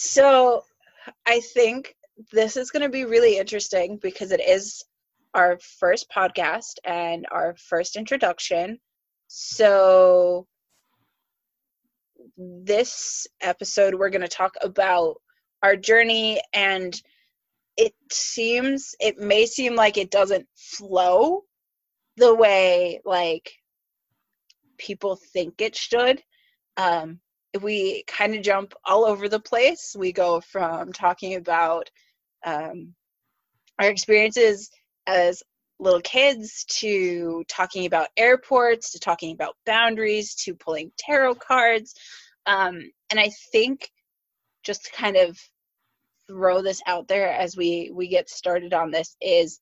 [0.00, 0.62] So
[1.26, 1.96] I think
[2.30, 4.84] this is going to be really interesting because it is
[5.34, 8.78] our first podcast and our first introduction.
[9.26, 10.46] So
[12.36, 15.16] this episode we're going to talk about
[15.64, 17.02] our journey and
[17.76, 21.42] it seems it may seem like it doesn't flow
[22.18, 23.50] the way like
[24.78, 26.22] people think it should
[26.76, 27.18] um
[27.58, 29.94] we kind of jump all over the place.
[29.98, 31.90] We go from talking about
[32.44, 32.94] um
[33.78, 34.70] our experiences
[35.06, 35.42] as
[35.80, 41.94] little kids to talking about airports to talking about boundaries to pulling tarot cards.
[42.46, 43.90] Um, and i think
[44.64, 45.38] just to kind of
[46.26, 49.60] throw this out there as we we get started on this is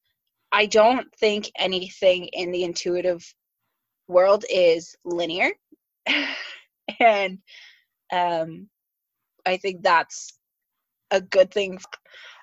[0.52, 3.24] i don't think anything in the intuitive
[4.08, 5.50] world is linear.
[7.00, 7.38] And
[8.12, 8.68] um,
[9.46, 10.38] i think that's
[11.10, 11.88] a good thing for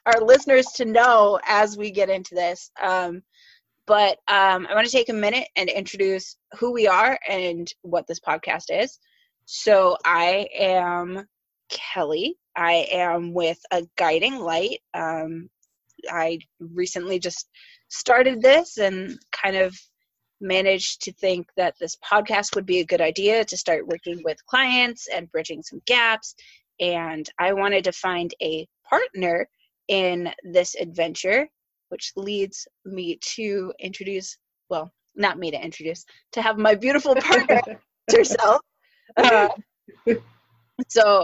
[0.05, 3.21] our listeners to know as we get into this um,
[3.85, 8.07] but um, I want to take a minute and introduce who we are and what
[8.07, 8.97] this podcast is.
[9.45, 11.25] So I am
[11.69, 12.37] Kelly.
[12.55, 14.79] I am with a guiding light.
[14.93, 15.49] Um,
[16.09, 17.47] I recently just
[17.89, 19.75] started this and kind of
[20.43, 24.45] managed to think that this podcast would be a good idea to start working with
[24.45, 26.35] clients and bridging some gaps.
[26.79, 29.47] And I wanted to find a partner
[29.87, 31.47] in this adventure
[31.93, 34.35] which leads me to introduce,
[34.67, 37.61] well, not me to introduce, to have my beautiful partner
[38.11, 38.61] herself.
[39.15, 39.47] Uh,
[40.87, 41.23] so.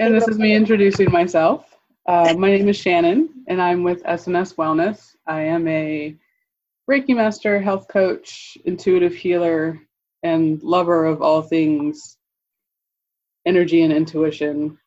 [0.00, 1.76] And this is me introducing myself.
[2.06, 5.14] Uh, my name is Shannon, and I'm with SNS Wellness.
[5.28, 6.16] I am a
[6.90, 9.78] Reiki master, health coach, intuitive healer,
[10.22, 12.16] and lover of all things
[13.44, 14.78] energy and intuition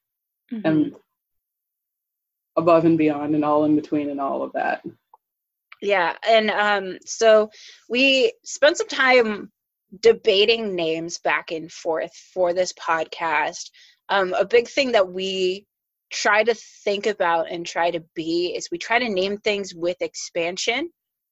[0.52, 0.66] mm-hmm.
[0.66, 0.96] and
[2.56, 4.84] above and beyond and all in between and all of that.
[5.82, 7.52] Yeah, and um, so
[7.90, 9.52] we spent some time
[10.00, 13.70] debating names back and forth for this podcast.
[14.10, 15.66] Um, a big thing that we
[16.12, 20.02] try to think about and try to be is we try to name things with
[20.02, 20.90] expansion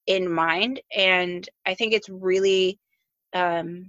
[0.07, 2.79] in mind, and I think it's really
[3.33, 3.85] um,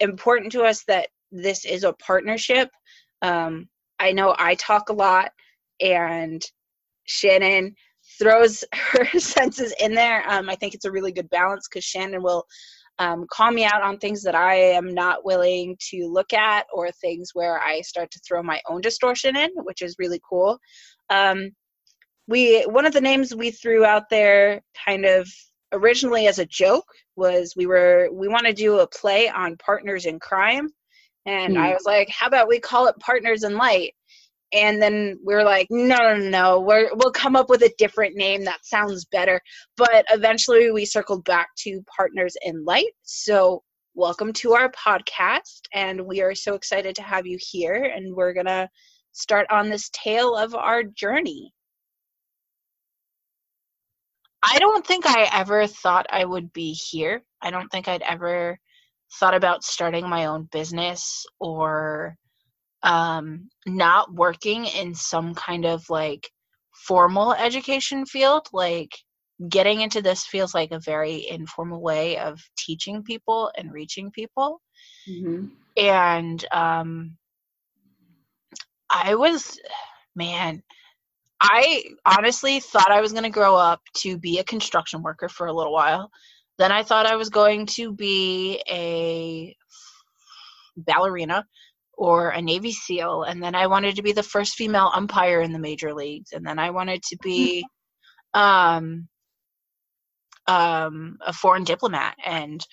[0.00, 2.70] important to us that this is a partnership.
[3.22, 5.30] Um, I know I talk a lot,
[5.80, 6.42] and
[7.04, 7.74] Shannon
[8.18, 10.24] throws her senses in there.
[10.30, 12.44] Um, I think it's a really good balance because Shannon will
[12.98, 16.90] um, call me out on things that I am not willing to look at or
[16.92, 20.58] things where I start to throw my own distortion in, which is really cool.
[21.10, 21.50] Um,
[22.26, 25.28] we one of the names we threw out there, kind of
[25.74, 26.86] originally as a joke,
[27.16, 30.68] was we were we want to do a play on partners in crime,
[31.26, 31.60] and mm.
[31.60, 33.92] I was like, how about we call it Partners in Light?
[34.54, 38.14] and then we are like no no no we're, we'll come up with a different
[38.14, 39.40] name that sounds better
[39.76, 43.62] but eventually we circled back to partners in light so
[43.94, 48.32] welcome to our podcast and we are so excited to have you here and we're
[48.32, 48.68] gonna
[49.12, 51.52] start on this tale of our journey
[54.44, 58.58] i don't think i ever thought i would be here i don't think i'd ever
[59.18, 62.16] thought about starting my own business or
[62.82, 66.30] um, not working in some kind of like
[66.74, 68.94] formal education field, like
[69.48, 74.60] getting into this feels like a very informal way of teaching people and reaching people.
[75.08, 75.46] Mm-hmm.
[75.76, 77.16] And um,
[78.90, 79.58] I was,
[80.14, 80.62] man,
[81.40, 85.46] I honestly thought I was going to grow up to be a construction worker for
[85.46, 86.10] a little while.
[86.58, 89.56] Then I thought I was going to be a
[90.76, 91.44] ballerina
[91.96, 95.52] or a Navy SEAL, and then I wanted to be the first female umpire in
[95.52, 97.64] the major leagues, and then I wanted to be
[98.34, 99.08] um,
[100.46, 102.64] um, a foreign diplomat, and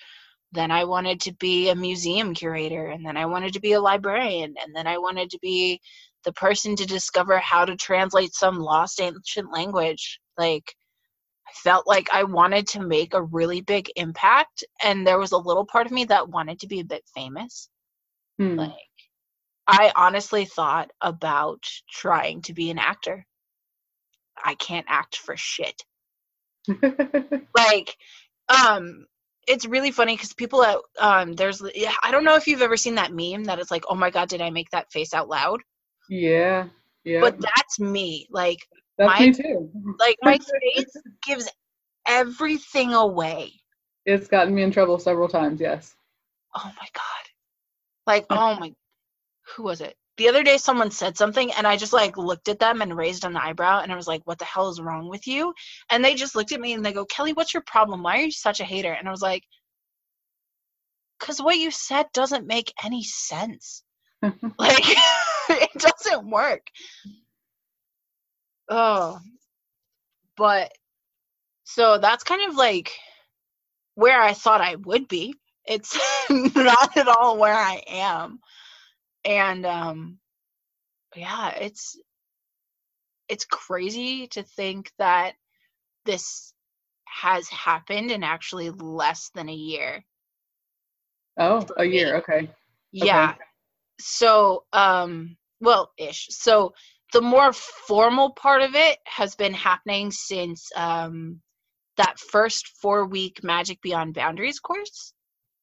[0.52, 3.80] then I wanted to be a museum curator, and then I wanted to be a
[3.80, 5.80] librarian, and then I wanted to be
[6.24, 10.20] the person to discover how to translate some lost ancient language.
[10.38, 10.74] Like,
[11.46, 15.38] I felt like I wanted to make a really big impact, and there was a
[15.38, 17.68] little part of me that wanted to be a bit famous.
[18.38, 18.56] Hmm.
[18.56, 18.72] Like,
[19.66, 23.26] I honestly thought about trying to be an actor.
[24.42, 25.82] I can't act for shit.
[27.56, 27.96] like,
[28.48, 29.06] um,
[29.46, 32.76] it's really funny because people at um, there's yeah, I don't know if you've ever
[32.76, 35.28] seen that meme that is like, oh my god, did I make that face out
[35.28, 35.60] loud?
[36.08, 36.66] Yeah,
[37.04, 37.20] yeah.
[37.20, 38.26] But that's me.
[38.30, 38.58] Like
[38.98, 39.70] that's my, me too.
[39.98, 40.92] like my face
[41.26, 41.50] gives
[42.06, 43.52] everything away.
[44.04, 45.60] It's gotten me in trouble several times.
[45.60, 45.94] Yes.
[46.54, 47.24] Oh my god.
[48.06, 48.72] Like oh my
[49.56, 49.96] who was it?
[50.18, 53.24] the other day someone said something and I just like looked at them and raised
[53.24, 55.54] an eyebrow and I was like, what the hell is wrong with you?
[55.90, 58.02] And they just looked at me and they go, Kelly, what's your problem?
[58.02, 58.92] Why are you such a hater?
[58.92, 59.42] And I was like,
[61.18, 63.82] because what you said doesn't make any sense.
[64.58, 64.84] like,
[65.62, 66.66] it doesn't work.
[68.68, 69.18] Oh,
[70.36, 70.72] but
[71.64, 72.92] so that's kind of like
[73.94, 75.34] where I thought I would be.
[75.64, 75.98] It's
[76.30, 78.40] not at all where I am
[79.24, 80.18] and um
[81.14, 81.98] yeah it's
[83.28, 85.34] it's crazy to think that
[86.04, 86.52] this
[87.04, 90.04] has happened in actually less than a year
[91.38, 92.48] oh a year okay
[92.90, 93.38] yeah okay.
[94.00, 96.74] so um well ish so
[97.14, 101.40] the more formal part of it has been happening since um
[101.96, 105.14] that first four week magic beyond boundaries course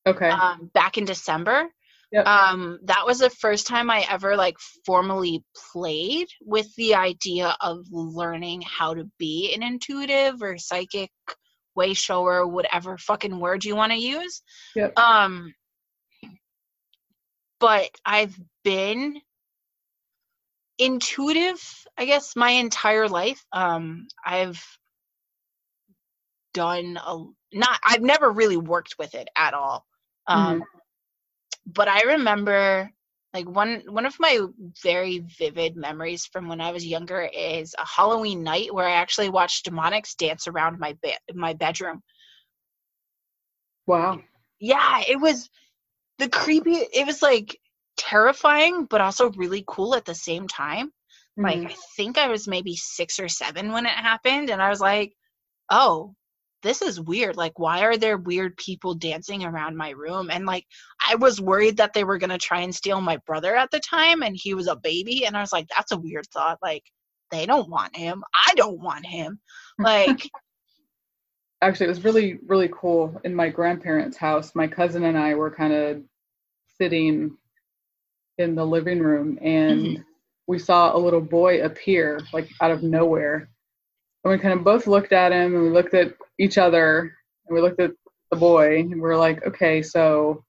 [0.08, 1.70] okay um, back in december
[2.12, 2.26] Yep.
[2.26, 7.86] Um, that was the first time I ever like formally played with the idea of
[7.92, 11.12] learning how to be an intuitive or psychic
[11.76, 14.42] way shower, whatever fucking word you want to use.
[14.76, 14.98] Yep.
[14.98, 15.54] Um,
[17.60, 19.22] but I've been
[20.80, 21.62] intuitive,
[21.98, 23.46] I guess, my entire life.
[23.54, 24.64] Um, I've
[26.54, 27.24] done a
[27.54, 27.80] not.
[27.86, 29.86] I've never really worked with it at all.
[30.28, 30.64] Um, mm-hmm
[31.74, 32.92] but I remember
[33.34, 34.40] like one one of my
[34.82, 39.30] very vivid memories from when I was younger is a Halloween night where I actually
[39.30, 42.02] watched demonics dance around my bed my bedroom.
[43.86, 44.22] Wow.
[44.60, 45.50] Yeah, it was
[46.18, 47.60] the creepy it was like
[48.00, 50.88] terrifying but also really cool at the same time.
[51.38, 51.44] Mm-hmm.
[51.44, 54.82] Like I think I was maybe 6 or 7 when it happened and I was
[54.82, 55.14] like,
[55.70, 56.16] "Oh,
[56.62, 57.38] this is weird.
[57.38, 60.30] Like, why are there weird people dancing around my room?
[60.30, 60.66] And like,
[61.08, 63.80] I was worried that they were going to try and steal my brother at the
[63.80, 65.26] time and he was a baby.
[65.26, 66.60] And I was like, that's a weird thought.
[66.62, 66.84] Like,
[67.32, 68.24] they don't want him.
[68.34, 69.40] I don't want him.
[69.78, 70.30] Like,
[71.62, 73.20] actually, it was really, really cool.
[73.24, 76.04] In my grandparents' house, my cousin and I were kind of
[76.78, 77.38] sitting
[78.40, 80.02] in the living room and mm-hmm.
[80.48, 83.50] we saw a little boy appear like out of nowhere
[84.24, 87.16] and we kind of both looked at him and we looked at each other
[87.48, 87.92] and we looked at
[88.32, 90.44] the boy and we are like, okay, so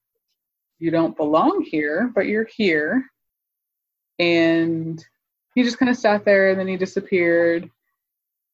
[0.79, 3.05] you don't belong here, but you're here.
[4.19, 5.03] And
[5.55, 7.71] he just kind of sat there and then he disappeared.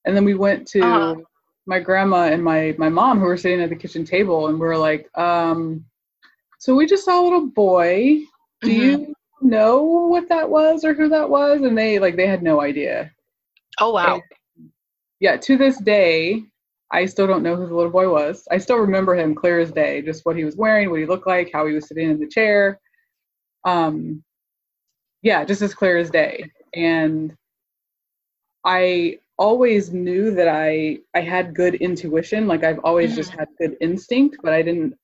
[0.05, 1.17] And then we went to uh-huh.
[1.67, 4.67] my grandma and my, my mom who were sitting at the kitchen table and we
[4.67, 5.85] are like, um,
[6.59, 8.21] so we just saw a little boy.
[8.61, 8.81] Do mm-hmm.
[8.81, 11.62] you know what that was or who that was?
[11.62, 13.11] And they like they had no idea.
[13.81, 14.15] Oh wow.
[14.15, 14.71] And
[15.21, 16.43] yeah, to this day,
[16.91, 18.47] I still don't know who the little boy was.
[18.50, 21.27] I still remember him clear as day, just what he was wearing, what he looked
[21.27, 22.81] like, how he was sitting in the chair.
[23.65, 24.23] Um,
[25.23, 26.50] yeah, just as clear as day.
[26.75, 27.35] And
[28.65, 32.47] I always knew that I I had good intuition.
[32.47, 33.17] Like I've always mm-hmm.
[33.17, 34.94] just had good instinct, but I didn't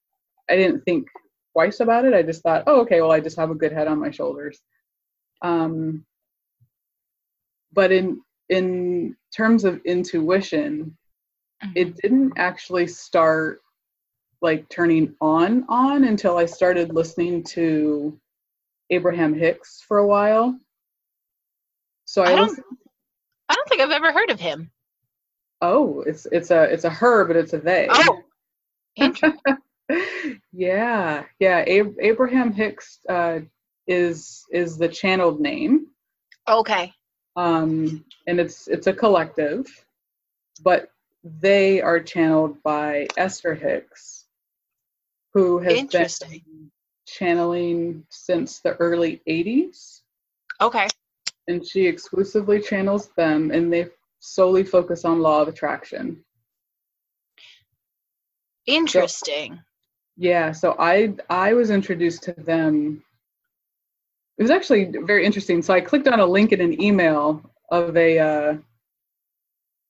[0.50, 1.08] I didn't think
[1.52, 2.14] twice about it.
[2.14, 4.60] I just thought, oh, okay, well, I just have a good head on my shoulders.
[5.42, 6.04] Um,
[7.72, 10.96] but in in terms of intuition,
[11.62, 11.72] mm-hmm.
[11.74, 13.60] it didn't actually start
[14.40, 18.18] like turning on on until I started listening to
[18.90, 20.58] Abraham Hicks for a while.
[22.04, 22.60] So I, I don't,
[23.48, 24.70] I don't think I've ever heard of him.
[25.60, 27.88] Oh, it's it's a it's a her, but it's a they.
[27.90, 28.22] Oh,
[30.52, 31.64] yeah, yeah.
[31.66, 33.40] Ab- Abraham Hicks uh,
[33.86, 35.88] is is the channeled name.
[36.48, 36.92] Okay
[37.36, 39.66] um, and it's it's a collective,
[40.62, 40.88] but
[41.24, 44.26] they are channeled by Esther Hicks,
[45.32, 46.70] who has been
[47.06, 50.00] channeling since the early '80s.
[50.60, 50.88] Okay.
[51.48, 53.88] And she exclusively channels them, and they
[54.20, 56.24] solely focus on law of attraction.
[58.66, 59.54] Interesting.
[59.54, 59.60] So,
[60.22, 63.02] yeah, so I I was introduced to them
[64.38, 65.62] it was actually very interesting.
[65.62, 68.54] So I clicked on a link in an email of a uh,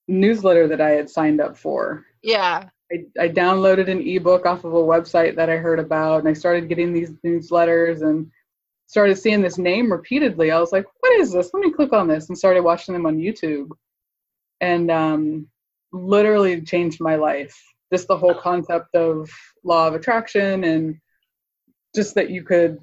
[0.07, 2.05] newsletter that I had signed up for.
[2.21, 2.69] Yeah.
[2.91, 6.33] I, I downloaded an ebook off of a website that I heard about, and I
[6.33, 8.29] started getting these newsletters and
[8.87, 10.51] started seeing this name repeatedly.
[10.51, 11.51] I was like, "What is this?
[11.53, 13.69] Let me click on this," and started watching them on YouTube,
[14.61, 15.47] and um,
[15.91, 17.59] literally changed my life.
[17.93, 19.29] Just the whole concept of
[19.63, 20.97] law of attraction and
[21.95, 22.79] just that you could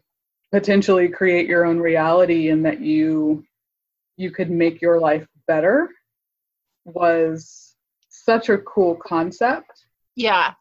[0.52, 3.42] potentially create your own reality and that you
[4.16, 5.88] you could make your life better
[6.84, 7.74] was
[8.08, 9.86] such a cool concept.
[10.14, 10.54] Yeah.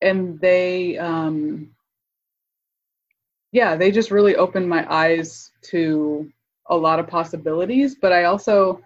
[0.00, 1.74] And they um
[3.50, 6.30] yeah they just really opened my eyes to
[6.66, 8.82] a lot of possibilities, but I also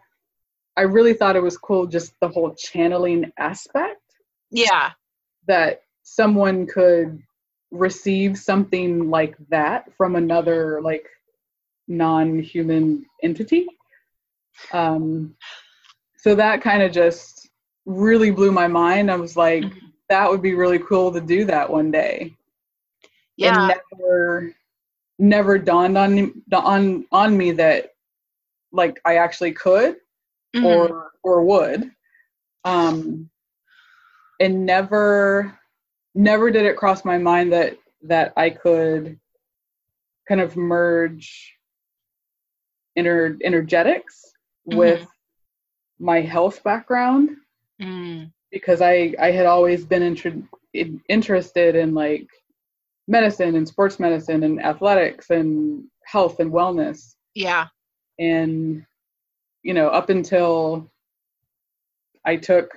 [0.79, 4.01] I really thought it was cool just the whole channeling aspect
[4.55, 4.93] Yeah.
[5.47, 7.23] that someone could
[7.71, 11.07] receive something like that from another like
[11.89, 13.67] non-human entity.
[14.73, 15.35] Um
[16.17, 17.51] so that kind of just
[17.85, 19.11] really blew my mind.
[19.11, 19.93] I was like Mhm.
[20.09, 22.35] that would be really cool to do that one day.
[23.37, 23.69] Yeah.
[23.71, 24.55] and never
[25.19, 27.95] never dawned on on on me that
[28.73, 29.97] like I actually could
[30.55, 30.65] Mhm.
[30.65, 31.91] or or would
[32.65, 33.29] um
[34.41, 35.59] and never
[36.15, 39.19] never did it cross my mind that that I could
[40.29, 41.55] kind of merge
[42.99, 44.33] ener- energetics
[44.67, 45.07] with
[45.99, 47.31] my health background
[47.81, 48.33] Mm.
[48.53, 50.43] because I I had always been inter-
[51.09, 52.29] interested in like
[53.09, 57.67] medicine and sports medicine and athletics and health and wellness Yeah.
[58.21, 58.87] and
[59.63, 60.89] you know up until
[62.25, 62.71] I took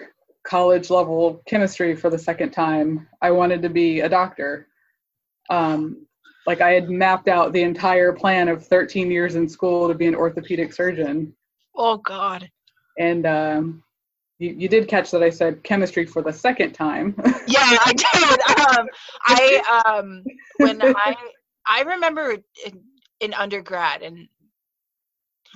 [0.48, 4.68] college level chemistry for the second time I wanted to be a doctor
[5.50, 6.06] um
[6.46, 10.08] like I had mapped out the entire plan of 13 years in school to be
[10.08, 11.34] an orthopedic surgeon
[11.76, 12.50] Oh God.
[12.98, 13.84] and um
[14.40, 17.16] you, you did catch that I said chemistry for the second time.
[17.48, 18.78] Yeah, I did.
[18.78, 18.88] Um,
[19.26, 20.24] I um,
[20.58, 21.16] when I
[21.66, 22.34] I remember
[22.66, 22.84] in,
[23.22, 24.28] in undergrad and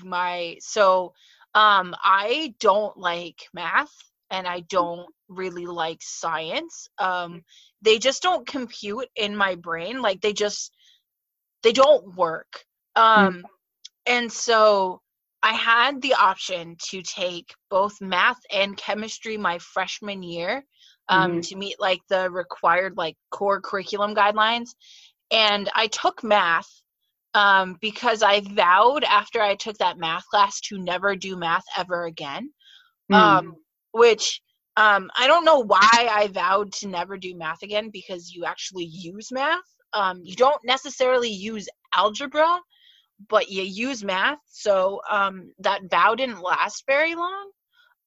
[0.03, 1.13] my so
[1.53, 3.93] um I don't like math
[4.31, 6.87] and I don't really like science.
[6.97, 7.43] Um,
[7.81, 10.01] they just don't compute in my brain.
[10.01, 10.71] Like they just
[11.63, 12.65] they don't work.
[12.95, 13.45] Um,
[14.07, 15.01] and so
[15.43, 20.63] I had the option to take both math and chemistry my freshman year
[21.09, 24.69] um, to meet like the required like core curriculum guidelines.
[25.29, 26.69] And I took math
[27.33, 32.05] um, because I vowed after I took that math class to never do math ever
[32.05, 32.51] again.
[33.09, 33.15] Hmm.
[33.15, 33.55] Um,
[33.91, 34.41] which
[34.77, 38.85] um, I don't know why I vowed to never do math again because you actually
[38.85, 39.59] use math.
[39.93, 42.59] Um, you don't necessarily use algebra,
[43.29, 44.39] but you use math.
[44.47, 47.51] So um, that vow didn't last very long.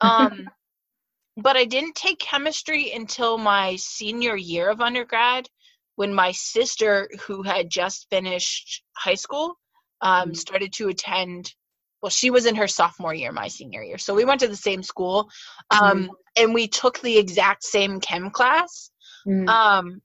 [0.00, 0.50] Um,
[1.37, 5.49] but I didn't take chemistry until my senior year of undergrad
[5.97, 9.55] when my sister, who had just finished high school,
[10.00, 10.35] um, Mhm.
[10.35, 11.55] started to attend.
[12.05, 13.97] Well, she was in her sophomore year, my senior year.
[13.97, 15.31] So we went to the same school
[15.71, 18.91] um, and we took the exact same chem class
[19.27, 19.49] Mm.
[19.49, 20.03] um,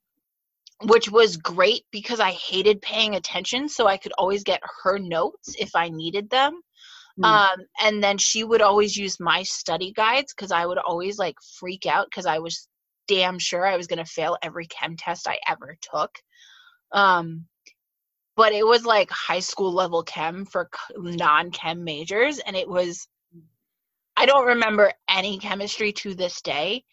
[0.83, 5.53] which was great because I hated paying attention, so I could always get her notes
[5.59, 6.61] if I needed them.
[7.19, 7.25] Mm.
[7.25, 11.35] Um, and then she would always use my study guides because I would always like
[11.57, 12.69] freak out because I was
[13.09, 16.11] damn sure I was gonna fail every chem test I ever took.
[16.93, 17.45] Um,
[18.39, 23.05] but it was like high school level chem for non-chem majors, and it was.
[24.15, 26.85] I don't remember any chemistry to this day,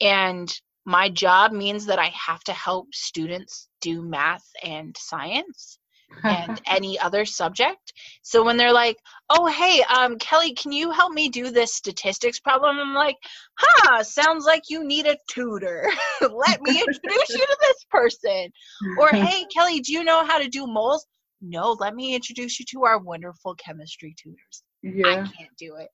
[0.00, 0.52] and
[0.84, 5.78] my job means that I have to help students do math and science
[6.24, 7.92] and any other subject.
[8.22, 8.96] So when they're like,
[9.30, 13.16] "Oh, hey, um, Kelly, can you help me do this statistics problem?" I'm like,
[13.58, 15.90] "Huh, sounds like you need a tutor.
[16.20, 18.50] Let me introduce you to this person."
[18.96, 21.06] Or, "Hey, Kelly, do you know how to do moles?"
[21.40, 24.62] No, let me introduce you to our wonderful chemistry tutors.
[24.82, 25.06] Yeah.
[25.06, 25.88] I can't do it.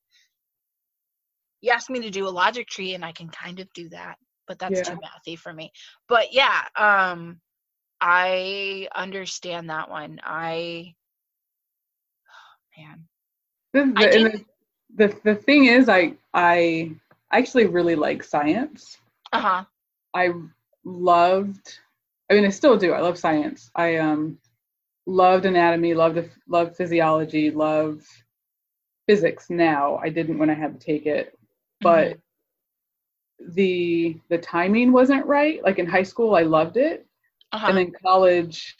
[1.60, 4.16] You asked me to do a logic tree, and I can kind of do that,
[4.46, 5.70] but that's too mathy for me.
[6.08, 7.40] But yeah, um,
[8.04, 10.20] I understand that one.
[10.24, 10.94] I,
[12.78, 13.08] man,
[13.72, 14.34] The, the, didn't-
[14.96, 16.92] the, the the thing is, I I
[17.32, 18.98] actually really like science.
[19.32, 19.64] uh huh,
[20.14, 20.32] I
[20.84, 21.78] loved.
[22.30, 22.92] I mean, I still do.
[22.92, 23.70] I love science.
[23.76, 24.38] I um
[25.06, 25.94] loved anatomy.
[25.94, 27.50] Loved loved physiology.
[27.50, 28.04] Love
[29.06, 29.50] physics.
[29.50, 31.36] Now I didn't when I had to take it,
[31.82, 32.18] but
[33.54, 35.62] the the timing wasn't right.
[35.62, 37.06] Like in high school, I loved it,
[37.54, 38.76] uh and then college.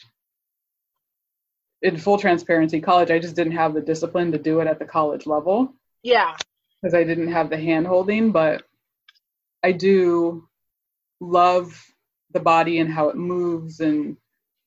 [1.81, 4.85] In full transparency, college I just didn't have the discipline to do it at the
[4.85, 5.73] college level.
[6.03, 6.35] yeah,
[6.81, 8.63] because I didn't have the hand holding, but
[9.63, 10.47] I do
[11.19, 11.79] love
[12.31, 14.17] the body and how it moves and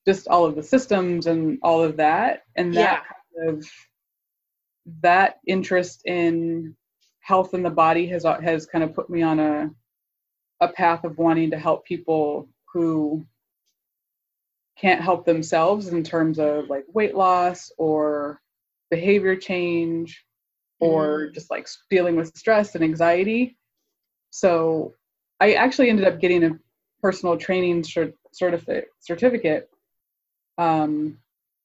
[0.07, 2.43] just all of the systems and all of that.
[2.55, 3.65] And that kind of
[5.01, 6.75] that interest in
[7.19, 9.71] health in the body has has kind of put me on a
[10.61, 13.25] a path of wanting to help people who
[14.79, 18.41] can't help themselves in terms of like weight loss or
[18.89, 20.25] behavior change
[20.79, 21.33] or Mm.
[21.33, 23.57] just like dealing with stress and anxiety.
[24.29, 24.93] So
[25.39, 26.59] I actually ended up getting a
[27.01, 29.69] personal training cert- certificate certificate
[30.57, 31.17] um,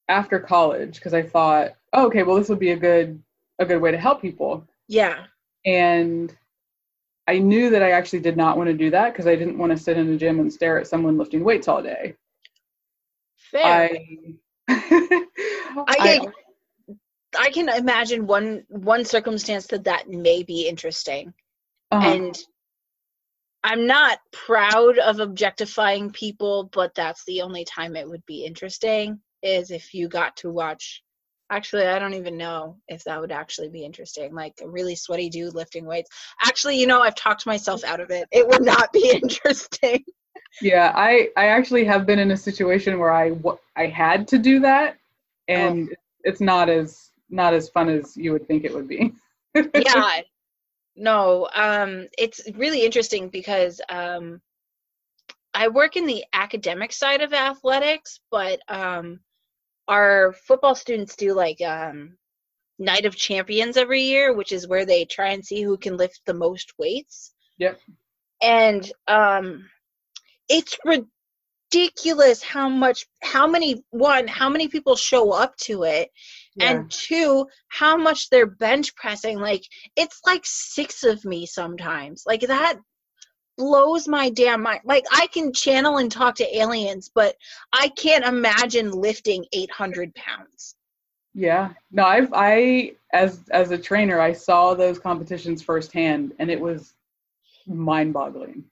[0.08, 3.22] after college because I thought, oh, okay, well, this would be a good
[3.58, 4.66] a good way to help people.
[4.88, 5.26] Yeah.
[5.64, 6.36] And
[7.26, 9.72] I knew that I actually did not want to do that because I didn't want
[9.72, 12.16] to sit in a gym and stare at someone lifting weights all day.
[13.54, 13.90] Fair.
[14.68, 16.26] I, I, I
[17.38, 21.32] I can imagine one one circumstance that that may be interesting,
[21.90, 22.06] uh-huh.
[22.06, 22.38] and
[23.62, 29.20] I'm not proud of objectifying people, but that's the only time it would be interesting
[29.42, 31.02] is if you got to watch.
[31.50, 34.34] Actually, I don't even know if that would actually be interesting.
[34.34, 36.10] Like a really sweaty dude lifting weights.
[36.42, 38.26] Actually, you know, I've talked myself out of it.
[38.32, 40.04] It would not be interesting.
[40.60, 43.32] Yeah, I I actually have been in a situation where I
[43.76, 44.96] I had to do that,
[45.48, 45.96] and Oh.
[46.24, 49.12] it's not as not as fun as you would think it would be.
[49.74, 50.20] yeah
[50.96, 54.40] no um it's really interesting because um
[55.54, 59.20] i work in the academic side of athletics but um
[59.88, 62.16] our football students do like um
[62.78, 66.20] night of champions every year which is where they try and see who can lift
[66.26, 67.80] the most weights Yep.
[68.42, 69.68] and um
[70.48, 76.10] it's ridiculous how much how many one how many people show up to it
[76.60, 79.62] and two how much they're bench pressing like
[79.96, 82.78] it's like six of me sometimes like that
[83.56, 87.34] blows my damn mind like i can channel and talk to aliens but
[87.72, 90.76] i can't imagine lifting 800 pounds
[91.34, 91.70] Yeah.
[91.90, 96.94] No, I've I as as a trainer, I saw those competitions firsthand and it was
[97.66, 98.64] mind-boggling.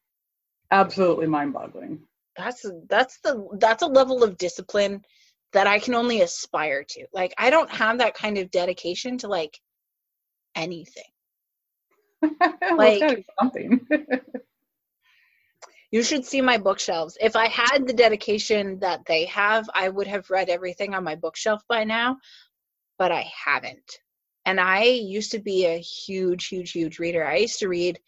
[0.72, 2.00] Absolutely mind-boggling.
[2.36, 5.02] that's that's the that's a level of discipline
[5.52, 9.28] that i can only aspire to like i don't have that kind of dedication to
[9.28, 9.60] like
[10.54, 11.10] anything
[12.76, 13.86] Like- something.
[15.94, 17.18] You should see my bookshelves.
[17.20, 21.16] If I had the dedication that they have, I would have read everything on my
[21.16, 22.16] bookshelf by now,
[22.98, 23.98] but I haven't.
[24.46, 27.26] And I used to be a huge, huge, huge reader.
[27.26, 28.00] I used to read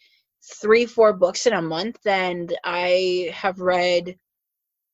[0.61, 4.17] three, four books in a month, and I have read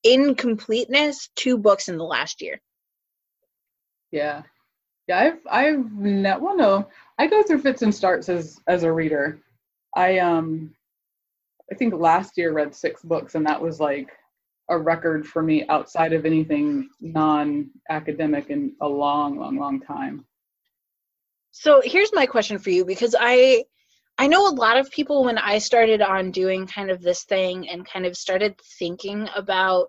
[0.03, 2.61] in completeness two books in the last year.
[4.11, 4.43] yeah.
[5.07, 6.87] Yeah, I've I've ne- well no.
[7.17, 9.39] I go through fits and starts as as a reader.
[9.95, 10.73] I um
[11.71, 14.09] I think last year read six books and that was like
[14.69, 20.25] a record for me outside of anything non-academic in a long, long, long time.
[21.51, 23.65] So here's my question for you because I
[24.17, 27.67] I know a lot of people when I started on doing kind of this thing
[27.69, 29.87] and kind of started thinking about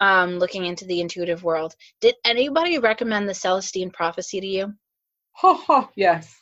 [0.00, 1.74] um, looking into the intuitive world.
[2.00, 4.74] Did anybody recommend the Celestine Prophecy to you?
[5.32, 6.34] Ha ha, yes.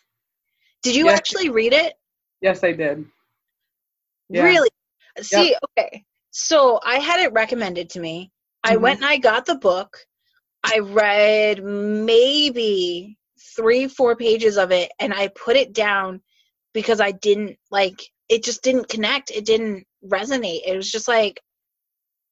[0.82, 1.18] Did you Yes.
[1.18, 1.94] actually read it?
[2.40, 3.04] Yes, I did.
[4.28, 4.42] Yeah.
[4.42, 4.70] Really?
[5.20, 6.04] See, okay.
[6.30, 8.32] So I had it recommended to me.
[8.64, 8.80] I Mhm.
[8.82, 9.96] went and I got the book.
[10.64, 13.18] I read maybe
[13.56, 16.22] three, four pages of it, and I put it down
[16.74, 18.44] because I didn't like it.
[18.44, 19.30] Just didn't connect.
[19.30, 20.60] It didn't resonate.
[20.66, 21.40] It was just like,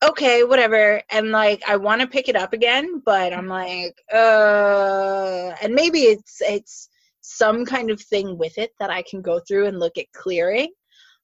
[0.05, 1.01] okay, whatever.
[1.11, 6.01] And like, I want to pick it up again, but I'm like, uh, and maybe
[6.01, 6.89] it's it's
[7.21, 10.73] some kind of thing with it that I can go through and look at clearing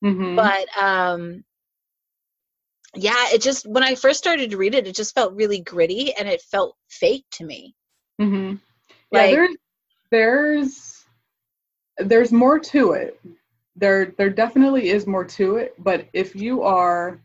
[0.04, 0.36] Mhm.
[0.36, 1.44] but um
[2.94, 6.14] yeah it just when i first started to read it it just felt really gritty
[6.14, 7.74] and it felt fake to me
[8.20, 8.52] hmm
[9.10, 9.56] Yeah, Like- there's
[10.12, 10.87] there's
[11.98, 13.20] there's more to it.
[13.76, 17.20] There there definitely is more to it, but if you are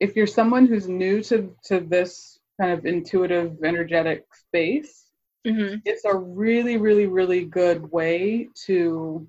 [0.00, 5.10] if you're someone who's new to to this kind of intuitive energetic space,
[5.46, 5.76] mm-hmm.
[5.84, 9.26] it's a really really really good way to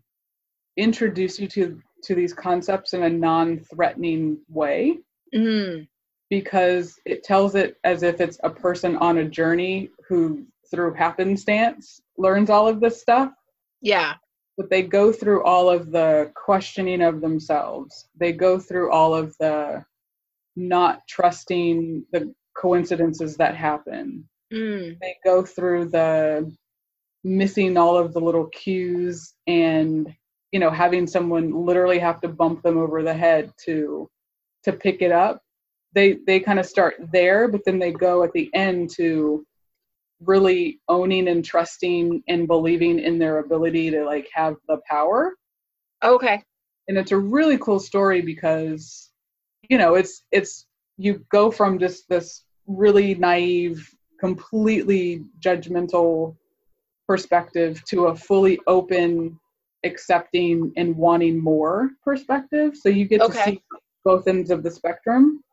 [0.78, 5.00] introduce you to to these concepts in a non-threatening way
[5.34, 5.84] Mm-hmm.
[6.30, 12.00] because it tells it as if it's a person on a journey who through happenstance
[12.18, 13.32] learns all of this stuff
[13.82, 14.14] yeah
[14.58, 18.08] but they go through all of the questioning of themselves.
[18.16, 19.84] They go through all of the
[20.56, 24.28] not trusting the coincidences that happen.
[24.54, 25.00] Mm.
[25.02, 26.56] they go through the
[27.24, 30.14] missing all of the little cues and
[30.52, 34.08] you know having someone literally have to bump them over the head to
[34.64, 35.42] to pick it up.
[35.94, 39.46] They they kind of start there but then they go at the end to
[40.22, 45.34] really owning and trusting and believing in their ability to like have the power.
[46.04, 46.42] Okay.
[46.88, 49.12] And it's a really cool story because
[49.70, 56.36] you know it's it's you go from just this really naive completely judgmental
[57.08, 59.40] perspective to a fully open
[59.84, 62.76] accepting and wanting more perspective.
[62.76, 63.38] So you get Okay.
[63.38, 63.64] to see
[64.04, 65.44] both ends of the spectrum.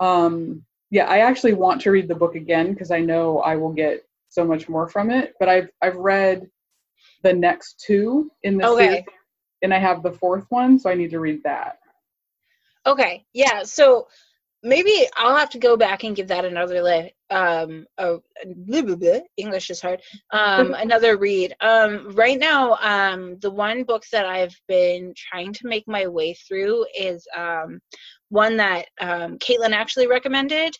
[0.00, 3.72] Um yeah i actually want to read the book again because i know i will
[3.72, 5.34] get so much more from it.
[5.40, 6.48] But I've I've read
[7.22, 8.86] the next two in the Okay.
[8.88, 9.04] series,
[9.62, 11.78] and I have the fourth one, so I need to read that.
[12.86, 13.64] Okay, yeah.
[13.64, 14.08] So
[14.62, 18.96] maybe I'll have to go back and give that another li- um a, blah, blah,
[18.96, 20.00] blah, English is hard.
[20.32, 21.54] Um another read.
[21.60, 26.34] Um right now um the one book that I've been trying to make my way
[26.34, 27.80] through is um
[28.30, 30.74] one that um Caitlin actually recommended.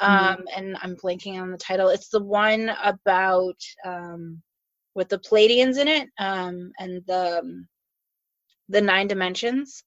[0.00, 1.88] Um and I'm blanking on the title.
[1.88, 4.42] It's the one about um
[4.94, 7.68] with the Pleiadians in it um and the um,
[8.68, 9.84] the nine dimensions.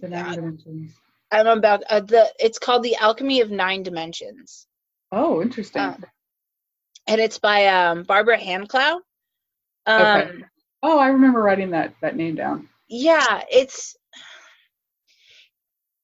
[0.00, 0.92] The nine dimensions.
[1.32, 2.30] I'm about uh, the.
[2.38, 4.66] It's called the Alchemy of Nine Dimensions,
[5.10, 5.82] Oh, interesting.
[5.82, 5.96] Uh,
[7.06, 9.00] and it's by um, Barbara Hand Clow.
[9.86, 10.44] Um, Okay.
[10.82, 12.68] oh, I remember writing that that name down.
[12.88, 13.96] Yeah, it's.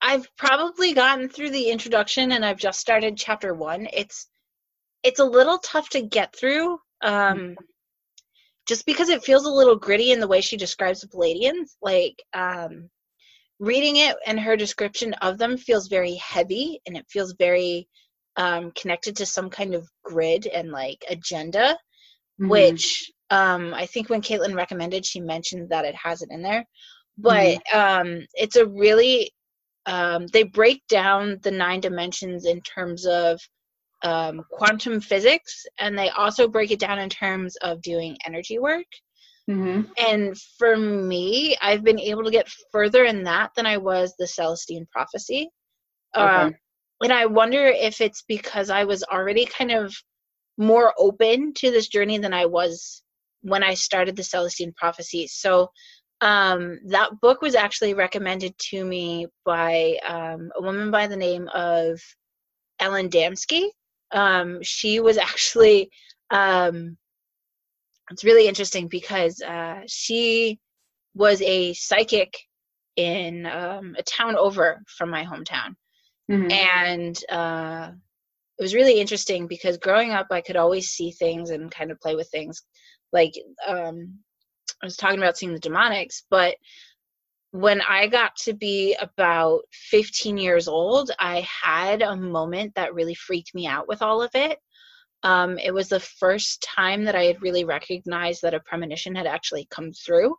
[0.01, 3.89] I've probably gotten through the introduction, and I've just started chapter one.
[3.93, 4.29] It's,
[5.03, 7.57] it's a little tough to get through, um,
[8.67, 11.77] just because it feels a little gritty in the way she describes the Pleiadians.
[11.83, 12.91] Like, um,
[13.59, 17.89] reading it and her description of them feels very heavy, and it feels very
[18.37, 21.77] um, connected to some kind of grid and like agenda
[22.41, 22.49] Mhm.
[22.49, 26.65] which um, I think when Caitlin recommended, she mentioned that it has it in there.
[27.19, 29.33] But um, it's a really
[29.89, 33.41] um, they break down the nine dimensions in terms of
[34.05, 38.87] um, quantum physics, and they also break it down in terms of doing energy work.
[39.49, 39.91] Mhm.
[39.97, 44.27] And for me, I've been able to get further in that than I was the
[44.27, 45.51] Celestine prophecy.
[46.15, 46.55] Um,
[47.03, 49.97] and I wonder if it's because I was already kind of
[50.59, 53.03] more open to this journey than I was
[53.41, 55.29] when I started the Celestine prophecy.
[55.29, 55.71] So
[56.21, 61.49] um, that book was actually recommended to me by um, a woman by the name
[61.55, 62.01] of
[62.81, 63.69] Ellen Damsky.
[64.13, 65.91] Um, she was actually
[66.31, 66.97] um,
[68.11, 70.59] it's really interesting because uh, she
[71.15, 72.37] was a psychic
[72.97, 75.75] in um, a town over from my hometown
[76.31, 76.53] Mhm.
[76.53, 77.91] and uh,
[78.59, 82.01] it was really interesting because growing up i could always see things and kind of
[82.01, 82.63] play with things
[83.13, 83.33] like
[83.67, 84.19] um,
[84.83, 86.57] i was talking about seeing the demonics but
[87.53, 93.15] when i got to be about 15 years old i had a moment that really
[93.15, 94.59] freaked me out with all of it
[95.25, 99.27] um, it was the first time that i had really recognized that a premonition had
[99.27, 100.35] actually come through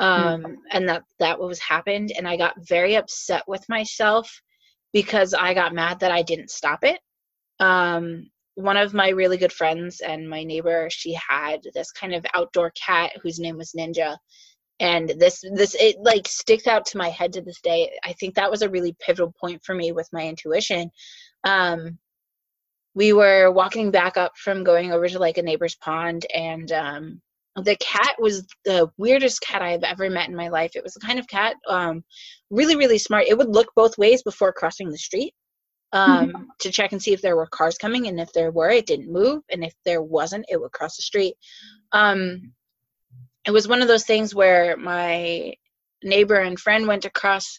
[0.00, 4.40] um, and that that was happened and i got very upset with myself
[4.92, 7.00] because I got mad that I didn't stop it.
[7.60, 12.26] Um, one of my really good friends and my neighbor, she had this kind of
[12.34, 14.16] outdoor cat whose name was Ninja.
[14.80, 17.92] And this, this, it like sticks out to my head to this day.
[18.04, 20.90] I think that was a really pivotal point for me with my intuition.
[21.44, 21.98] Um,
[22.96, 27.22] we were walking back up from going over to like a neighbor's pond, and um,
[27.54, 30.72] the cat was the weirdest cat I have ever met in my life.
[30.74, 32.02] It was the kind of cat, um,
[32.50, 33.26] really, really smart.
[33.28, 35.32] It would look both ways before crossing the street
[35.92, 38.86] um, to check and see if there were cars coming, and if there were, it
[38.86, 41.34] didn't move, and if there wasn't, it would cross the street.
[41.92, 42.52] Um,
[43.46, 45.54] it was one of those things where my
[46.02, 47.58] neighbor and friend went across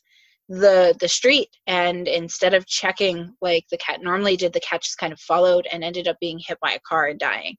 [0.49, 4.97] the the street and instead of checking like the cat normally did the cat just
[4.97, 7.55] kind of followed and ended up being hit by a car and dying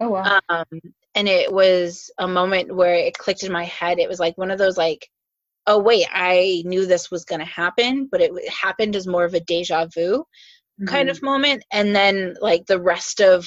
[0.00, 0.40] Oh wow.
[0.48, 0.64] um,
[1.14, 4.50] and it was a moment where it clicked in my head it was like one
[4.50, 5.08] of those like
[5.66, 9.34] oh wait i knew this was going to happen but it happened as more of
[9.34, 10.24] a deja vu
[10.86, 11.12] kind Mhm.
[11.12, 11.64] of moment.
[11.72, 13.46] And then like the rest of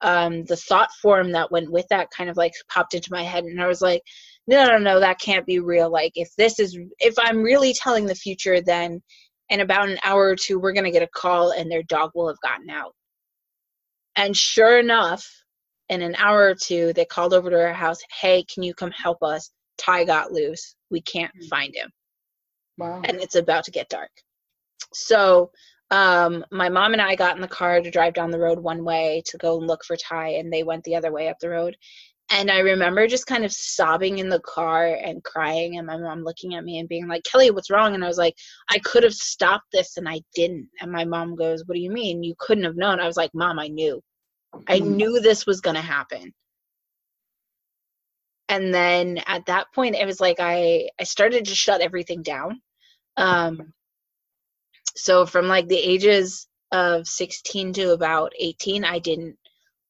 [0.00, 3.44] um, the thought form that went with that kind of like popped into my head
[3.44, 4.02] and i was like
[4.48, 5.88] no no no that can't be real.
[5.90, 9.00] Like if this is if i'm really telling the future then
[9.48, 12.10] in about an hour or two we're going to get a call and their dog
[12.14, 12.94] will have gotten out.
[14.16, 15.24] And sure enough
[15.88, 18.90] in an hour or two they called over to our house hey can you come
[18.90, 19.50] help us
[19.82, 21.46] ty got loose we can't Hmm.
[21.48, 21.90] find him
[22.78, 23.02] Wow.
[23.04, 24.10] and it's about to get dark.
[24.94, 25.50] So
[25.90, 28.84] um, my mom and I got in the car to drive down the road one
[28.84, 31.50] way to go and look for Ty, and they went the other way up the
[31.50, 31.76] road.
[32.30, 36.22] And I remember just kind of sobbing in the car and crying, and my mom
[36.24, 37.94] looking at me and being like, Kelly, what's wrong?
[37.94, 38.34] And I was like,
[38.70, 40.68] I could have stopped this, and I didn't.
[40.80, 42.22] And my mom goes, What do you mean?
[42.22, 43.00] You couldn't have known.
[43.00, 44.00] I was like, Mom, I knew.
[44.68, 44.96] I Mhm.
[44.96, 46.32] knew this was going to happen.
[48.52, 52.60] And then at that point, it was like I, I started to shut everything down.
[53.16, 53.72] Um,
[54.94, 59.38] so from like the ages of 16 to about 18, I didn't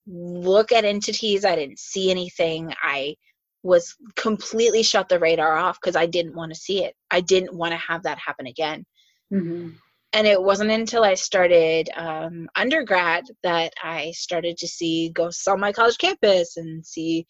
[0.06, 1.44] look at entities.
[1.44, 2.72] I didn't see anything.
[2.80, 3.16] I
[3.64, 6.94] was completely shut the radar off because I didn't want to see it.
[7.10, 8.86] I didn't want to have that happen again.
[9.32, 9.74] Mhm.
[10.14, 15.58] and it wasn't until I started um, undergrad that I started to see ghosts on
[15.58, 17.26] my college campus and see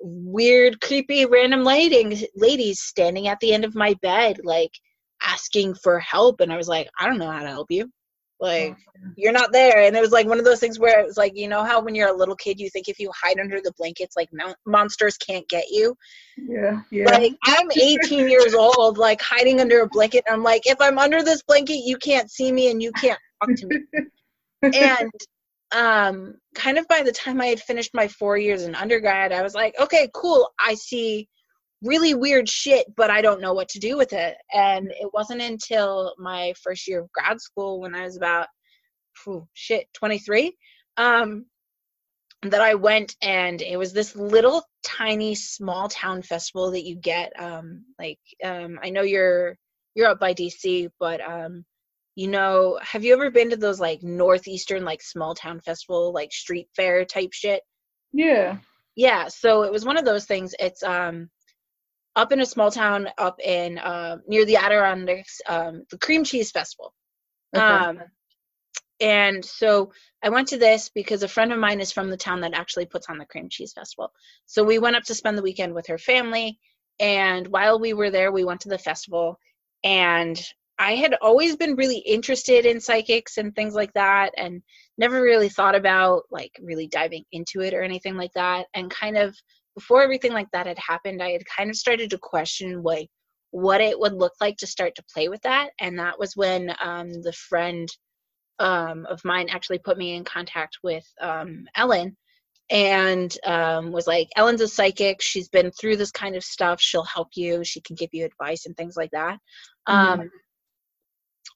[0.00, 4.72] weird, creepy, random lighting ladies standing at the end of my bed, like
[5.22, 6.40] asking for help.
[6.40, 7.90] And I was like, I don't know how to help you.
[8.40, 9.78] Like, oh, you're not there.
[9.78, 11.80] And it was like one of those things where it was like, you know how
[11.80, 14.28] when you're a little kid, you think if you hide under the blankets, like
[14.66, 15.96] monsters can't get you?
[16.36, 16.82] Yeah.
[16.90, 17.06] Yeah.
[17.06, 20.24] Like, I'm 18 years old, like hiding under a blanket.
[20.26, 23.18] And I'm like, if I'm under this blanket, you can't see me and you can't
[23.40, 23.78] talk to me.
[24.62, 25.10] and
[25.74, 29.42] um, kind of by the time I had finished my four years in undergrad, I
[29.42, 30.48] was like, okay, cool.
[30.58, 31.28] I see
[31.82, 34.36] really weird shit, but I don't know what to do with it.
[34.52, 38.46] And it wasn't until my first year of grad school when I was about,
[39.24, 40.56] whew, shit, 23,
[40.96, 41.46] um,
[42.42, 47.32] that I went and it was this little tiny small town festival that you get.
[47.38, 49.56] Um, like, um, I know you're,
[49.96, 51.64] you're up by DC, but, um,
[52.14, 56.32] you know, have you ever been to those like northeastern like small town festival like
[56.32, 57.62] street fair type shit?
[58.12, 58.58] Yeah.
[58.96, 60.54] Yeah, so it was one of those things.
[60.60, 61.30] It's um
[62.16, 66.50] up in a small town up in uh, near the Adirondacks, um, the Cream Cheese
[66.50, 66.94] Festival.
[67.54, 67.64] Okay.
[67.64, 67.98] Um,
[69.00, 72.40] and so I went to this because a friend of mine is from the town
[72.42, 74.12] that actually puts on the Cream Cheese Festival.
[74.46, 76.58] So we went up to spend the weekend with her family.
[77.00, 79.38] And while we were there, we went to the festival.
[79.82, 80.40] And
[80.78, 84.62] I had always been really interested in psychics and things like that, and
[84.98, 88.66] never really thought about like really diving into it or anything like that.
[88.74, 89.36] And kind of
[89.74, 93.08] before everything like that had happened, I had kind of started to question like
[93.50, 95.70] what it would look like to start to play with that.
[95.78, 97.88] And that was when um, the friend
[98.58, 102.16] um, of mine actually put me in contact with um, Ellen
[102.70, 105.20] and um, was like, Ellen's a psychic.
[105.20, 106.80] She's been through this kind of stuff.
[106.80, 107.62] She'll help you.
[107.62, 109.38] She can give you advice and things like that.
[109.88, 110.20] Mm-hmm.
[110.20, 110.30] Um,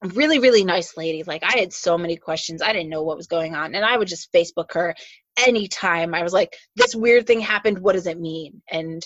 [0.03, 1.23] really really nice lady.
[1.25, 2.63] Like i had so many questions.
[2.63, 3.75] I didn't know what was going on.
[3.75, 4.95] And i would just facebook her
[5.47, 6.15] anytime.
[6.15, 7.79] I was like this weird thing happened.
[7.79, 8.63] What does it mean?
[8.71, 9.03] And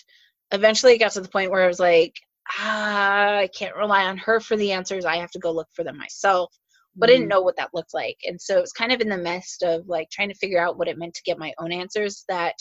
[0.52, 2.14] eventually it got to the point where i was like
[2.58, 5.04] ah, i can't rely on her for the answers.
[5.04, 6.52] I have to go look for them myself.
[6.94, 7.12] But mm.
[7.12, 7.28] i didn't mm-hmm.
[7.30, 8.18] know what that looked like.
[8.24, 10.78] And so it was kind of in the midst of like trying to figure out
[10.78, 12.54] what it meant to get my own answers that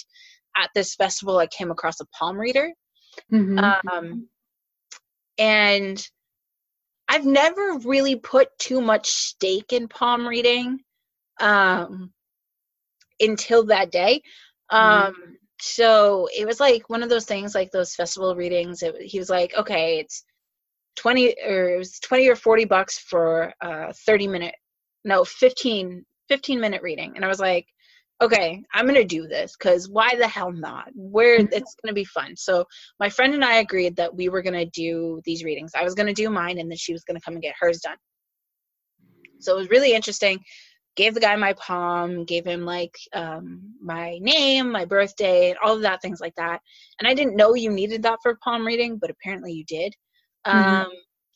[0.58, 2.72] at this festival i came across a palm reader.
[3.32, 3.60] Mm-hmm.
[3.60, 4.30] um,
[5.38, 6.08] and
[7.12, 10.80] I've never really put too much stake in palm reading
[11.42, 12.14] um,
[13.20, 14.22] until that day.
[14.72, 14.78] Mm-hmm.
[14.78, 15.32] Um, mm-hmm.
[15.60, 18.82] So it was like one of those things, like those festival readings.
[18.82, 20.24] It, he was like, okay, it's
[20.96, 24.56] 20 or it was 20 or 40 bucks for a 30 minute,
[25.04, 27.12] no, 15, 15 minute reading.
[27.18, 27.68] And I was like,
[28.22, 30.90] okay, I'm gonna do this because why the hell not?
[30.94, 31.54] Where mm-hmm.
[31.54, 32.36] it's gonna be fun.
[32.38, 32.66] So
[33.00, 35.72] my friend and I agreed that we were gonna do these readings.
[35.76, 37.98] I was gonna do mine, and then she was gonna come and get hers done.
[39.40, 40.40] So it was really interesting.
[40.96, 45.76] Gave the guy my palm, gave him like um, my name, my birthday, and all
[45.76, 46.62] of that, things like that.
[47.00, 49.96] And I didn't know you needed that for palm reading, but apparently you did.
[50.46, 50.76] Mm-hmm.
[50.82, 50.92] Um,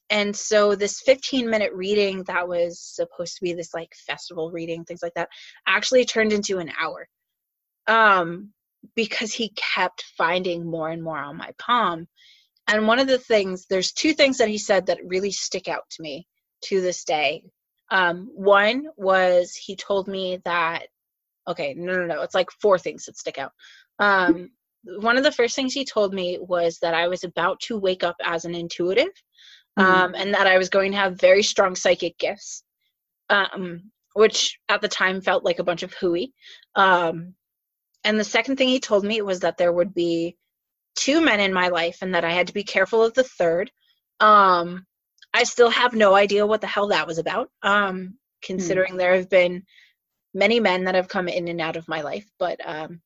[0.09, 4.83] and so this 15 minute reading that was supposed to be this like festival reading
[4.83, 5.29] things like that
[5.67, 7.07] actually turned into an hour.
[7.87, 8.51] Um
[8.95, 12.07] because he kept finding more and more on my palm.
[12.67, 15.89] And one of the things there's two things that he said that really stick out
[15.91, 16.27] to me
[16.65, 17.43] to this day.
[17.89, 20.87] Um one was he told me that
[21.47, 23.51] okay no no no it's like four things that stick out.
[23.99, 24.51] Um
[24.85, 28.03] one of the first things he told me was that I was about to wake
[28.03, 29.09] up as an intuitive.
[29.77, 32.63] Um, and that I was going to have very strong psychic gifts,
[33.29, 36.33] um, which at the time felt like a bunch of hooey.
[36.75, 37.35] Um,
[38.03, 40.37] and the second thing he told me was that there would be
[40.95, 43.71] two men in my life and that I had to be careful of the third.
[44.19, 44.85] Um,
[45.33, 48.97] I still have no idea what the hell that was about, um, considering mm.
[48.97, 49.63] there have been
[50.33, 52.25] many men that have come in and out of my life.
[52.39, 53.01] But um,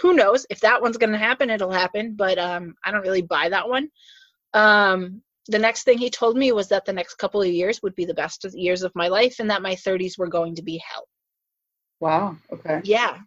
[0.00, 0.46] who knows?
[0.48, 2.14] If that one's going to happen, it'll happen.
[2.16, 3.90] But um, I don't really buy that one.
[4.54, 7.94] Um, the next thing he told me was that the next couple of years would
[7.94, 10.82] be the best years of my life and that my 30s were going to be
[10.86, 11.06] hell.
[12.00, 12.36] Wow.
[12.52, 12.80] Okay.
[12.84, 13.18] Yeah.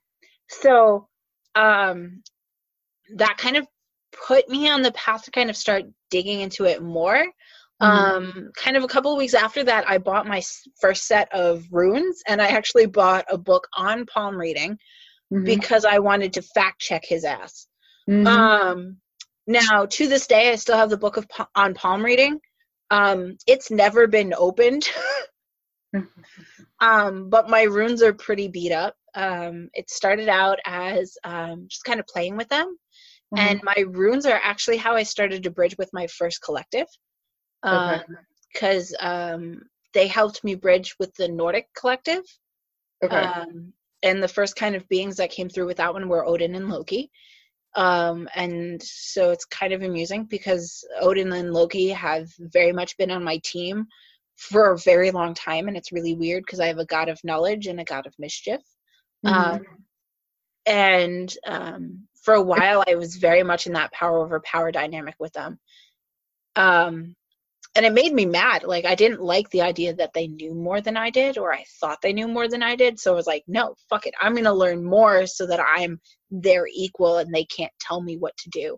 [0.49, 1.08] So
[1.56, 2.23] um
[3.15, 3.67] that kind of
[4.27, 7.23] put me on the path to kind of start digging into it more.
[7.82, 7.86] Mm-hmm.
[7.86, 10.41] Um kind of a couple of weeks after that I bought my
[10.82, 14.77] first set of runes and I actually bought a book on palm reading
[15.32, 15.43] mm-hmm.
[15.43, 17.67] because I wanted to fact check his ass.
[18.10, 18.27] Mm-hmm.
[18.27, 18.97] Um
[19.47, 22.39] now, to this day, I still have the book of on palm reading.
[22.91, 24.89] Um, it's never been opened,
[26.79, 28.95] um, but my runes are pretty beat up.
[29.15, 32.77] Um, it started out as um, just kind of playing with them,
[33.33, 33.39] mm-hmm.
[33.39, 36.88] and my runes are actually how I started to bridge with my first collective.
[37.63, 39.05] Because okay.
[39.05, 39.62] um, um,
[39.93, 42.23] they helped me bridge with the Nordic collective.
[43.03, 43.15] Okay.
[43.15, 46.55] Um, and the first kind of beings that came through with that one were Odin
[46.55, 47.10] and Loki.
[47.78, 53.12] Um, and so it's kind of amusing because Odin and Loki have very much been
[53.12, 53.86] on my team
[54.36, 57.24] for a very long time, and it's really weird because I have a god of
[57.24, 58.62] knowledge and a god of mischief.
[59.24, 59.32] Mhm.
[59.32, 59.62] Um,
[60.66, 65.16] and um, for a while, I was very much in that power over power dynamic
[65.20, 65.60] with them.
[66.56, 67.16] Um,
[67.78, 68.63] and it made me mad.
[68.63, 71.63] Like, I didn't like the idea that they knew more than I did, or I
[71.80, 73.00] thought they knew more than I did.
[73.00, 74.13] So I was like, no, fuck it.
[74.20, 78.18] I'm going to learn more so that I'm their equal and they can't tell me
[78.18, 78.78] what to do.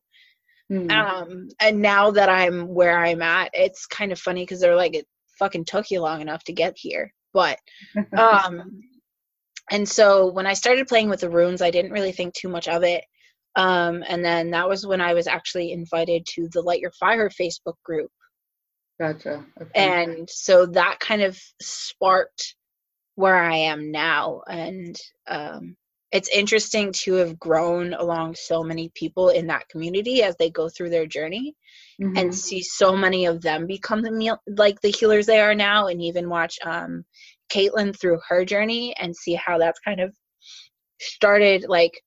[0.72, 0.92] Mhm.
[0.92, 4.94] Um, and now that I'm where I'm at, it's kind of funny because they're like,
[4.94, 5.08] it
[5.40, 7.12] fucking took you long enough to get here.
[7.34, 7.58] But
[8.18, 8.84] um
[9.72, 12.68] and so when i started playing with the runes i didn't really think too much
[12.68, 13.04] of it
[13.56, 17.30] um and then that was when i was actually invited to the light your fire
[17.30, 18.10] facebook group
[19.00, 19.46] gotcha.
[19.62, 19.70] Okay.
[19.76, 22.56] and so that kind of sparked
[23.16, 25.76] where i am now and um
[26.12, 30.70] it's interesting to have grown along so many people in that community as they go
[30.70, 31.56] through their journey
[32.02, 32.18] Mhm.
[32.18, 35.88] and see so many of them become the meal like the healers they are now
[35.88, 37.04] and even watch um
[37.52, 40.14] caitlin through her journey and see how that's kind of
[41.00, 42.02] started like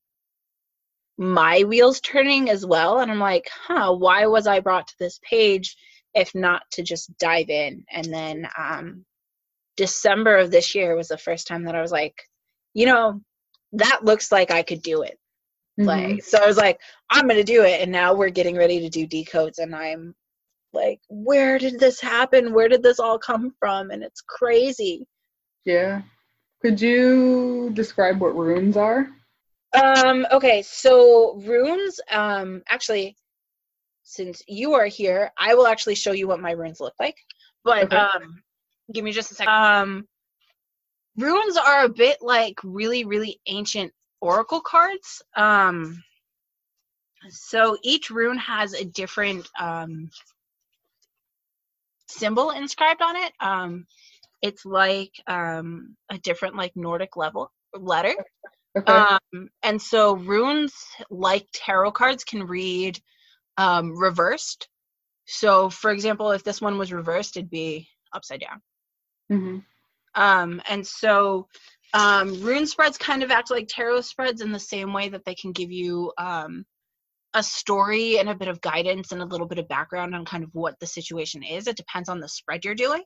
[1.17, 5.19] my wheels turning as well and i'm like huh why was i brought to this
[5.27, 5.75] page
[6.15, 9.05] if not to just dive in and then um
[9.77, 12.15] december of this year was the first time that i was like
[12.73, 13.19] you know
[13.71, 15.17] that looks like i could do it
[15.79, 15.85] Mhm.
[15.87, 18.89] like so i was like i'm gonna do it and now we're getting ready to
[18.89, 20.13] do decodes and i'm
[20.71, 25.07] like where did this happen where did this all come from and it's crazy
[25.65, 26.01] yeah.
[26.61, 29.07] Could you describe what runes are?
[29.73, 33.15] um okay so runes um actually
[34.13, 37.17] since you are here i will actually show you what my runes look like.
[37.63, 37.97] But Okay.
[37.97, 38.43] um
[38.93, 39.53] give me just a second.
[39.53, 40.07] Um
[41.17, 45.21] runes are a bit like really really ancient oracle cards.
[45.35, 46.03] Um
[47.29, 50.09] so each rune has a different um
[52.07, 53.33] symbol inscribed on it.
[53.39, 53.87] Um
[54.41, 58.15] it's like um a different like nordic level letter.
[58.77, 59.05] Okay.
[59.33, 60.73] um, and so runes,
[61.09, 62.99] like tarot cards, can read
[63.57, 64.67] um, reversed.
[65.25, 68.61] So, for example, if this one was reversed, it'd be upside down.
[69.29, 69.59] hmm
[70.15, 71.47] Um, and so,
[71.93, 75.35] um, rune spreads kind of act like tarot spreads in the same way that they
[75.35, 76.65] can give you um,
[77.33, 80.43] a story and a bit of guidance and a little bit of background on kind
[80.43, 81.67] of what the situation is.
[81.67, 83.03] It depends on the spread you're doing.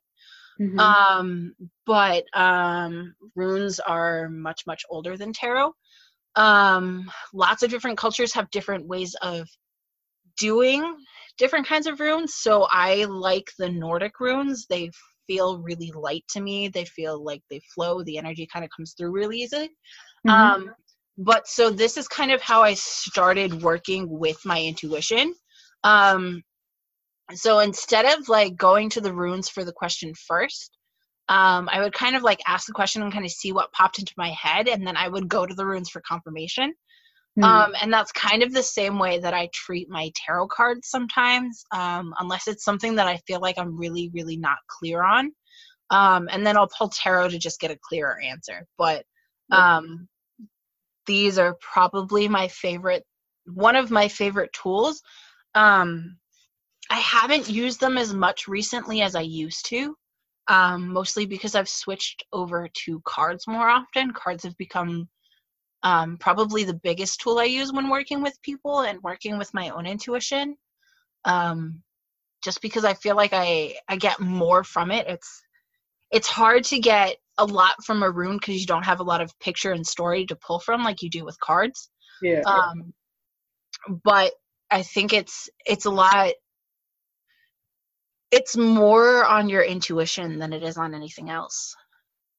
[0.57, 1.53] hmm Um,
[1.86, 5.73] but um, runes are much much older than tarot.
[6.36, 9.47] Um, lots of different cultures have different ways of
[10.38, 10.95] doing
[11.38, 12.36] different kinds of runes.
[12.36, 14.65] So I like the Nordic runes.
[14.67, 14.89] They
[15.28, 16.67] feel really light to me.
[16.69, 18.04] They feel like they flow.
[18.04, 19.69] The energy kind of comes through really easily.
[20.26, 20.32] Mhm.
[20.32, 20.76] Um,
[21.17, 25.34] but so this is kind of how I started working with my intuition.
[25.84, 26.43] Um,
[27.34, 30.78] so instead of like going to the runes for the question first,
[31.30, 34.00] um, I would kind of like ask the question and kind of see what popped
[34.00, 36.73] into my head, and then I would go to the runes for confirmation.
[37.38, 37.43] Mhm.
[37.43, 41.63] Um, and that's kind of the same way that I treat my tarot cards sometimes,
[41.71, 45.32] um, unless it's something that I feel like I'm really, really not clear on.
[45.89, 48.65] Um, and then I'll pull tarot to just get a clearer answer.
[48.78, 49.06] But
[49.52, 50.08] um,
[51.06, 53.04] these are probably my favorite,
[53.45, 55.02] one of my favorite tools.
[55.56, 56.17] Um,
[56.89, 59.95] I haven't used them as much recently as I used to,
[60.47, 64.12] um, mostly because I've switched over to cards more often.
[64.12, 65.08] Cards have become
[65.83, 69.69] um, probably the biggest tool I use when working with people and working with my
[69.69, 70.55] own intuition.
[71.25, 71.81] Um,
[72.43, 75.07] just because I feel like I I get more from it.
[75.07, 75.41] It's
[76.11, 79.21] it's hard to get a lot from a rune because you don't have a lot
[79.21, 81.89] of picture and story to pull from like you do with cards.
[82.21, 82.41] yeah.
[82.45, 82.93] Um,
[84.03, 84.33] but
[84.71, 86.33] I think it's it's a lot.
[88.31, 91.75] It's more on your intuition than it is on anything else.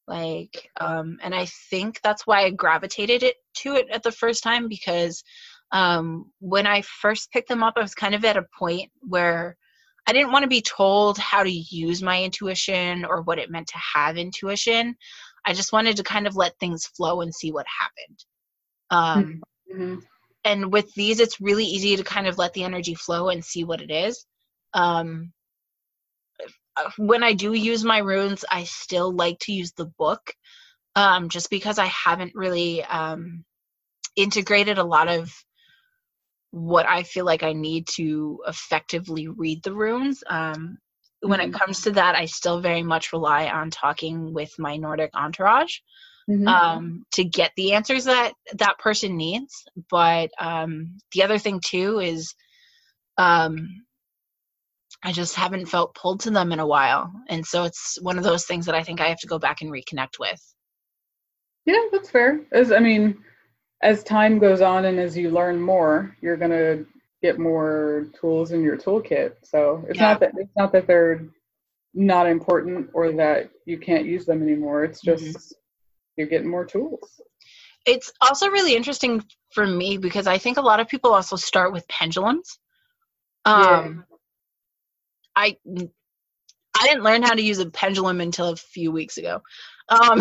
[0.08, 4.42] Like, um, and I think that's why I gravitated it to it at the first
[4.42, 5.22] time because
[5.72, 9.56] um, when I first picked them up, I was kind of at a point where
[10.08, 13.68] I didn't want to be told how to use my intuition or what it meant
[13.68, 14.96] to have intuition.
[15.44, 18.24] I just wanted to kind of let things flow and see what happened.
[18.90, 20.02] Um, Mhm.
[20.44, 23.64] and with these it's really easy to kind of let the energy flow and see
[23.64, 24.26] what it is
[24.74, 25.32] um
[26.98, 30.34] when i do use my runes i still like to use the book
[30.96, 33.44] um just because i haven't really um
[34.16, 35.32] integrated a lot of
[36.50, 40.78] what i feel like i need to effectively read the runes um
[41.22, 41.52] when it Mhm.
[41.52, 45.78] comes to that, I still very much rely on talking with my Nordic entourage
[46.28, 46.62] Mhm.
[46.62, 49.64] um, to get the answers that that person needs.
[49.90, 52.34] But um, the other thing too is
[53.18, 53.68] um,
[55.02, 58.24] I just haven't felt pulled to them in a while, and so it's one of
[58.24, 60.40] those things that I think I have to go back and reconnect with.
[61.66, 62.40] Yeah, that's fair.
[62.52, 63.22] As I mean,
[63.82, 66.84] as time goes on and as you learn more, you're gonna
[67.22, 69.34] get more tools in your toolkit.
[69.44, 70.08] So it's Yeah.
[70.08, 71.28] not that it's not that they're
[71.94, 74.84] not important or that you can't use them anymore.
[74.84, 75.52] It's just Mhm.
[76.16, 77.20] you're getting more tools.
[77.86, 81.72] It's also really interesting for me because I think a lot of people also start
[81.72, 82.58] with pendulums.
[83.46, 83.78] Yeah.
[83.78, 84.04] Um,
[85.38, 85.56] I
[86.78, 89.40] I didn't learn how to use a pendulum until a few weeks ago.
[89.88, 90.00] Um,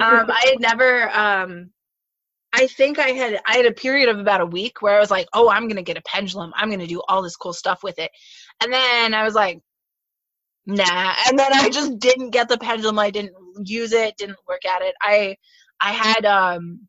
[0.00, 1.10] I had never.
[1.10, 1.70] Um,
[2.52, 5.10] I think I had I had a period of about a week where I was
[5.10, 6.52] like, "Oh, I'm gonna get a pendulum.
[6.56, 8.10] I'm gonna do all this cool stuff with it,"
[8.62, 9.60] and then I was like,
[10.66, 12.98] "Nah," and then I just didn't get the pendulum.
[12.98, 14.16] I didn't use it.
[14.16, 14.94] Didn't work at it.
[15.02, 15.36] I
[15.80, 16.80] I had um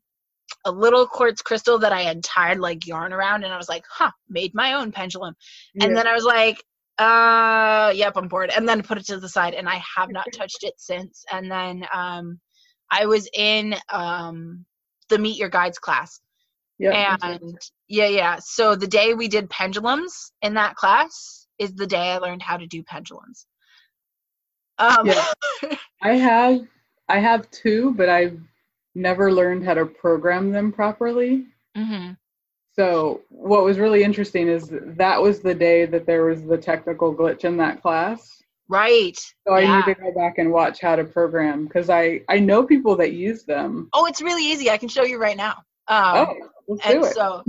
[0.64, 3.84] a little quartz crystal that I had tied like yarn around, and I was like,
[3.88, 5.34] "Huh," made my own pendulum.
[5.80, 6.62] And then I was like,
[6.98, 8.50] uh, yep, I'm bored.
[8.56, 11.24] And then put it to the side, and I have not touched it since.
[11.30, 12.40] And then um,
[12.90, 14.64] I was in um,
[15.08, 16.20] the Meet Your Guides class.
[16.78, 17.16] yeah.
[17.22, 18.38] And yeah, yeah.
[18.40, 22.56] So the day we did pendulums in that class is the day I learned how
[22.56, 23.46] to do pendulums.
[24.78, 25.24] Um, Yeah.
[26.02, 26.60] I have
[27.08, 28.38] I have two, but I've
[28.94, 31.46] never learned how to program them properly.
[31.76, 32.16] mhm.
[32.78, 37.14] So what was really interesting is that was the day that there was the technical
[37.14, 38.42] glitch in that class.
[38.68, 39.18] Right.
[39.46, 39.76] So I Yeah.
[39.76, 43.12] need to go back and watch how to program because I I know people that
[43.12, 43.88] use them.
[43.94, 44.70] Oh, it's really easy.
[44.70, 45.62] I can show you right now.
[45.88, 46.34] Um, oh,
[46.68, 47.14] let's and do it.
[47.14, 47.42] so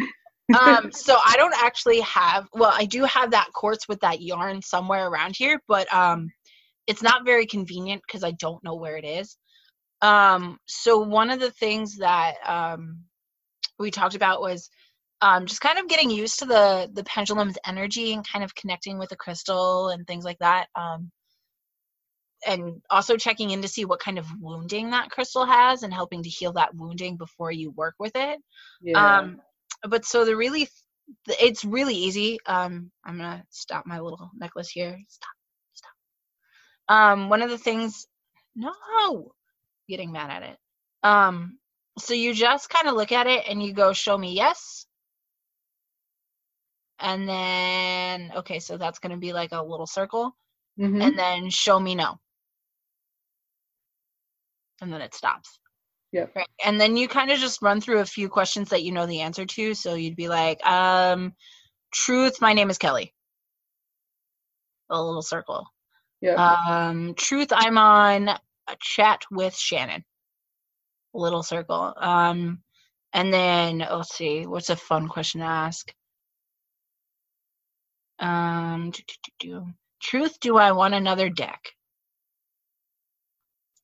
[0.59, 4.61] um so i don't actually have well i do have that quartz with that yarn
[4.61, 6.31] somewhere around here but um
[6.85, 9.37] it's not very convenient because i don't know where it is
[10.01, 12.99] um so one of the things that um
[13.79, 14.69] we talked about was
[15.21, 18.97] um just kind of getting used to the the pendulum's energy and kind of connecting
[18.97, 21.11] with the crystal and things like that um
[22.45, 26.21] and also checking in to see what kind of wounding that crystal has and helping
[26.21, 28.39] to heal that wounding before you work with it
[28.81, 29.19] yeah.
[29.19, 29.41] um,
[29.83, 30.69] but so the really,
[31.27, 32.39] th- it's really easy.
[32.45, 34.97] Um, I'm gonna stop my little necklace here.
[35.07, 35.29] Stop,
[35.73, 35.91] stop.
[36.95, 38.07] Um, one of the things,
[38.55, 39.31] no,
[39.87, 40.57] getting mad at it.
[41.03, 41.59] Um,
[41.99, 44.86] so you just kind of look at it and you go, show me yes.
[46.99, 50.35] And then, okay, so that's gonna be like a little circle,
[50.79, 51.03] Mhm.
[51.03, 52.19] and then show me no.
[54.81, 55.59] And then it stops.
[56.11, 56.35] Yep.
[56.35, 56.47] Right.
[56.63, 59.21] And then you kind of just run through a few questions that you know the
[59.21, 59.73] answer to.
[59.73, 61.35] So you'd be like, um,
[61.91, 63.13] truth, my name is Kelly.
[64.89, 65.65] A little circle.
[66.21, 66.35] yeah.
[66.35, 68.39] Um, truth, I'm on a
[68.79, 70.03] chat with Shannon.
[71.13, 71.93] A little circle.
[71.97, 72.63] Um,
[73.13, 75.93] and then let's see, what's a fun question to ask?
[78.19, 79.67] Um, do, do, do,
[80.01, 81.73] truth, do I want another deck?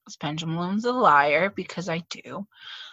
[0.08, 2.46] Is Pendulum's a liar because I do.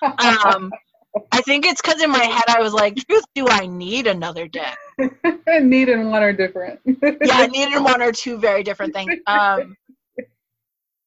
[0.02, 0.70] Um,
[1.32, 4.46] I think it's because in my head I was like, truth, do I need another
[4.46, 4.78] deck?
[5.48, 6.78] Need and want are different.
[6.86, 9.14] yeah, I needed one or two very different things.
[9.26, 9.76] Um,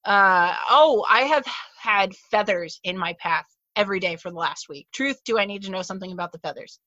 [0.03, 1.45] uh, oh, I have
[1.79, 4.87] had feathers in my path every day for the last week.
[4.91, 6.79] Truth, do I need to know something about the feathers?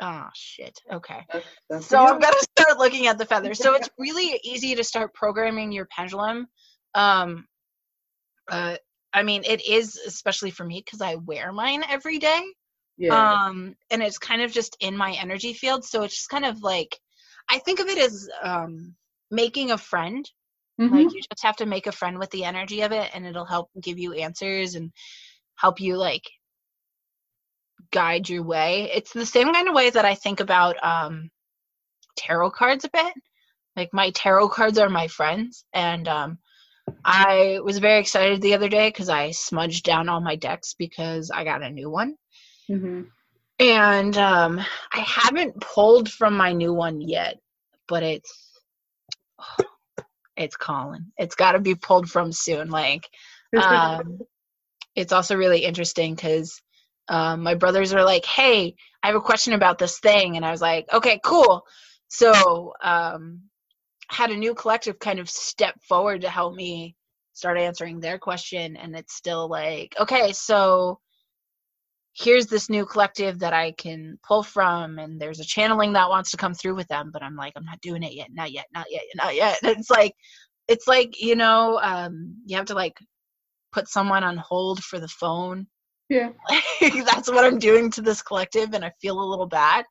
[0.00, 0.78] Oh shit.
[0.92, 1.24] Okay.
[1.32, 3.58] That's- that's So I'm gonna start looking at the feathers.
[3.60, 6.48] So it's really easy to start programming your pendulum.
[6.94, 7.46] Um,
[8.50, 8.76] uh,
[9.12, 12.42] I mean, it is especially for me because I wear mine every day
[12.96, 13.32] yeah.
[13.46, 16.62] um and it's kind of just in my energy field so it's just kind of
[16.62, 16.96] like
[17.48, 18.94] i think of it as um
[19.30, 20.30] making a friend
[20.80, 20.90] Mhm.
[20.92, 23.44] like you just have to make a friend with the energy of it and it'll
[23.44, 24.92] help give you answers and
[25.56, 26.22] help you like
[27.94, 28.90] guide your way.
[28.92, 31.30] It's the same kind of way that i think about um
[32.16, 33.14] tarot cards a bit.
[33.76, 36.38] Like my tarot cards are my friends and um
[37.04, 41.30] i was very excited the other day because i smudged down all my decks because
[41.30, 42.16] i got a new one.
[42.70, 43.06] Mhm.
[43.60, 44.58] and um
[44.92, 47.38] i haven't pulled from my new one yet
[47.88, 48.32] but it's
[50.36, 51.12] it's calling.
[51.16, 53.08] It's got to be pulled from soon like
[53.62, 54.18] um
[54.96, 56.60] it's also really interesting because
[57.08, 60.50] um, my brothers are like hey i have a question about this thing and i
[60.50, 61.64] was like okay cool
[62.08, 63.40] so um
[64.08, 66.94] had a new collective kind of step forward to help me
[67.32, 70.98] start answering their question and it's still like okay so
[72.14, 76.30] here's this new collective that I can pull from, and there's a channeling that wants
[76.30, 78.66] to come through with them, but I'm like, I'm not doing it yet, not yet,
[78.72, 79.58] not yet, not yet.
[79.62, 80.14] And it's like,
[80.68, 82.98] it's like you know, um, you have to like
[83.72, 85.66] put someone on hold for the phone.
[86.08, 86.30] Yeah,
[86.80, 89.84] that's what I'm doing to this collective, and I feel a little bad.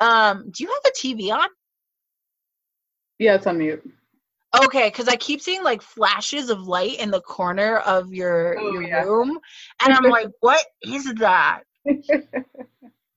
[0.00, 1.48] Um, do you have a TV on?
[3.18, 3.82] Yeah, it's on mute.
[4.64, 8.72] Okay, because I keep seeing like flashes of light in the corner of your, Oh,
[8.72, 9.02] your yeah.
[9.02, 9.38] room,
[9.82, 11.62] and I'm like, what is that?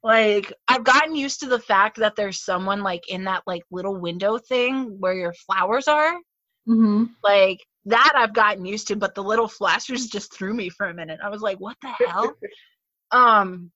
[0.03, 3.99] Like, I've gotten used to the fact that there's someone like in that like little
[3.99, 6.13] window thing where your flowers are.
[6.69, 7.05] Mm-hmm.
[7.23, 10.93] Like that, I've gotten used to, but the little flashers just threw me for a
[10.93, 11.19] minute.
[11.23, 12.36] I was like, what the hell?
[13.11, 13.71] um,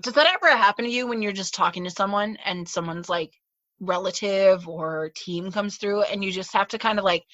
[0.00, 3.32] does that ever happen to you when you're just talking to someone and someone's like
[3.80, 7.24] relative or team comes through and you just have to kind of like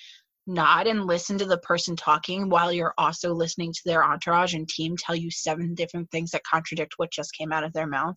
[0.46, 4.68] nod and listen to the person talking while you're also listening to their entourage and
[4.68, 8.16] team tell you seven different things that contradict what just came out of their mouth?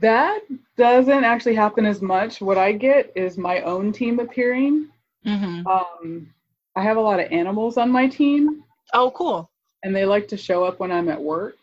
[0.00, 0.40] That
[0.76, 2.40] doesn't actually happen as much.
[2.40, 4.88] What I get is my own team appearing.
[5.26, 5.66] Mm-hmm.
[5.66, 6.32] Um,
[6.76, 8.62] I have a lot of animals on my team,
[8.92, 9.50] Oh, cool.
[9.82, 11.56] and they like to show up when I'm at work,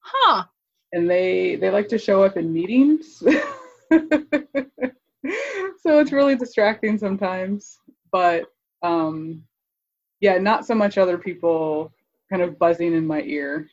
[0.00, 0.44] Huh.
[0.92, 3.18] and they they like to show up in meetings.
[3.90, 4.00] so
[6.00, 7.78] it's really distracting sometimes.
[8.10, 8.44] But
[8.82, 9.44] um,
[10.20, 11.92] yeah, not so much other people
[12.30, 13.68] kind of buzzing in my ear.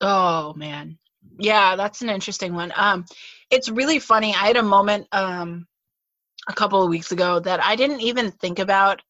[0.00, 0.98] Oh man.
[1.38, 2.72] Yeah, that's an interesting one.
[2.76, 3.04] Um
[3.50, 4.32] it's really funny.
[4.34, 5.66] I had a moment um
[6.48, 9.00] a couple of weeks ago that I didn't even think about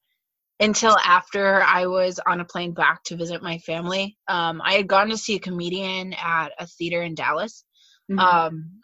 [0.60, 4.16] until after I was on a plane back to visit my family.
[4.28, 7.64] Um I had gone to see a comedian at a theater in Dallas.
[8.10, 8.18] Mhm.
[8.18, 8.80] Um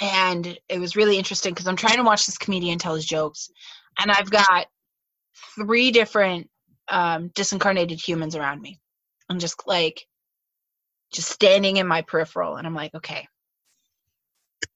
[0.00, 3.50] and it was really interesting because I'm trying to watch this comedian tell his jokes
[3.98, 4.66] and I've got
[5.56, 6.48] three different
[6.88, 8.80] um disincarnated humans around me.
[9.28, 10.06] I'm just like
[11.12, 13.26] just standing in my peripheral and i'm like okay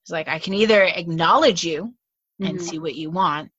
[0.02, 1.92] it's like i can either acknowledge you
[2.40, 2.62] and Mhm.
[2.62, 3.50] see what you want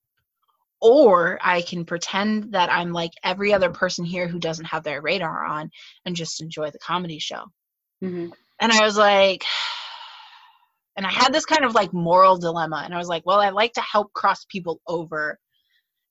[0.79, 5.01] or i can pretend that i'm like every other person here who doesn't have their
[5.01, 5.71] radar on
[6.05, 7.43] and just enjoy the comedy show
[8.03, 8.31] Mhm.
[8.59, 9.43] and i was like
[10.95, 13.49] and i had this kind of like moral dilemma and i was like well i
[13.49, 15.39] like to help cross people over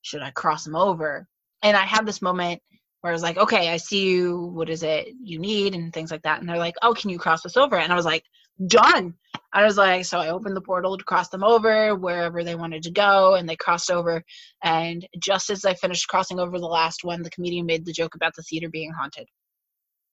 [0.03, 1.29] should i cross them over
[1.63, 2.61] and i had this moment
[3.03, 4.37] where I was like, okay, I see you.
[4.37, 6.41] What is it you need and things like that.
[6.41, 7.77] And they're like, oh, can you cross us over?
[7.77, 8.25] And I was like,
[8.67, 9.15] done.
[9.53, 12.83] I was like, so I opened the portal to cross them over wherever they wanted
[12.85, 14.23] to go, and they crossed over.
[14.63, 18.15] And just as I finished crossing over the last one, the comedian made the joke
[18.15, 19.29] about the theater being haunted.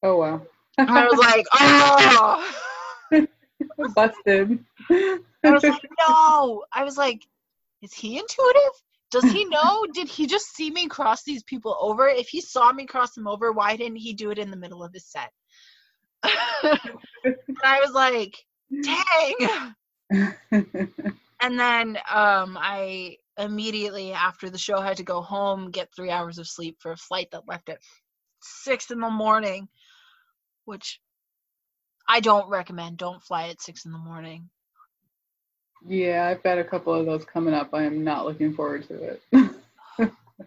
[0.01, 0.41] Oh wow.
[0.77, 2.53] I was like, oh.
[3.95, 4.59] Busted.
[4.89, 6.63] I was like, no.
[6.73, 7.21] I was like,
[7.81, 8.81] is he intuitive?
[9.11, 9.85] Does he know?
[9.93, 12.07] Did he just see me cross these people over?
[12.07, 14.83] If he saw me cross them over, why didn't he do it in the middle
[14.83, 15.31] of his set?
[17.23, 18.35] and I was like,
[18.81, 19.75] dang.
[21.43, 26.37] And then um, I immediately after the show had to go home, get three hours
[26.37, 27.79] of sleep for a flight that left at
[28.41, 29.67] six in the morning,
[30.63, 31.01] which
[32.07, 32.97] I don't recommend.
[32.97, 34.49] Don't fly at six in the morning.
[35.85, 37.73] yeah, I've got a couple of those coming up.
[37.73, 39.21] I am not looking forward to it.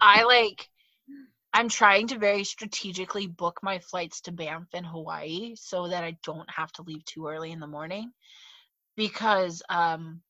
[0.01, 0.67] I like
[1.53, 6.17] I'm trying to very strategically book my flights to Banff and Hawaii so that I
[6.23, 8.11] don't have to leave too early in the morning
[8.95, 10.21] because um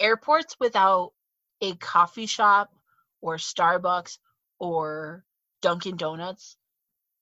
[0.00, 1.12] airports without
[1.60, 2.72] a coffee shop
[3.20, 4.18] or Starbucks
[4.58, 5.24] or
[5.60, 6.56] Dunkin Donuts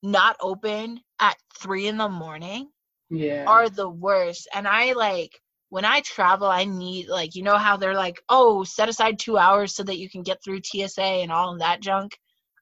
[0.02, 2.70] not open at 3 in the morning
[3.10, 3.44] yeah.
[3.46, 4.48] are the worst.
[4.54, 8.64] And I like when I travel, I need like you know how they're like, oh,
[8.64, 11.80] set aside two hours so that you can get through TSA and all of that
[11.80, 12.18] junk.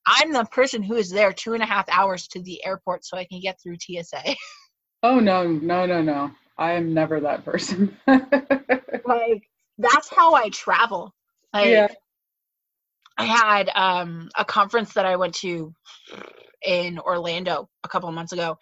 [0.08, 3.18] I'm the person who is there two and a half hours to the airport so
[3.18, 4.34] I can get through TSA.
[5.02, 6.30] oh no, no, no, no.
[6.56, 7.96] I am never that person.
[8.06, 9.42] like
[9.76, 11.14] that's how I travel.
[11.52, 11.88] Like Yeah.
[13.18, 15.74] I had um a conference that I went to
[16.64, 18.56] in Orlando a couple of months ago,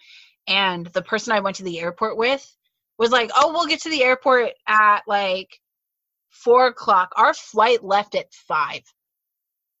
[0.47, 2.45] and the person I went to the airport with
[2.99, 5.49] was like, "Oh, we'll get to the airport at like
[6.29, 7.13] four o'clock.
[7.15, 8.81] Our flight left at five.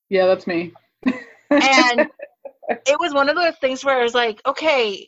[0.09, 0.73] yeah, that's me.
[1.49, 2.07] And
[2.69, 5.07] it was one of those things where I was like, "Okay,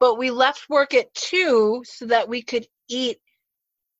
[0.00, 3.18] but we left work at two so that we could eat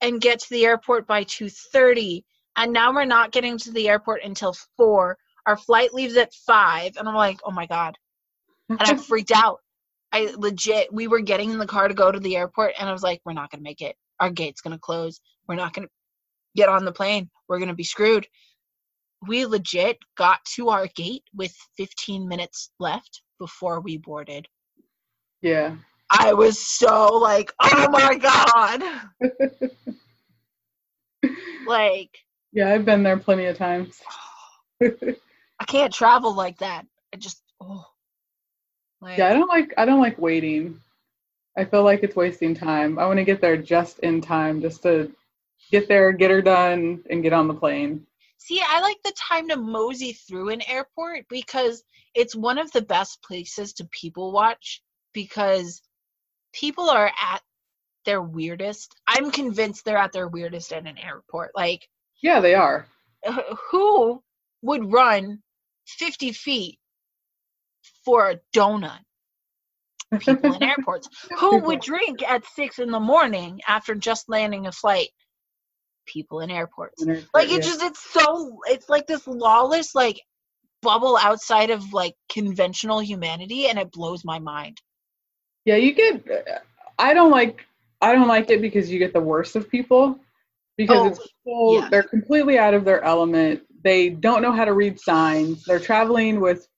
[0.00, 2.24] and get to the airport by two thirty,
[2.56, 5.18] and now we're not getting to the airport until four.
[5.46, 7.96] Our flight leaves at five, and I'm like, "Oh my god."
[8.68, 9.60] and I freaked out.
[10.12, 12.92] I legit, we were getting in the car to go to the airport, and I
[12.92, 13.96] was like, we're not going to make it.
[14.20, 15.20] Our gate's going to close.
[15.48, 15.92] We're not going to
[16.54, 17.28] get on the plane.
[17.48, 18.26] We're going to be screwed.
[19.28, 24.46] We legit got to our gate with 15 minutes left before we boarded.
[25.42, 25.76] yeah.
[26.10, 28.82] I was so like, oh my god.
[31.66, 32.10] like
[32.52, 34.00] Yeah, I've been there plenty of times.
[34.82, 36.86] I can't travel like that.
[37.12, 37.84] I just oh
[39.00, 40.80] like, Yeah, I don't like I don't like waiting.
[41.58, 42.98] I feel like it's wasting time.
[42.98, 45.10] I want to get there just in time, just to
[45.70, 48.06] get there, get her done, and get on the plane.
[48.38, 51.82] See, I like the time to mosey through an airport because
[52.14, 54.82] it's one of the best places to people watch
[55.12, 55.82] because
[56.52, 57.42] people are at
[58.04, 58.94] their weirdest.
[59.06, 61.50] I'm convinced they're at their weirdest at an airport.
[61.56, 61.88] Like,
[62.22, 62.86] Yeah, they are.
[63.70, 64.22] who
[64.62, 65.42] would run
[65.86, 66.78] 50 feet
[68.04, 69.00] for a donut?
[70.20, 71.08] People in airports.
[71.38, 75.08] Who would drink at six in the morning after just landing a flight?
[76.06, 77.04] People in airports.
[77.34, 77.56] Like Yeah.
[77.56, 80.20] it just it's so it's like this lawless like
[80.82, 84.80] bubble outside of like conventional humanity and it blows my mind.
[85.64, 86.24] Yeah, you get.
[86.98, 87.66] I don't like.
[88.00, 90.18] I don't like it because you get the worst of people,
[90.76, 91.88] because Oh, it's full, yeah.
[91.90, 93.62] they're completely out of their element.
[93.82, 95.64] They don't know how to read signs.
[95.64, 96.68] They're traveling with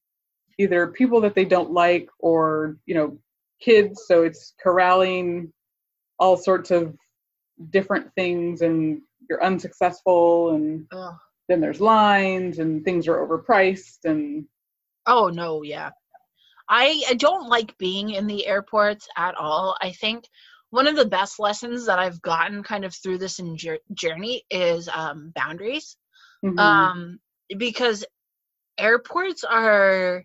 [0.58, 3.18] either people that they don't like or you know
[3.60, 5.52] kids, so it's corralling
[6.18, 6.96] all sorts of
[7.70, 10.86] different things, and you're unsuccessful, and
[11.48, 14.44] then there's lines, and things are overpriced, and
[15.06, 15.90] Oh no, yeah.
[16.68, 19.76] I, I don't like being in the airports at all.
[19.80, 20.24] I think
[20.70, 23.40] one of the best lessons that I've gotten kind of through this
[23.94, 25.96] journey is um, boundaries.
[26.44, 26.58] Mhm.
[26.58, 27.18] um
[27.56, 28.04] because
[28.78, 30.24] airports are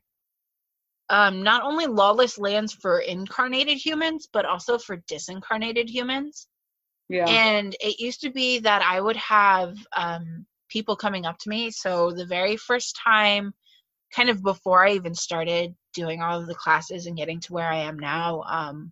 [1.09, 6.47] um not only lawless lands for incarnated humans but also for disincarnated humans
[7.09, 11.49] yeah, and it used to be that i would have um people coming up to
[11.49, 13.53] me so the very first time
[14.15, 17.67] kind of before i even started doing all of the classes and getting to where
[17.67, 18.91] i am now um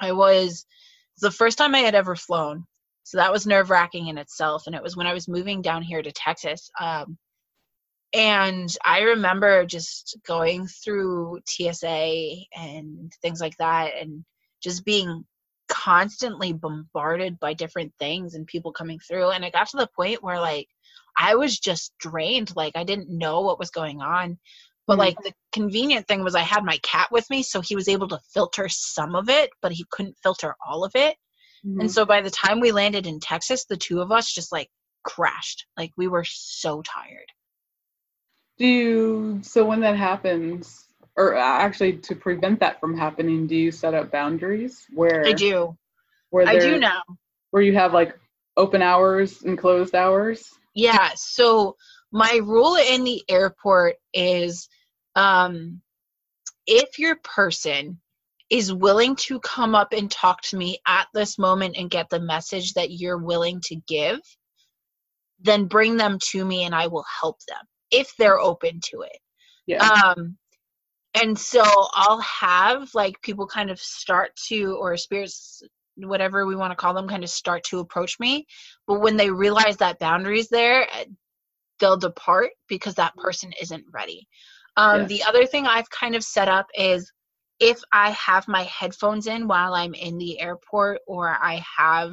[0.00, 0.66] i was
[1.20, 2.66] the first time i had ever flown
[3.04, 4.66] so that was nerve wracking in itself.
[4.66, 6.70] And it was when I was moving down here to Texas.
[6.80, 7.18] Um,
[8.14, 14.24] and I remember just going through TSA and things like that and
[14.62, 15.24] just being
[15.68, 19.30] constantly bombarded by different things and people coming through.
[19.30, 20.68] And it got to the point where, like,
[21.16, 22.54] I was just drained.
[22.56, 24.38] Like, I didn't know what was going on.
[24.86, 24.98] But, Mhm.
[24.98, 28.08] like, the convenient thing was I had my cat with me, so he was able
[28.08, 31.16] to filter some of it, but he couldn't filter all of it.
[31.64, 31.80] Mhm.
[31.80, 34.70] And so by the time we landed in Texas, the two of us just like
[35.02, 35.66] crashed.
[35.76, 37.30] Like we were so tired.
[38.58, 40.83] Do you, so when that happens,
[41.16, 45.76] or actually to prevent that from happening, do you set up boundaries where I do.
[46.30, 47.02] where I do now.
[47.50, 48.18] where you have like
[48.56, 50.50] open hours and closed hours?
[50.74, 51.10] Yeah.
[51.14, 51.76] So
[52.10, 54.68] my rule in the airport is
[55.14, 55.80] um
[56.66, 58.00] if your person
[58.50, 62.20] is willing to come up and talk to me at this moment and get the
[62.20, 64.20] message that you're willing to give,
[65.40, 69.18] then bring them to me and I will help them if they're open to it.
[69.66, 69.88] Yeah.
[69.88, 70.36] um
[71.14, 71.62] and so
[71.94, 75.62] i'll have like people kind of start to or spirits
[75.96, 78.46] whatever we want to call them kind of start to approach me.
[78.86, 81.04] But when they realize that boundaries there eh,
[81.78, 84.26] they'll depart because that person isn't ready.
[84.76, 85.08] Um Yes.
[85.08, 87.12] the other thing i've kind of set up is
[87.60, 92.12] if i have my headphones in while i'm in the airport or i have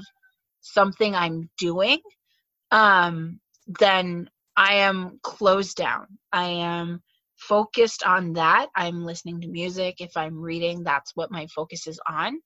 [0.62, 2.00] something i'm doing
[2.72, 6.06] um then i am closed down.
[6.32, 7.02] I am
[7.50, 8.68] focused on that.
[8.76, 9.96] I'm listening to music.
[10.00, 12.40] If i'm reading that's what my focus is on.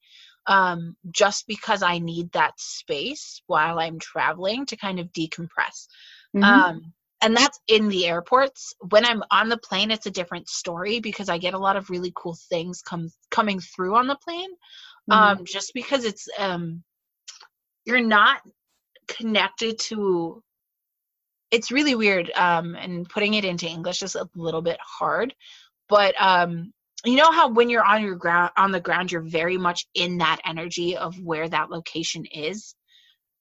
[0.47, 5.87] Um, just because i need that space while i'm traveling to kind of decompress.
[6.35, 6.43] Mhm.
[6.43, 8.73] um, and that's in the airports.
[8.89, 11.89] When i'm on the plane it's a different story because i get a lot of
[11.89, 14.51] really cool things come coming through on the plane.
[15.09, 15.15] Mhm.
[15.17, 16.83] um, just because it's um,
[17.85, 18.41] you're not
[19.07, 20.41] connected to
[21.55, 25.33] it's really weird um, and putting it into english is a little bit hard
[25.87, 26.73] but um,
[27.05, 30.17] you know how when you're on your ground on the ground you're very much in
[30.17, 32.75] that energy of where that location is?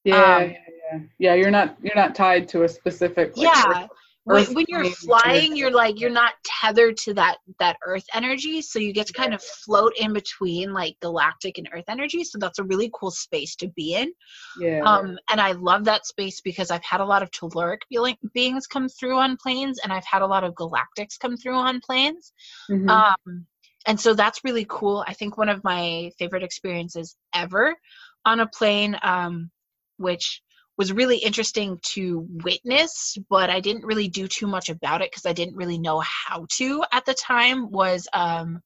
[0.05, 0.57] Yeah, um, yeah,
[0.93, 1.01] yeah.
[1.19, 3.87] Yeah, you're not you're not tied to a specific like, yeah
[4.25, 8.79] when, when you're flying you're like you're not tethered to that that earth energy so
[8.79, 12.59] you get to kind of float in between like galactic and earth energy so that's
[12.59, 14.13] a really cool space to be in.
[14.59, 14.81] Yeah.
[14.85, 18.67] um and i love that space because i've had a lot of telluric being- beings
[18.67, 22.33] come through on planes and i've had a lot of galactics come through on planes.
[22.71, 22.89] Mhm.
[22.89, 23.47] um
[23.87, 25.05] and so that's really cool.
[25.07, 27.77] I think one of my favorite experiences ever
[28.25, 29.51] on a plane um
[29.99, 30.41] which
[30.77, 35.27] was really interesting to witness but i didn't really do too much about it because
[35.27, 38.61] i didn't really know how to at the time was um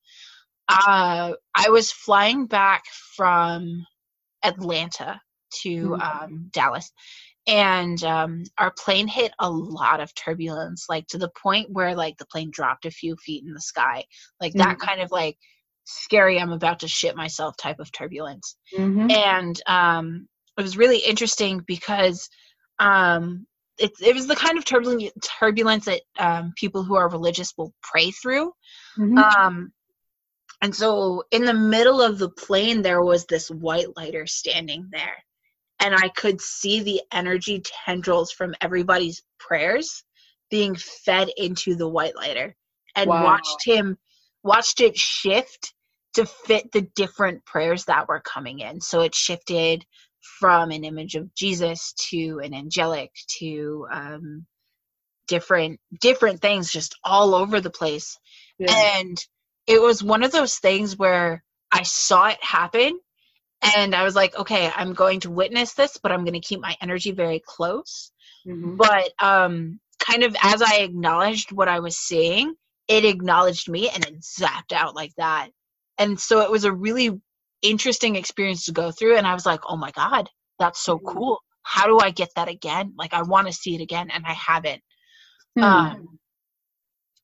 [0.69, 2.85] uh, I was flying back
[3.17, 3.87] from
[4.45, 5.21] Atlanta
[5.63, 6.03] to Mhm.
[6.03, 6.93] um, Dallas,
[7.47, 12.19] and um, our plane hit a lot of turbulence, like to the point where like
[12.19, 14.05] the plane dropped a few feet in the sky,
[14.41, 15.39] like that kind of like
[15.85, 16.39] scary.
[16.39, 19.11] I'm about to shit myself type of turbulence Mhm.
[19.11, 20.29] and um,
[20.59, 22.29] it was really interesting because
[22.79, 23.47] um,
[23.79, 27.73] it, it was the kind of turbulence, turbulence that um, people who are religious will
[27.83, 28.53] pray through.
[28.99, 29.25] Mhm.
[29.39, 29.73] Um,
[30.61, 35.25] and so in the middle of the plane, there was this white lighter standing there.
[35.81, 40.03] And I could see the energy tendrils from everybody's prayers
[40.51, 42.57] being fed into the white lighter
[42.97, 43.21] and Wow.
[43.21, 43.97] watched him,
[44.43, 45.73] watched it shift
[46.15, 48.81] to fit the different prayers that were coming in.
[48.81, 49.85] So it shifted
[50.21, 54.47] from an image of Jesus to an angelic to um,
[55.27, 58.19] different different things just all over the place
[58.59, 58.99] yeah.
[58.99, 59.19] and
[59.67, 62.99] it was one of those things where I saw it happen
[63.61, 66.61] and I was like, okay, I'm going to witness this, but I'm going to keep
[66.61, 68.13] my energy very close.
[68.47, 68.77] Mhm.
[68.77, 72.55] But um, kind of as I acknowledged what I was seeing,
[72.87, 75.51] it acknowledged me and it zapped out like that.
[75.99, 77.21] And so it was a really
[77.63, 79.17] interesting experience to go through.
[79.17, 80.29] And I was like, oh my God,
[80.59, 81.07] that's so Mhm.
[81.07, 81.43] cool.
[81.63, 82.95] How do I get that again?
[82.97, 84.83] Like, I want to see it again, and I haven't.
[85.57, 85.63] Hmm.
[85.65, 86.19] Um,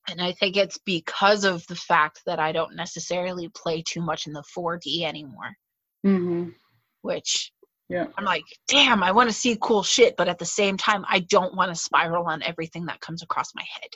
[0.08, 4.26] and I think it's because of the fact that I don't necessarily play too much
[4.26, 5.56] in the 4D anymore,
[6.04, 6.54] Mhm.
[7.02, 7.52] which
[7.88, 8.06] Yeah.
[8.16, 11.20] I'm like, damn, I want to see cool shit, but at the same time, I
[11.20, 13.90] don't want to spiral on everything that comes across my head.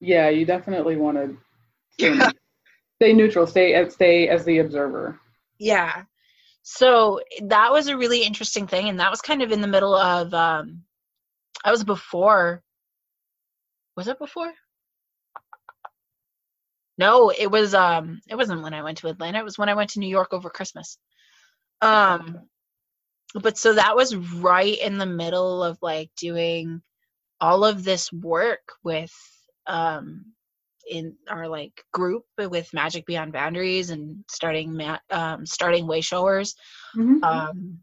[0.00, 1.36] Yeah, you definitely want to
[1.98, 2.30] Yeah.
[2.96, 5.20] Stay neutral, stay stay as the observer.
[5.58, 6.04] Yeah.
[6.62, 9.94] So that was a really interesting thing, and that was kind of in the middle
[9.94, 10.82] of um
[11.64, 12.62] I was before
[13.96, 14.52] was it before?
[16.98, 19.74] No, it was um it wasn't when I went to Atlanta, it was when I
[19.74, 20.98] went to New York over Christmas.
[21.80, 22.48] Um
[23.34, 26.82] but so that was right in the middle of like doing
[27.40, 29.12] all of this work with
[29.66, 30.26] um
[30.88, 36.54] in our like group with Magic Beyond Boundaries and starting ma- um starting way showers
[36.96, 37.22] Mhm.
[37.24, 37.78] um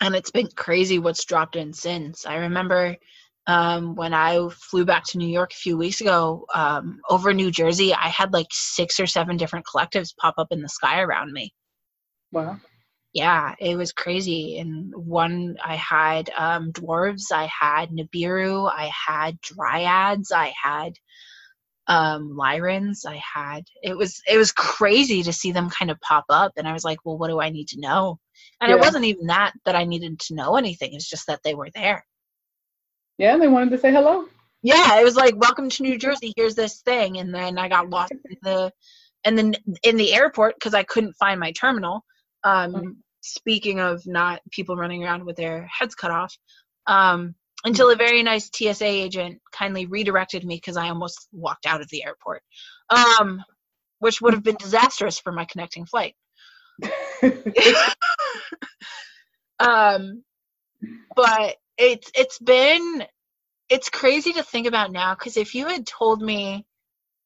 [0.00, 2.96] and it's been crazy what's dropped in since i remember
[3.46, 7.50] um when i flew back to new york a few weeks ago um over new
[7.50, 11.32] jersey i had like six or seven different collectives pop up in the sky around
[11.32, 11.52] me
[12.32, 12.56] wow.
[13.12, 19.38] yeah it was crazy and one i had um dwarves i had nibiru i had
[19.40, 20.92] dryads i had
[21.88, 26.24] um lyrans i had it was it was crazy to see them kind of pop
[26.30, 28.18] up and i was like well what do i need to know
[28.60, 31.54] and it wasn't even that that i needed to know anything it's just that they
[31.54, 32.04] were there
[33.18, 34.26] Yeah, they wanted to say hello.
[34.62, 37.90] yeah it was like welcome to new jersey here's this thing and then i got
[37.90, 38.72] lost in the
[39.24, 42.02] and then in the airport because i couldn't find my terminal
[42.44, 42.96] um Mhm.
[43.20, 46.36] speaking of not people running around with their heads cut off
[46.86, 47.34] um
[47.64, 51.88] until a very nice tsa agent kindly redirected me because i almost walked out of
[51.90, 52.42] the airport
[52.90, 53.42] um
[54.04, 56.14] which would have been disastrous for my connecting flight.
[59.60, 60.24] Um
[61.14, 63.04] but it's it's been
[63.68, 66.66] it's crazy to think about now because if you had told me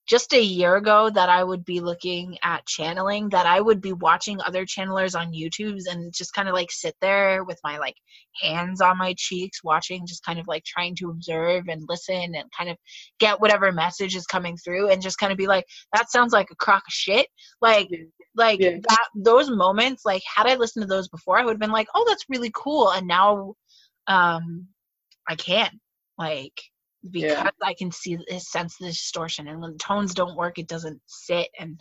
[0.09, 3.93] just a year ago that I would be looking at channeling, that I would be
[3.93, 7.95] watching other channelers on YouTube's and just kind of like sit there with my like
[8.41, 12.45] hands on my cheeks, watching, just kind of like trying to observe and listen and
[12.57, 12.77] kind of
[13.21, 16.51] get whatever message is coming through and just kind of be like, that sounds like
[16.51, 17.27] a crock of shit.
[17.61, 17.89] Like,
[18.35, 18.79] like Yeah.
[18.89, 21.89] that, those moments, like, had I listened to those before, I would have been like,
[21.95, 22.91] oh, that's really cool.
[22.93, 23.55] And now,
[24.07, 24.69] um,
[25.29, 25.79] I can
[26.17, 26.59] like
[27.11, 27.51] because Yeah.
[27.63, 31.01] I can see this sense the distortion and when the tones don't work it doesn't
[31.07, 31.81] sit and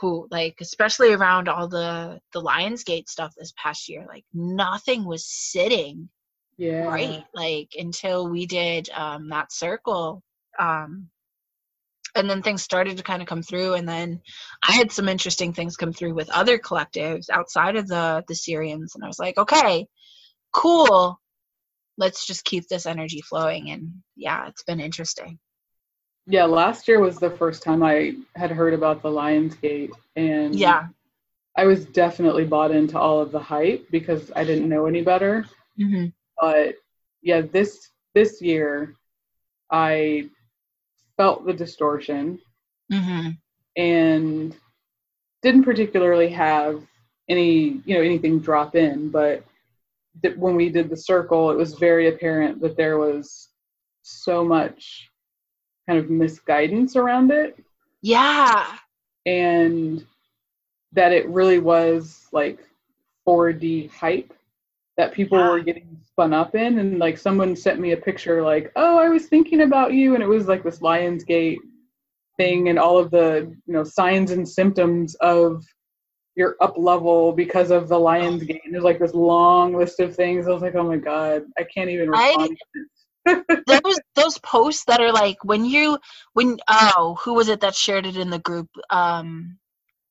[0.00, 5.26] who like especially around all the the Lionsgate stuff this past year like nothing was
[5.26, 6.08] sitting
[6.56, 6.84] yeah.
[6.84, 10.22] right like until we did um that circle
[10.58, 11.08] um
[12.14, 14.20] and then things started to kind of come through and then
[14.66, 18.94] i had some interesting things come through with other collectives outside of the the sirians
[18.94, 19.86] and i was like okay
[20.52, 21.20] cool
[21.98, 25.38] let's just keep this energy flowing and yeah it's been interesting.
[26.30, 30.88] Yeah, last year was the first time I had heard about the Lionsgate, and yeah.
[31.56, 35.46] I was definitely bought into all of the hype because I didn't know any better.
[35.76, 36.06] hmm
[36.40, 36.74] But
[37.22, 38.94] yeah, this this year,
[39.70, 40.28] I
[41.16, 42.38] felt the distortion
[42.92, 43.30] hmm
[43.76, 44.56] and
[45.42, 46.82] didn't particularly have
[47.28, 49.44] any you know anything drop in, but
[50.36, 53.48] when we did the circle, it was very apparent that there was
[54.02, 55.10] so much
[55.88, 57.56] kind of misguidance around it
[58.02, 58.76] Yeah.
[59.26, 60.04] And
[60.92, 62.60] that it really was like
[63.26, 64.32] 4D hype
[64.96, 65.50] that people Yeah.
[65.50, 66.78] were getting spun up in.
[66.78, 70.14] And like someone sent me a picture, like, oh, I was thinking about you.
[70.14, 71.58] And it was like this Lionsgate
[72.36, 75.64] thing and all of the, you know, signs and symptoms of
[76.38, 78.60] your up level because of the Lionsgate.
[78.64, 80.46] And there's like this long list of things.
[80.46, 82.56] I was like, oh my God, I can't even I- respond.
[82.56, 82.84] to
[83.66, 83.80] this.
[83.84, 85.98] those those posts that are like when you
[86.32, 89.58] when oh who was it that shared it in the group um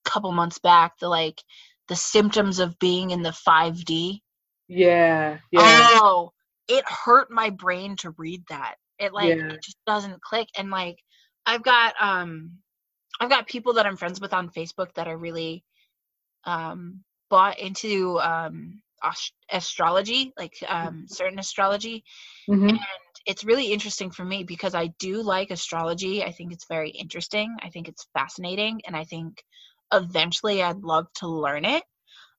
[0.05, 1.41] a couple months back the like
[1.87, 4.19] the symptoms of being in the 5D
[4.67, 5.37] yeah.
[5.49, 5.89] Yeah.
[6.03, 6.31] oh
[6.67, 9.53] it hurt my brain to read that it like Yeah.
[9.53, 10.99] it just doesn't click and like
[11.47, 12.51] I've got um
[13.19, 15.63] I've got people that I'm friends with on Facebook that are really
[16.47, 22.03] um bought into um ast- astrology like um certain astrology
[22.49, 22.69] Mhm.
[22.69, 22.79] and
[23.27, 26.23] it's really interesting for me because I do like astrology.
[26.23, 27.55] I think it's very interesting.
[27.61, 29.43] I think it's fascinating, and I think
[29.93, 31.83] eventually I'd love to learn it.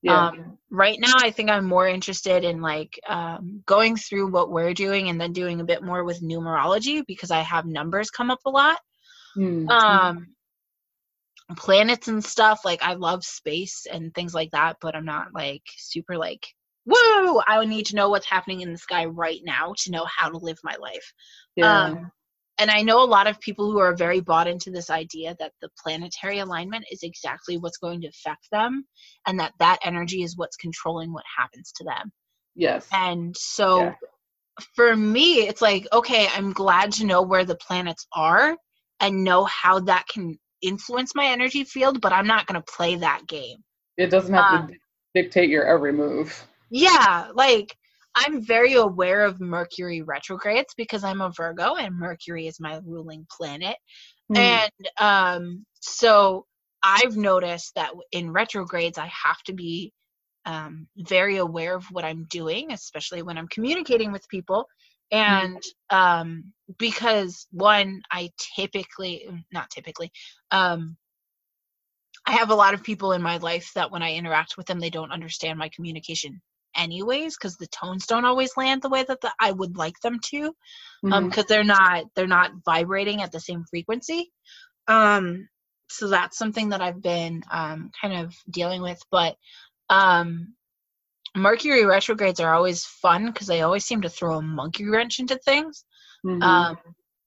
[0.02, 0.28] Yeah.
[0.28, 4.72] Um, right now, I think I'm more interested in like um, going through what we're
[4.72, 8.40] doing and then doing a bit more with numerology because I have numbers come up
[8.46, 8.78] a lot.
[9.36, 9.68] Mm.
[9.70, 10.26] Um,
[11.56, 12.60] planets and stuff.
[12.64, 16.46] Like I love space and things like that, but I'm not like super like
[16.84, 17.42] whoa.
[17.46, 20.30] I would need to know what's happening in the sky right now to know how
[20.30, 21.12] to live my life.
[21.56, 21.84] yeah.
[21.84, 22.10] Um,
[22.58, 25.52] and I know a lot of people who are very bought into this idea that
[25.60, 28.84] the planetary alignment is exactly what's going to affect them,
[29.26, 32.10] and that that energy is what's controlling what happens to them.
[32.56, 32.86] yes.
[32.92, 33.94] And so, Yeah.
[34.74, 38.56] for me, it's like, okay, I'm glad to know where the planets are
[39.00, 42.96] and know how that can influence my energy field, but I'm not going to play
[42.96, 43.58] that game.
[43.96, 44.74] It doesn't have um, to
[45.14, 46.46] dictate your every move.
[46.70, 47.74] Yeah, like
[48.14, 53.26] I'm very aware of Mercury retrogrades because I'm a Virgo and Mercury is my ruling
[53.36, 53.76] planet.
[54.32, 54.38] Mm.
[54.38, 56.46] And um, so
[56.82, 59.92] I've noticed that in retrogrades, I have to be
[60.46, 64.66] um, very aware of what I'm doing, especially when I'm communicating with people.
[65.12, 70.12] And um, because one, I typically, mm, not typically,
[70.50, 70.96] um,
[72.26, 74.80] I have a lot of people in my life that when I interact with them,
[74.80, 76.40] they don't understand my communication
[76.76, 80.20] anyways because the tones don't always land the way that the, I would like them
[80.26, 80.54] to
[81.10, 81.30] um Mhm.
[81.30, 84.32] because they're not they're not vibrating at the same frequency
[84.88, 85.48] um
[85.90, 89.36] so that's something that i've been um kind of dealing with but
[89.90, 90.54] um
[91.36, 95.36] mercury retrogrades are always fun because they always seem to throw a monkey wrench into
[95.38, 95.84] things
[96.24, 96.42] Mhm.
[96.42, 96.78] um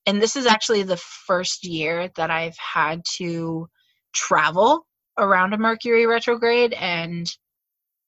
[0.05, 3.67] and this is actually the first year that i've had to
[4.13, 4.85] travel
[5.17, 7.31] around a mercury retrograde and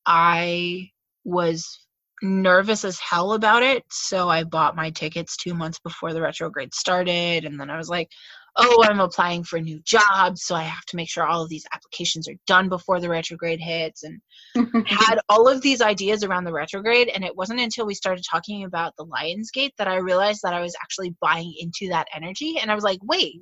[0.05, 0.89] i
[1.23, 1.79] was
[2.21, 6.73] nervous as hell about it so i bought my tickets two months before the retrograde
[6.73, 8.09] started and then i was like
[8.55, 11.49] oh i'm applying for a new job so i have to make sure all of
[11.49, 14.19] these applications are done before the retrograde hits and
[14.85, 18.65] had all of these ideas around the retrograde and it wasn't until we started talking
[18.65, 22.57] about the Lions Gate that i realized that i was actually buying into that energy
[22.61, 23.41] and i was like wait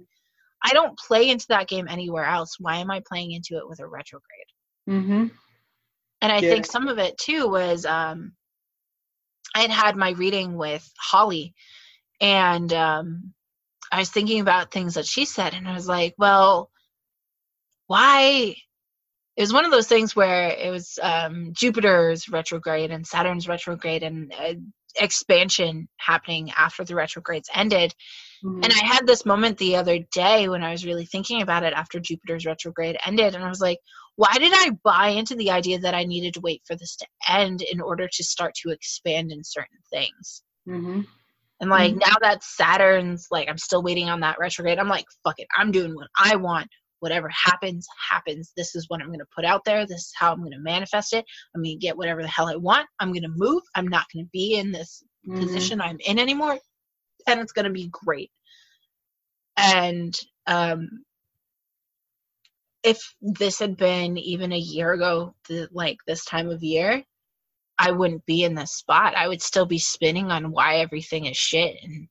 [0.63, 3.79] i don't play into that game anywhere else why am i playing into it with
[3.79, 4.21] a retrograde
[4.87, 5.31] Mhm.
[6.21, 6.49] and i Yeah.
[6.49, 8.33] think some of it too was um
[9.55, 11.53] i had had my reading with holly
[12.19, 13.33] and um
[13.91, 16.69] i was thinking about things that she said and i was like well
[17.87, 18.55] why
[19.37, 24.03] it was one of those things where it was um, Jupiter's retrograde and Saturn's retrograde
[24.03, 24.53] and uh,
[24.99, 27.93] expansion happening after the retrogrades ended.
[28.43, 28.63] Mhm.
[28.63, 31.73] And I had this moment the other day when I was really thinking about it
[31.73, 33.35] after Jupiter's retrograde ended.
[33.35, 33.79] And I was like,
[34.15, 37.07] why did I buy into the idea that I needed to wait for this to
[37.27, 40.43] end in order to start to expand in certain things?
[40.67, 41.07] Mhm.
[41.61, 42.01] And like Mhm.
[42.01, 45.71] now that Saturn's like, I'm still waiting on that retrograde, I'm like, fuck it, I'm
[45.71, 46.69] doing what I want.
[47.01, 48.53] Whatever happens, happens.
[48.57, 49.87] This is what I'm going to put out there.
[49.87, 51.25] This is how I'm going to manifest it.
[51.55, 52.87] I'm going to get whatever the hell I want.
[52.99, 53.63] I'm going to move.
[53.75, 55.39] I'm not going to be in this Mhm.
[55.39, 56.59] position I'm in anymore.
[57.27, 58.31] And it's going to be great.
[59.57, 61.03] And um,
[62.83, 67.03] if this had been even a year ago, th- like this time of year,
[67.81, 69.15] I wouldn't be in this spot.
[69.15, 72.07] I would still be spinning on why everything is shit and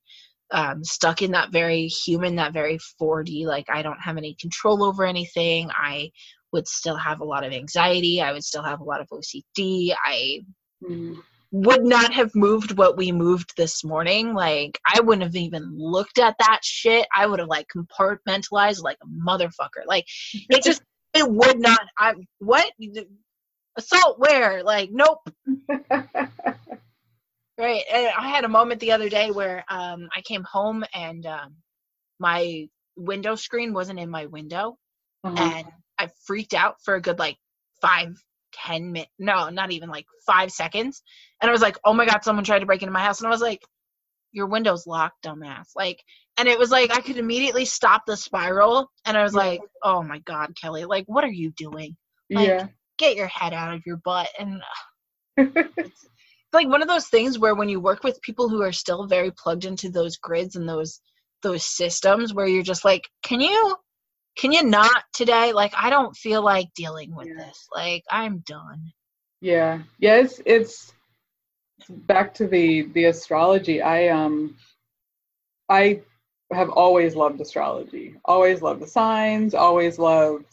[0.51, 4.83] um, stuck in that very human, that very 4D, like I don't have any control
[4.83, 5.69] over anything.
[5.73, 6.11] I
[6.51, 8.21] would still have a lot of anxiety.
[8.21, 9.95] I would still have a lot of OCD.
[10.05, 10.41] I
[10.83, 11.23] Mhm.
[11.51, 14.33] would not have moved what we moved this morning.
[14.33, 17.07] Like I wouldn't have even looked at that shit.
[17.15, 19.85] I would have like compartmentalized like a motherfucker.
[19.85, 20.81] Like it just
[21.13, 21.79] it would not.
[21.97, 22.69] I what
[23.77, 24.63] assault where?
[24.63, 25.19] Like nope.
[27.57, 27.83] Right.
[27.93, 31.55] And I had a moment the other day where um, I came home and um,
[32.19, 34.77] my window screen wasn't in my window
[35.23, 35.53] Uh-huh.
[35.59, 35.67] and
[35.99, 37.37] I freaked out for a good like
[37.81, 38.15] five,
[38.53, 39.11] ten minutes.
[39.19, 41.03] No, not even like five seconds.
[41.41, 43.19] And I was like, oh my God, someone tried to break into my house.
[43.19, 43.61] And I was like,
[44.31, 45.69] your window's locked, dumbass.
[45.75, 46.03] Like,
[46.37, 48.89] and it was like, I could immediately stop the spiral.
[49.05, 49.39] And I was Yeah.
[49.39, 51.95] like, oh my God, Kelly, like, what are you doing?
[52.33, 52.67] like, yeah.
[53.01, 54.29] Get your head out of your butt.
[54.39, 54.61] And
[55.37, 56.07] it's
[56.53, 59.31] like one of those things where when you work with people who are still very
[59.31, 61.01] plugged into those grids and those
[61.41, 63.75] those systems where you're just like can you
[64.37, 67.45] can you not today like i don't feel like dealing with Yeah.
[67.45, 68.91] this like i'm done
[69.41, 69.81] Yeah.
[69.97, 70.93] Yeah, it's it's
[71.89, 73.81] back to the the astrology.
[73.81, 74.55] I um
[75.69, 76.01] I
[76.53, 78.15] have always loved astrology.
[78.25, 80.45] Always loved the signs, always loved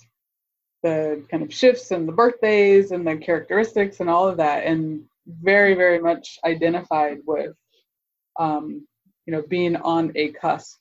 [0.82, 5.04] the kind of shifts and the birthdays and the characteristics and all of that and
[5.26, 7.54] very very much identified with
[8.38, 8.86] um
[9.26, 10.78] you know being on a cusp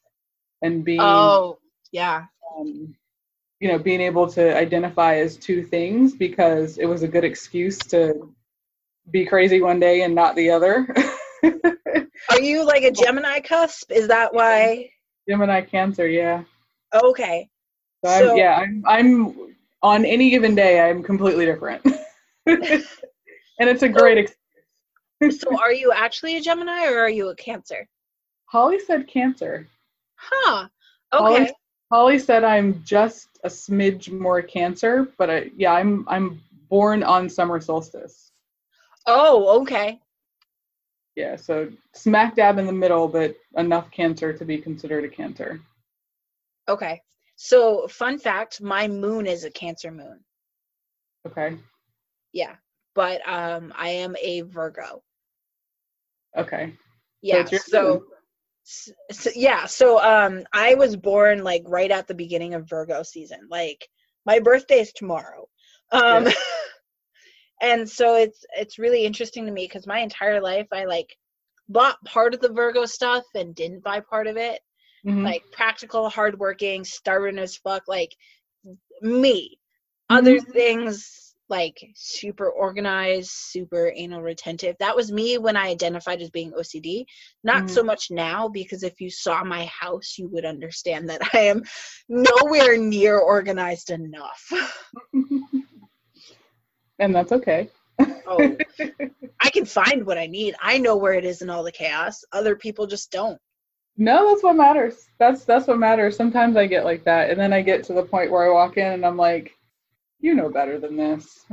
[0.62, 1.58] and being oh
[1.92, 2.26] yeah
[2.58, 2.96] um,
[3.60, 7.78] you know, being able to identify as two things because it was a good excuse
[7.80, 8.34] to
[9.10, 10.88] be crazy one day and not the other.
[11.44, 14.90] are you like a gemini cusp is that why
[15.30, 16.44] Gemini Cancer, yeah.
[16.94, 17.50] okay
[18.04, 19.47] So, I'm, yeah, I'm I'm
[19.82, 21.86] on any given day I'm completely different,
[22.46, 22.84] and
[23.60, 24.18] it's a great.
[24.18, 27.88] Ex- so are you actually a gemini or are you a cancer
[28.46, 29.68] Holly said Cancer.
[30.16, 30.68] huh
[31.12, 31.52] Holly- okay
[31.92, 37.30] Holly said I'm just a smidge more Cancer, but I, yeah, I'm I'm born on
[37.30, 38.32] summer solstice.
[39.08, 40.00] oh okay
[41.16, 45.60] Yeah, so smack dab in the middle, but enough cancer to be considered a cancer.
[46.70, 47.02] okay
[47.38, 50.20] so fun fact my moon is a cancer moon
[51.26, 51.58] Okay.
[52.34, 52.56] yeah
[52.96, 55.02] but um i am a virgo
[56.36, 56.74] Okay.
[57.22, 58.04] yeah your so,
[58.64, 63.40] so yeah so um i was born like right at the beginning of virgo season
[63.50, 63.88] like
[64.26, 65.48] my birthday is tomorrow
[65.92, 66.32] um Yeah.
[67.62, 71.16] and so it's it's really interesting to me because my entire life i like
[71.70, 74.60] bought part of the virgo stuff and didn't buy part of it
[75.06, 75.24] Mhm.
[75.24, 78.16] like practical hardworking stubborn as fuck like
[79.02, 79.58] me.
[80.10, 84.76] Other things like super organized super anal retentive.
[84.80, 87.06] That was me when i identified as being ocd
[87.44, 87.70] not Mhm.
[87.70, 91.64] so much now because if you saw my house you would understand that i am
[92.10, 94.52] nowhere near organized enough.
[97.00, 97.70] And that's okay.
[98.28, 98.58] oh.
[99.40, 100.56] I can find what i need.
[100.62, 102.24] I know where it is in all the chaos.
[102.34, 103.40] Other people just don't
[103.98, 105.10] No, that's what matters.
[105.18, 106.16] That's that's what matters.
[106.16, 108.78] Sometimes I get like that, and then I get to the point where I walk
[108.78, 109.58] in and I'm like,
[110.20, 111.46] you know better than this.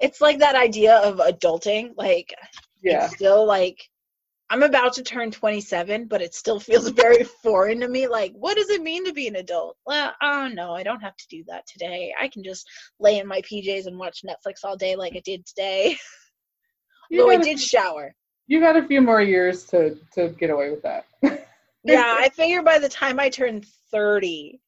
[0.00, 2.34] it's like that idea of adulting like
[2.82, 3.08] yeah.
[3.08, 3.78] still like
[4.52, 8.08] I'm about to turn 27, but it still feels very foreign to me.
[8.08, 9.76] Like, what does it mean to be an adult?
[9.86, 12.12] Well, oh no, I don't have to do that today.
[12.20, 15.46] I can just lay in my PJs and watch Netflix all day like I did
[15.46, 15.96] today.
[17.12, 18.14] You Though I did shower.
[18.50, 21.06] You got a few more years to to get away with that.
[21.82, 24.60] Yeah, I figure by the time I turn 30,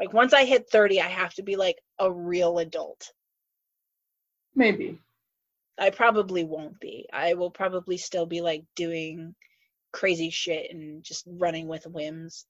[0.00, 3.12] like once I hit 30, I have to be like a real adult.
[4.56, 4.98] Maybe.
[5.78, 7.06] I probably won't be.
[7.12, 9.36] I will probably still be like doing
[9.92, 12.46] crazy shit and just running with whims.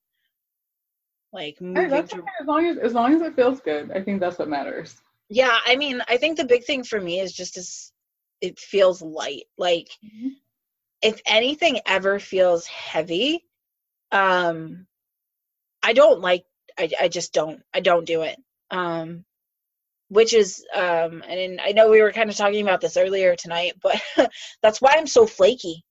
[1.31, 2.23] Like Hey, moving to okay.
[2.41, 4.97] As long as as long as it feels good, I think that's what matters.
[5.29, 7.93] Yeah, I mean, I think the big thing for me is just as
[8.41, 9.45] it feels light.
[9.59, 10.29] Like mm-hmm.
[11.03, 13.45] If anything ever feels heavy,
[14.13, 14.87] um
[15.83, 16.45] I don't like
[16.79, 18.39] I I just don't I don't do it.
[18.71, 19.25] Um
[20.09, 23.75] which is um and I know we were kind of talking about this earlier tonight,
[23.83, 24.01] but
[24.63, 25.85] that's why I'm so flaky.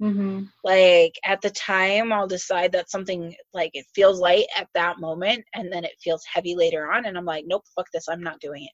[0.00, 0.44] Mm-hmm.
[0.62, 5.44] Like at the time I'll decide that something like it feels light at that moment
[5.54, 8.40] and then it feels heavy later on and I'm like, nope, fuck this, I'm not
[8.40, 8.70] doing it.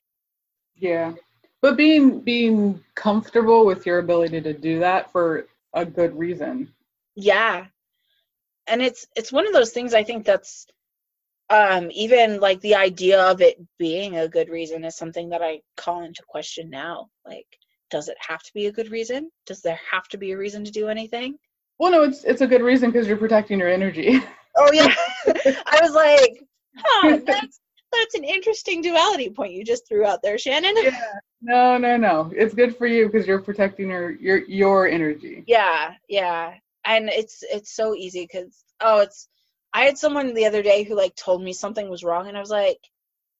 [0.75, 1.13] Yeah.
[1.61, 6.73] But being being comfortable with your ability to do that for a good reason.
[7.15, 7.65] yeah.
[8.67, 10.65] And it's it's one of those things i think that's
[11.51, 15.61] um even like the idea of it being a good reason is something that i
[15.77, 17.09] call into question now.
[17.23, 17.45] Like
[17.91, 19.29] does it have to be a good reason?
[19.45, 21.37] Does there have to be a reason to do anything?
[21.77, 24.19] Well, no, it's it's a good reason because you're protecting your energy.
[24.57, 24.93] oh yeah.
[25.27, 26.43] I was like
[26.75, 27.59] huh that's
[27.91, 30.99] that's an interesting duality point you just threw out there shannon yeah.
[31.41, 32.31] No, no, no.
[32.35, 35.43] It's good for you because you're protecting your your your energy.
[35.45, 36.55] yeah yeah
[36.85, 39.27] and it's it's so easy because oh it's
[39.73, 42.39] i had someone the other day who like told me something was wrong and i
[42.39, 42.79] was like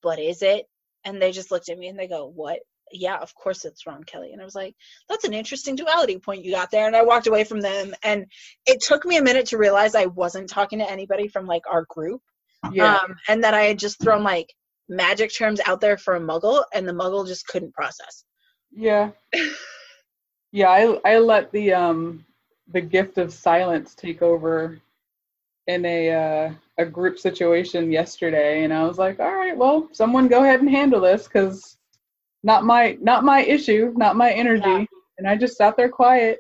[0.02, 0.68] "What is it
[1.04, 2.60] and they just looked at me and they go what
[2.92, 4.32] yeah, of course it's Ron Kelly.
[4.32, 4.76] And I was like,
[5.10, 6.88] that's an interesting duality point you got there.
[6.88, 7.94] And I walked away from them.
[8.04, 8.28] And
[8.66, 11.86] it took me a minute to realize I wasn't talking to anybody from like our
[11.90, 12.22] group.
[12.72, 12.96] Yeah.
[12.96, 14.54] Um, and that I had just thrown like
[14.90, 18.24] magic terms out there for a muggle and the muggle just couldn't process.
[18.72, 19.12] Yeah.
[20.52, 22.26] yeah, I I let the um
[22.72, 24.80] the gift of silence take over
[25.68, 30.28] in a uh, a group situation yesterday and I was like, all right, well, someone
[30.28, 31.78] go ahead and handle this cuz
[32.44, 34.64] not my not my issue, not my energy.
[34.66, 34.86] Yeah.
[35.18, 36.40] And I just sat there quiet.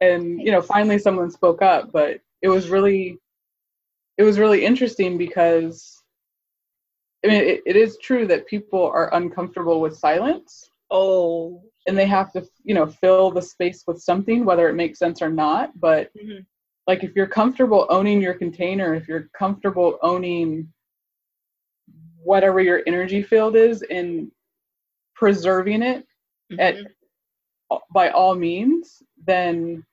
[0.00, 3.18] And you know, finally someone spoke up, but it was really
[4.16, 6.02] it was really interesting because
[7.24, 10.70] I mean it, it is true that people are uncomfortable with silence.
[10.90, 11.62] Oh.
[11.86, 15.20] And they have to, you know, fill the space with something, whether it makes sense
[15.20, 15.78] or not.
[15.78, 16.40] But mm-hmm.
[16.86, 20.72] like if you're comfortable owning your container, if you're comfortable owning
[22.22, 24.30] whatever your energy field is and
[25.14, 26.06] preserving it
[26.50, 26.60] mm-hmm.
[26.60, 26.76] at
[27.92, 29.84] by all means, then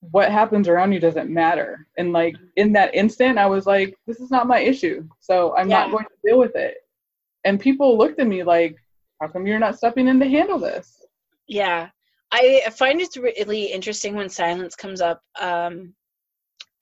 [0.00, 1.86] what happens around you doesn't matter.
[1.98, 5.06] And like in that instant, I was like, this is not my issue.
[5.20, 5.80] So I'm yeah.
[5.80, 6.78] not going to deal with it.
[7.44, 8.76] And people looked at me like,
[9.20, 11.04] how come you're not stepping in to handle this?
[11.46, 11.90] Yeah.
[12.32, 15.20] I find it's really interesting when silence comes up.
[15.40, 15.94] Um,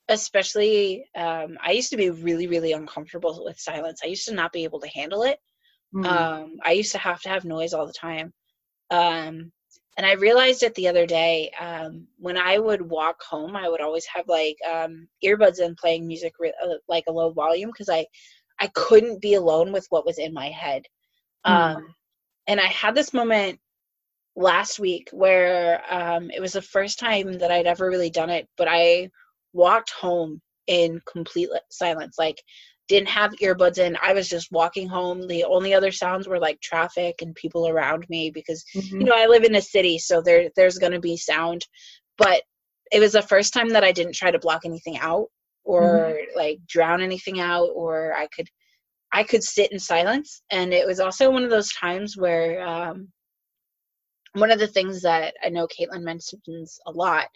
[0.08, 4.00] especially, um, I used to be really, really uncomfortable with silence.
[4.02, 5.38] I used to not be able to handle it.
[5.94, 6.06] Mm-hmm.
[6.06, 8.32] Um, I used to have to have noise all the time.
[8.90, 9.52] Um,
[9.98, 13.80] and I realized it the other day um, when I would walk home, I would
[13.80, 17.88] always have like um, earbuds in playing music re- uh, like a low volume because
[17.88, 18.06] I
[18.60, 20.84] I couldn't be alone with what was in my head.
[21.44, 21.78] Mm-hmm.
[21.78, 21.94] Um,
[22.46, 23.58] and I had this moment
[24.36, 28.48] last week where um, it was the first time that I'd ever really done it,
[28.56, 29.10] but I
[29.52, 32.14] walked home in complete silence.
[32.18, 32.40] Like
[32.88, 33.96] didn't have earbuds in.
[34.02, 35.28] I was just walking home.
[35.28, 39.00] The only other sounds were like traffic and people around me because mm-hmm.
[39.00, 41.66] you know I live in a city, so there there's going to be sound.
[42.16, 42.42] But
[42.90, 45.26] it was the first time that I didn't try to block anything out
[45.64, 46.38] or mm-hmm.
[46.38, 48.48] like drown anything out, or I could
[49.12, 50.42] I could sit in silence.
[50.50, 53.08] And it was also one of those times where um,
[54.32, 57.26] one of the things that I know Caitlin mentions a lot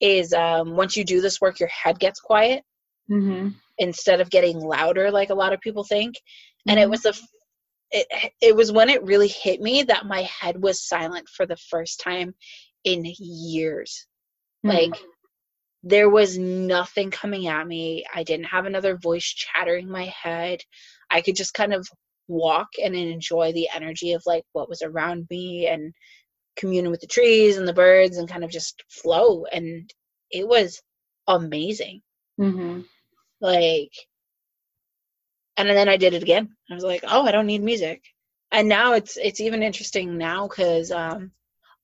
[0.00, 2.62] is um, once you do this work, your head gets quiet.
[3.10, 3.48] Mm-hmm
[3.82, 6.14] instead of getting louder like a lot of people think.
[6.68, 6.90] And it mm-hmm.
[6.92, 7.12] was a
[7.90, 11.56] it, it was when it really hit me that my head was silent for the
[11.56, 12.34] first time
[12.84, 14.06] in years.
[14.64, 14.76] Mm-hmm.
[14.76, 15.02] like
[15.82, 18.04] there was nothing coming at me.
[18.14, 20.60] I didn't have another voice chattering my head.
[21.10, 21.88] I could just kind of
[22.28, 25.92] walk and enjoy the energy of like what was around me and
[26.54, 29.44] communing with the trees and the birds and kind of just flow.
[29.50, 29.92] And
[30.30, 30.80] it was
[31.26, 32.02] amazing.
[32.40, 32.82] Mm-hmm
[33.42, 33.92] like
[35.56, 36.48] and then i did it again.
[36.70, 38.02] I was like oh i don't need music.
[38.50, 41.32] And now it's it's even interesting now because um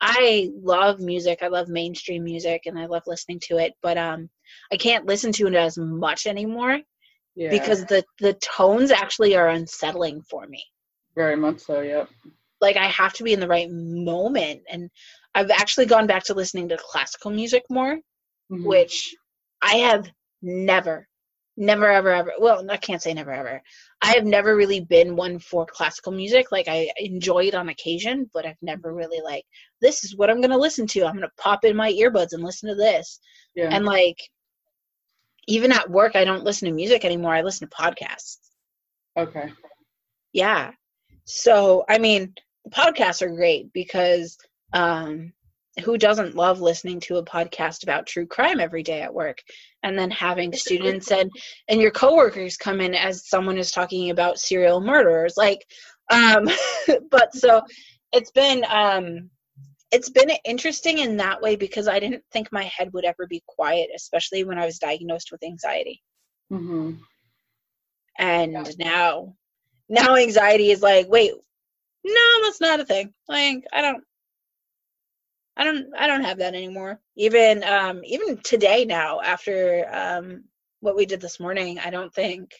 [0.00, 1.40] i love music.
[1.42, 4.30] I love mainstream music and i love listening to it but um
[4.72, 6.78] i can't listen to it as much anymore
[7.34, 7.50] yeah.
[7.50, 10.64] because the the tones actually are unsettling for me.
[11.14, 12.08] Very much so yep.
[12.60, 14.90] Like i have to be in the right moment and
[15.34, 18.64] i've actually gone back to listening to classical music more mm-hmm.
[18.64, 19.14] which
[19.62, 20.08] i have
[20.42, 21.07] never
[21.58, 22.32] never ever ever.
[22.38, 23.60] Well i can't say never ever.
[24.00, 26.52] I have never really been one for classical music.
[26.52, 29.44] Like i enjoy it on occasion but i've never really like
[29.82, 31.04] this is what i'm going to listen to.
[31.04, 33.20] I'm going to pop in my earbuds and listen to this.
[33.54, 33.68] Yeah.
[33.72, 34.18] and like
[35.48, 37.34] even at work i don't listen to music anymore.
[37.34, 38.38] I listen to podcasts.
[39.16, 39.52] Okay.
[40.32, 40.70] Yeah.
[41.24, 42.34] So i mean
[42.70, 44.38] podcasts are great because
[44.72, 45.32] um
[45.80, 49.42] who doesn't love listening to a podcast about true crime every day at work
[49.82, 51.30] and then having students and
[51.68, 55.64] and your coworkers come in as someone is talking about serial murderers like
[56.10, 56.48] um
[57.10, 57.62] but so
[58.12, 59.30] it's been um
[59.90, 63.42] it's been interesting in that way because i didn't think my head would ever be
[63.46, 66.02] quiet especially when i was diagnosed with anxiety
[66.52, 66.92] mm-hmm.
[68.18, 68.64] and yeah.
[68.78, 69.34] now
[69.88, 71.32] now anxiety is like wait
[72.04, 74.02] no that's not a thing like i don't
[75.58, 77.00] I don't I don't have that anymore.
[77.16, 80.44] Even um even today now after um
[80.80, 82.52] what we did this morning, I don't think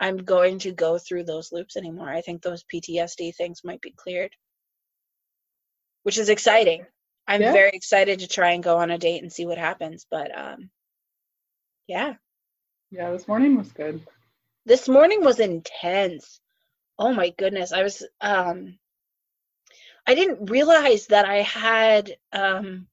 [0.00, 2.08] I'm going to go through those loops anymore.
[2.10, 4.32] I think those PTSD things might be cleared.
[6.02, 6.86] Which is exciting.
[7.28, 7.52] I'm yeah.
[7.52, 10.70] very excited to try and go on a date and see what happens, but um
[11.86, 12.14] yeah.
[12.90, 14.04] Yeah, this morning was good.
[14.66, 16.40] This morning was intense.
[16.98, 17.72] Oh my goodness.
[17.72, 18.76] I was um
[20.08, 22.86] I didn't realize that I had um,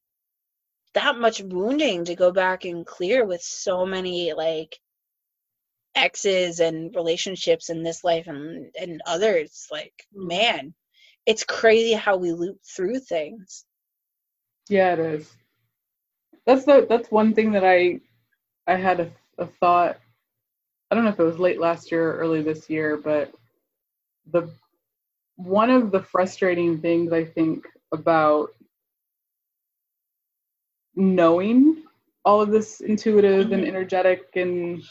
[0.95, 4.77] that much wounding to go back and clear with so many like
[5.95, 9.67] exes and relationships in this life and and others.
[9.71, 10.27] Like, mm.
[10.27, 10.73] man,
[11.25, 13.63] it's crazy how we loop through things.
[14.67, 15.33] Yeah, it is.
[16.45, 18.01] That's the that's one thing that I
[18.67, 19.99] I had a, a thought.
[20.91, 23.33] I don't know if it was late last year or early this year, but
[24.33, 24.49] the
[25.35, 28.49] one of the frustrating things I think about
[30.95, 31.83] knowing
[32.23, 33.67] all of this intuitive and Mhm.
[33.67, 34.81] energetic and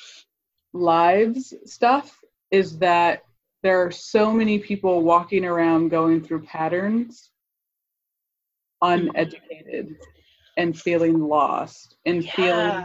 [0.73, 3.25] lives stuff is that
[3.63, 7.31] there are so many people walking around going through patterns
[8.83, 9.97] uneducated
[10.59, 12.85] and feeling lost and feeling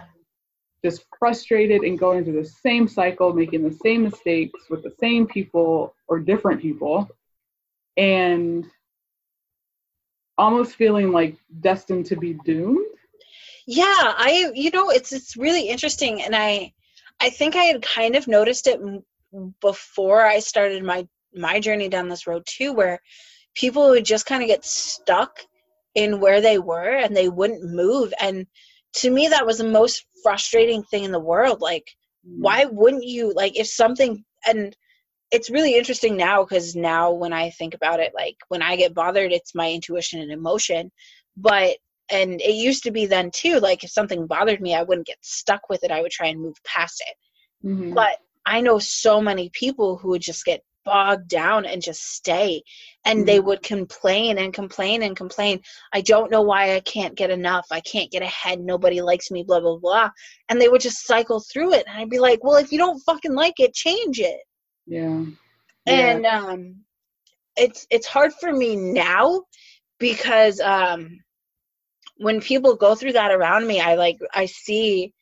[0.83, 5.27] just frustrated and going through the same cycle, making the same mistakes with the same
[5.27, 7.09] people or different people,
[7.97, 8.65] and
[10.37, 12.85] almost feeling like destined to be doomed.
[13.67, 16.73] Yeah, I you know it's it's really interesting and I
[17.19, 18.79] I think I had kind of noticed it
[19.61, 22.99] before I started my my journey down this road too where
[23.53, 25.39] people would just kind of get stuck
[25.95, 28.47] in where they were and they wouldn't move and
[28.93, 31.85] to me that was the most frustrating thing in the world like
[32.27, 32.37] mm.
[32.39, 34.75] why wouldn't you like if something and
[35.31, 38.93] it's really interesting now because now when i think about it like when i get
[38.93, 40.91] bothered it's my intuition and emotion.
[41.37, 41.77] But
[42.11, 45.17] and it used to be then too like if something bothered me i wouldn't get
[45.21, 47.67] stuck with it i would try and move past it.
[47.67, 47.93] Mhm.
[47.93, 52.63] but i know so many people who would just get bogged down and just stay
[53.05, 53.45] and they Mhm.
[53.45, 55.61] would complain and complain and complain.
[55.93, 59.43] I don't know why i can't get enough i can't get ahead nobody likes me
[59.43, 60.09] blah blah blah.
[60.47, 62.99] And they would just cycle through it and i'd be like well if you don't
[63.01, 64.39] fucking like it change it
[64.89, 65.23] yeah.
[65.85, 66.75] and um
[67.57, 69.41] it's it's hard for me now
[69.99, 71.19] because um
[72.17, 75.13] when people go through that around me i like i see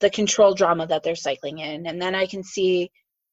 [0.00, 2.90] the control drama that they're cycling in and then i can see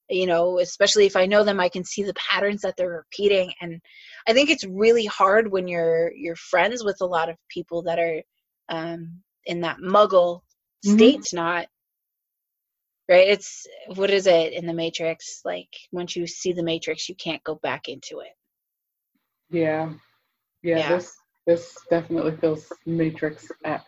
[0.10, 3.52] you know especially if i know them i can see the patterns that they're repeating
[3.61, 3.82] and
[4.28, 7.99] i think it's really hard when you're you're friends with a lot of people that
[7.99, 8.22] are
[8.70, 10.41] um in that muggle
[10.86, 10.95] Mhm.
[10.95, 11.68] state's not
[13.10, 17.15] right it's what is it in the matrix like once you see the matrix you
[17.15, 18.31] can't go back into it
[19.49, 19.91] yeah.
[20.61, 20.77] Yeah.
[20.77, 20.95] Yeah.
[20.95, 21.15] This
[21.45, 23.86] this definitely feels Matrix esque.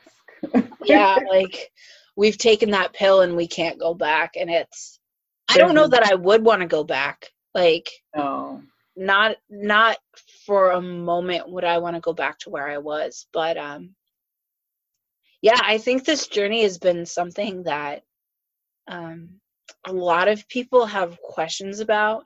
[0.86, 1.70] yeah like
[2.16, 5.00] we've taken that pill and we can't go back and it's
[5.48, 8.60] i don't know that i would want to go back like no.
[8.96, 9.98] not not
[10.48, 13.92] for a moment would i want to go back to where i was but um
[15.44, 18.02] yeah i think this journey has been something that
[18.88, 19.30] um
[19.86, 22.26] a lot of people have questions about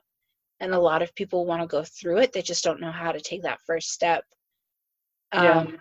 [0.60, 3.12] and a lot of people want to go through it they just don't know how
[3.12, 4.24] to take that first step
[5.32, 5.60] Yeah.
[5.60, 5.78] um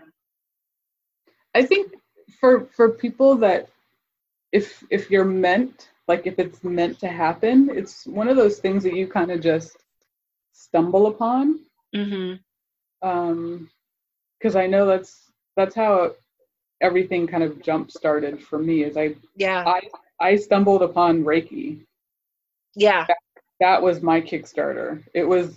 [1.54, 1.94] I think
[2.40, 3.70] for for people that
[4.52, 8.84] if if you're meant like if it's meant to happen, it's one of those things
[8.84, 9.78] that you kind of just
[10.54, 11.60] stumble upon.
[11.96, 13.08] Mm-hmm.
[13.08, 13.70] Um
[14.38, 16.16] because I know that's that's how
[16.82, 19.82] everything kind of jump started for me is I yeah I
[20.20, 21.82] I stumbled upon Reiki.
[22.76, 23.06] yeah
[23.60, 25.04] That was my Kickstarter.
[25.14, 25.54] It was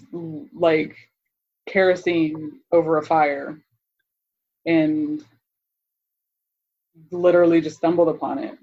[0.54, 0.96] like
[1.66, 3.58] kerosene over a fire
[4.66, 5.22] and
[7.10, 8.58] literally just stumbled upon it.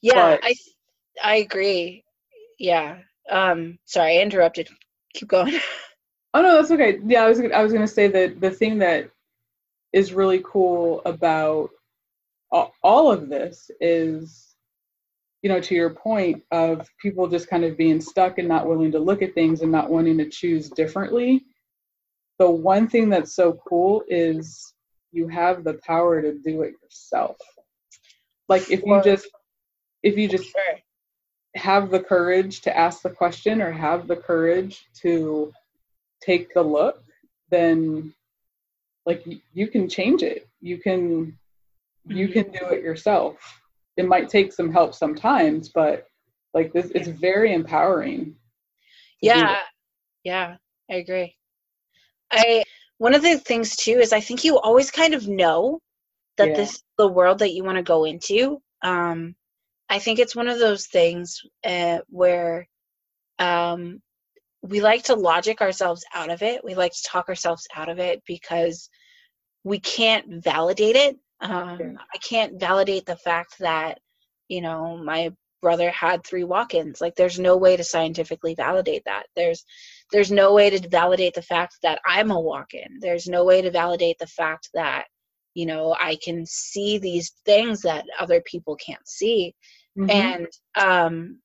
[0.00, 0.54] Yeah, But- I
[1.22, 2.04] I agree.
[2.58, 2.98] Yeah.
[3.30, 4.68] Um sorry, I interrupted.
[5.14, 5.54] Keep going.
[6.34, 6.98] Oh no, that's okay.
[7.04, 9.10] Yeah, I was I was going to say that the thing that
[9.92, 11.68] is really cool about
[12.82, 14.51] all of this is,
[15.42, 18.92] you know, to your point of people just kind of being stuck and not willing
[18.92, 21.44] to look at things and not wanting to choose differently.
[22.38, 24.72] The one thing that's so cool is
[25.10, 27.36] you have the power to do it yourself.
[28.48, 29.28] Like if you just
[30.02, 30.48] if you just
[31.54, 35.52] have the courage to ask the question or have the courage to
[36.20, 37.02] take the look,
[37.50, 38.14] then
[39.06, 40.48] like you can change it.
[40.60, 41.38] You can
[42.06, 42.32] you Mhm.
[42.32, 43.61] can do it yourself.
[43.96, 46.06] It might take some help sometimes, but
[46.54, 48.34] like this it's very empowering.
[49.20, 49.58] Yeah.
[50.24, 50.56] Yeah,
[50.90, 51.36] I agree.
[52.30, 52.64] I
[52.98, 55.80] one of the things too is I think you always kind of know
[56.38, 56.56] that Yeah.
[56.56, 58.60] this is the world that you want to go into.
[58.82, 59.34] Um
[59.88, 62.68] I think it's one of those things uh, where
[63.38, 64.00] um
[64.62, 66.64] we like to logic ourselves out of it.
[66.64, 68.88] We like to talk ourselves out of it because
[69.64, 71.18] we can't validate it.
[71.42, 71.98] Um.
[72.14, 73.98] I can't validate the fact that,
[74.48, 77.00] you know, my brother had three walk-ins.
[77.00, 79.24] Like, there's no way to scientifically validate that.
[79.36, 79.64] There's,
[80.10, 82.98] there's no way to validate the fact that I'm a walk-in.
[83.00, 85.04] There's no way to validate the fact that,
[85.54, 89.54] you know, I can see these things that other people can't see
[89.98, 90.10] Mhm.
[90.10, 91.42] and um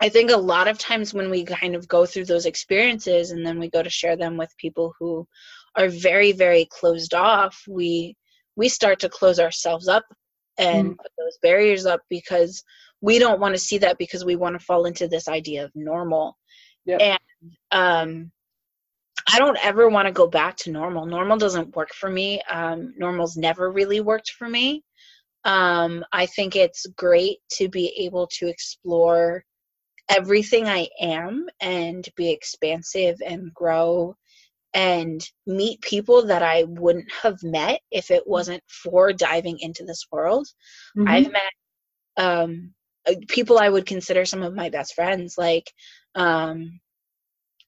[0.00, 3.46] I think a lot of times when we kind of go through those experiences and
[3.46, 5.26] then we go to share them with people who
[5.76, 8.16] are very very closed off, we
[8.56, 10.04] we start to close ourselves up
[10.58, 10.96] and mm.
[10.96, 12.62] put those barriers up because
[13.00, 15.72] we don't want to see that because we want to fall into this idea of
[15.74, 16.36] normal.
[16.86, 17.00] Yep.
[17.00, 17.18] And
[17.72, 18.32] um
[19.32, 21.06] I don't ever want to go back to normal.
[21.06, 22.42] Normal doesn't work for me.
[22.42, 24.84] Um, normal's never really worked for me.
[25.44, 29.44] Um, I think it's great to be able to explore
[30.10, 34.14] everything I am and be expansive and grow
[34.74, 40.06] and meet people that I wouldn't have met if it wasn't for diving into this
[40.10, 40.48] world.
[40.98, 41.08] Mm-hmm.
[41.08, 41.52] I've met
[42.16, 42.74] um,
[43.08, 45.38] uh, people I would consider some of my best friends.
[45.38, 45.72] Like,
[46.16, 46.80] um,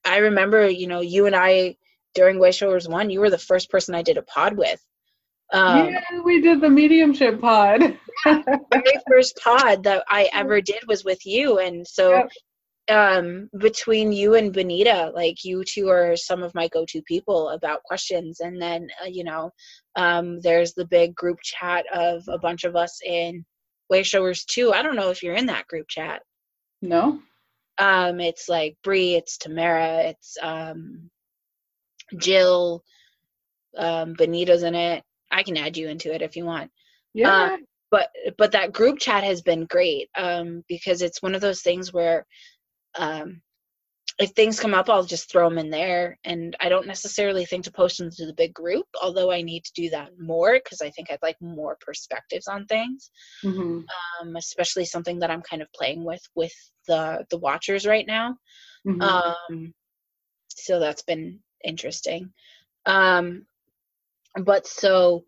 [0.04, 1.76] I remember, you know, you and I
[2.14, 4.80] during Way Showers One, you were the first person I did a pod with.
[5.52, 7.82] Um, yeah, we did the mediumship pod.
[8.26, 8.42] yeah,
[8.72, 12.30] very first pod that I ever did was with you, and so yep
[12.88, 17.82] um between you and benita like you two are some of my go-to people about
[17.82, 18.40] questions.
[18.40, 19.50] And then uh, you know
[19.96, 23.44] um there's the big group chat of a bunch of us in
[23.90, 24.72] way showers too.
[24.72, 26.22] I don't know if you're in that group chat.
[26.80, 27.20] No.
[27.78, 31.10] Um it's like brie it's tamara it's um
[32.16, 32.82] jill
[33.76, 35.02] um benita's in it.
[35.30, 36.70] I can add you into it if you want.
[37.14, 37.30] Yeah.
[37.30, 37.56] Uh,
[37.90, 41.92] but but that group chat has been great um because it's one of those things
[41.92, 42.24] where
[42.98, 43.42] um,
[44.18, 46.18] if things come up, I'll just throw them in there.
[46.24, 49.64] And I don't necessarily think to post them to the big group, although I need
[49.64, 53.10] to do that more because I think I'd like more perspectives on things.
[53.44, 53.80] Mm-hmm.
[54.22, 56.54] Um, especially something that I'm kind of playing with with
[56.88, 58.36] the the watchers right now.
[58.86, 59.02] Mm-hmm.
[59.02, 59.74] Um,
[60.48, 62.32] so that's been interesting.
[62.86, 63.44] Um,
[64.44, 65.24] but so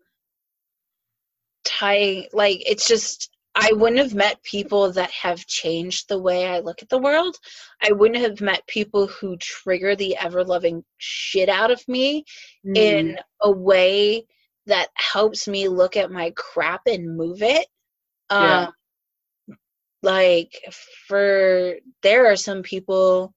[1.63, 3.29] tying like it's just
[3.61, 7.35] I wouldn't have met people that have changed the way I look at the world.
[7.81, 12.23] I wouldn't have met people who trigger the ever loving shit out of me
[12.65, 12.77] mm.
[12.77, 14.25] in a way
[14.67, 17.67] that helps me look at my crap and move it.
[18.31, 18.67] Yeah.
[18.67, 19.57] Um,
[20.03, 20.53] like,
[21.07, 23.33] for there are some people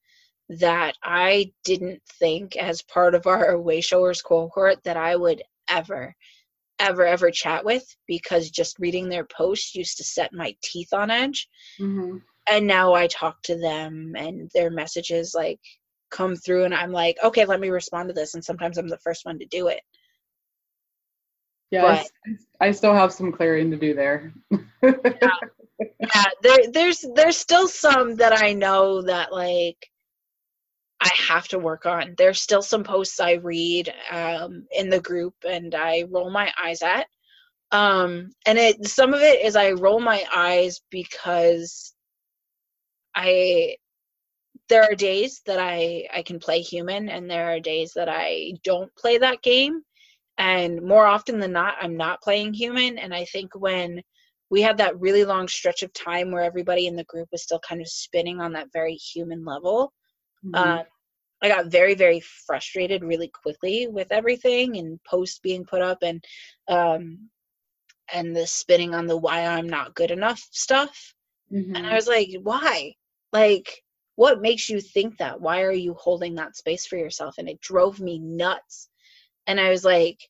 [0.49, 6.15] that I didn't think as part of our way showers cohort that I would ever
[6.79, 11.11] ever ever chat with because just reading their posts used to set my teeth on
[11.11, 11.49] edge.
[11.81, 12.19] Mm-hmm.
[12.51, 15.61] and now i talk to them and their messages like
[16.11, 18.99] come through and i'm like okay let me respond to this and sometimes i'm the
[18.99, 19.81] first one to do it.
[21.71, 24.35] Yeah I, I, still have some clearing to do there.
[24.51, 24.61] Yeah,
[26.01, 29.89] yeah there, there's there's still some that i know that like
[31.03, 32.15] I have to work on.
[32.17, 36.83] There's still some posts I read um, in the group and I roll my eyes
[36.83, 37.07] at.
[37.73, 41.95] Um, and it some of it is I roll my eyes because
[43.17, 43.77] I
[44.69, 48.53] there are days that I I can play human and there are days that I
[48.63, 49.83] don't play that game.
[50.39, 52.99] And more often than not, I'm not playing human.
[52.99, 54.03] And I think when
[54.51, 57.61] we had that really long stretch of time where everybody in the group was still
[57.61, 59.93] kind of spinning on that very human level
[60.45, 60.55] Mm-hmm.
[60.55, 60.85] Um,
[61.43, 66.25] I got very, very frustrated really quickly with everything and posts being put up and
[66.69, 67.29] um,
[68.13, 71.15] and the spinning on the why I'm not good enough stuff.
[71.53, 71.75] Mm-hmm.
[71.77, 72.95] And I was like, why?
[73.33, 73.83] Like,
[74.17, 75.41] what makes you think that?
[75.41, 77.37] Why are you holding that space for yourself?
[77.39, 78.89] And it drove me nuts.
[79.47, 80.21] And I was like,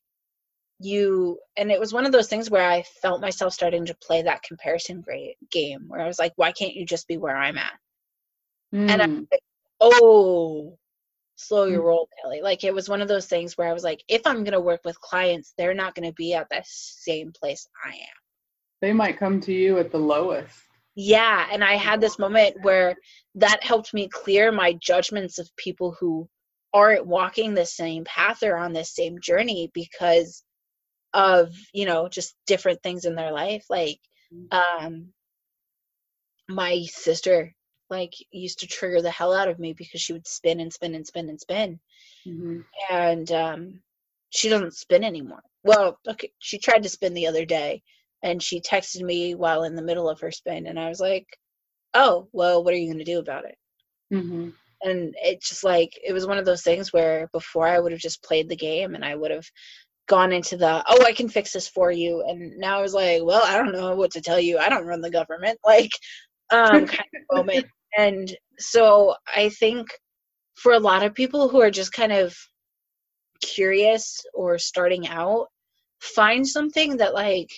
[0.79, 4.21] you and it was one of those things where I felt myself starting to play
[4.23, 5.03] that comparison
[5.51, 7.73] game where I was like, why can't you just be where I'm at?
[8.73, 8.89] Mm.
[8.89, 9.43] And I'm like,
[9.79, 10.77] oh,
[11.35, 11.85] slow your mm.
[11.85, 12.41] roll, Kelly.
[12.41, 14.59] Like it was one of those things where I was like, if I'm going to
[14.59, 18.17] work with clients, they're not going to be at the same place I am.
[18.81, 20.55] They might come to you at the lowest.
[20.95, 21.47] Yeah.
[21.51, 22.95] And I had this moment where
[23.35, 26.29] that helped me clear my judgments of people who
[26.73, 30.43] aren't walking the same path or on the same journey because
[31.13, 33.65] of, you know, just different things in their life.
[33.69, 33.99] Like,
[34.33, 34.53] mm.
[34.53, 35.07] um,
[36.49, 37.53] my sister
[37.93, 40.95] like used to trigger the hell out of me because she would spin and spin
[40.95, 41.79] and spin and spin
[42.27, 42.59] mm-hmm.
[42.91, 43.79] and um,
[44.31, 47.81] she doesn't spin anymore well okay she tried to spin the other day
[48.23, 51.27] and she texted me while in the middle of her spin and i was like
[51.93, 53.57] oh well what are you going to do about it
[54.11, 54.49] mm-hmm.
[54.81, 58.01] and it's just like it was one of those things where before i would have
[58.01, 59.45] just played the game and i would have
[60.07, 63.23] gone into the oh i can fix this for you and now i was like
[63.23, 65.91] well i don't know what to tell you i don't run the government like
[66.53, 67.65] um, kind of moment.
[67.97, 69.87] And so I think
[70.55, 72.35] for a lot of people who are just kind of
[73.41, 75.47] curious or starting out,
[75.99, 77.49] find something that like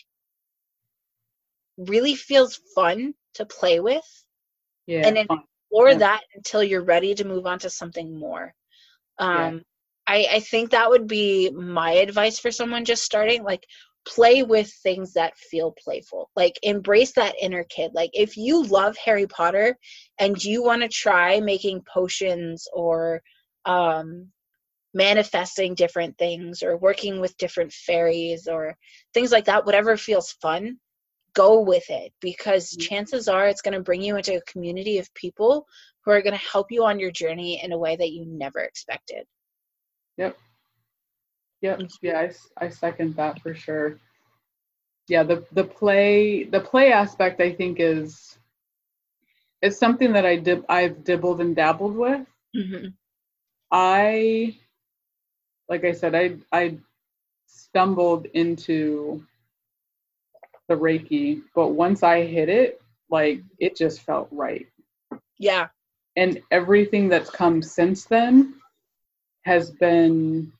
[1.77, 4.03] really feels fun to play with.
[4.87, 5.07] Yeah.
[5.07, 5.97] And explore Yeah.
[5.97, 8.53] that until you're ready to move on to something more.
[9.19, 9.47] Yeah.
[9.47, 9.63] Um,
[10.07, 13.43] I, I think that would be my advice for someone just starting.
[13.43, 13.65] Like,
[14.07, 16.29] play with things that feel playful.
[16.35, 17.91] Like, embrace that inner kid.
[17.93, 19.77] Like, if you love Harry Potter
[20.19, 23.21] and you want to try making potions or
[23.65, 24.31] um,
[24.93, 28.77] manifesting different things or working with different fairies or
[29.13, 30.79] things like that, whatever feels fun,
[31.33, 32.79] go with it because Mhm.
[32.79, 35.67] chances are it's going to bring you into a community of people
[36.03, 38.59] who are going to help you on your journey in a way that you never
[38.61, 39.25] expected.
[40.17, 40.37] Yep.
[41.61, 41.81] Yep.
[42.01, 43.99] Yeah, I, I second that for sure.
[45.07, 48.37] Yeah, the the play the play aspect I think is
[49.61, 52.25] is something that I dib I've dibbled and dabbled with.
[52.53, 52.87] hmm
[53.71, 54.55] I
[55.69, 56.77] like I said, I I
[57.47, 59.25] stumbled into
[60.67, 64.67] the Reiki, but once I hit it, like it just felt right.
[65.37, 65.67] Yeah.
[66.15, 68.55] And everything that's come since then
[69.43, 70.51] has been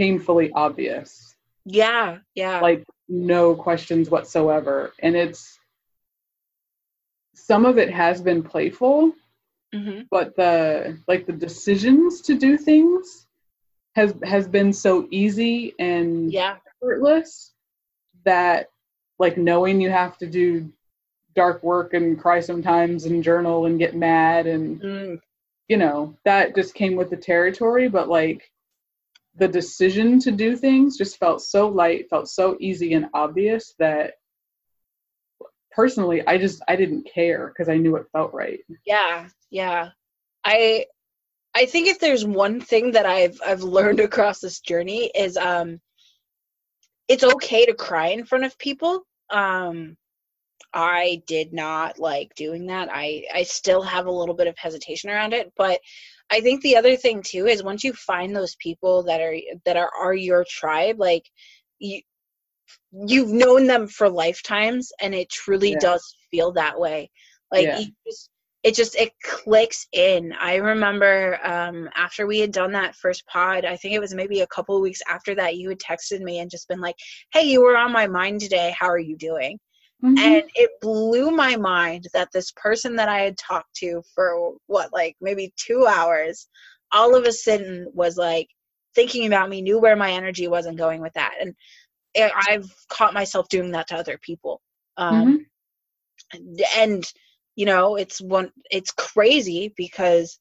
[0.00, 1.34] painfully obvious.
[1.66, 2.18] Yeah.
[2.34, 2.60] Yeah.
[2.60, 4.92] Like no questions whatsoever.
[5.00, 5.58] And it's
[7.34, 9.12] some of it has been playful,
[9.74, 13.26] hmm but the like the decisions to do things
[13.94, 16.56] has has been so easy and Yeah.
[16.82, 17.52] effortless
[18.24, 18.68] that
[19.18, 20.72] like knowing you have to do
[21.36, 25.20] dark work and cry sometimes and journal and get mad and Mm.
[25.68, 28.50] you know that just came with the territory but like
[29.36, 34.14] the decision to do things just felt so light felt so easy and obvious that
[35.70, 39.28] personally i just i didn't care because i knew it felt right Yeah.
[39.50, 39.90] Yeah.
[40.44, 40.86] I
[41.54, 45.80] I think if there's one thing that I've I've learned across this journey is um
[47.08, 49.02] it's okay to cry in front of people.
[49.30, 49.96] Um
[50.72, 52.88] I did not like doing that.
[52.92, 55.80] I I still have a little bit of hesitation around it, but
[56.30, 59.76] I think the other thing too is once you find those people that are that
[59.76, 61.24] are are your tribe, like
[61.78, 62.02] you
[62.92, 65.80] you've known them for lifetimes and it truly Yeah.
[65.80, 67.10] does feel that way.
[67.52, 67.84] Like Yeah.
[68.06, 68.30] just
[68.62, 70.32] it just it clicks in.
[70.40, 74.40] I remember um after we had done that first pod, I think it was maybe
[74.40, 76.96] a couple of weeks after that you had texted me and just been like,
[77.32, 78.74] "Hey, you were on my mind today.
[78.78, 79.58] How are you doing?"
[80.02, 80.18] Mhm.
[80.18, 84.92] and it blew my mind that this person that I had talked to for what
[84.92, 86.48] like maybe 2 hours
[86.92, 88.48] all of a sudden was like
[88.94, 91.54] thinking about me knew where my energy wasn't going with that and
[92.14, 94.60] it, I've caught myself doing that to other people
[94.96, 95.46] um
[96.32, 96.66] Mhm.
[96.76, 97.04] and
[97.56, 100.38] you know it's one it's crazy because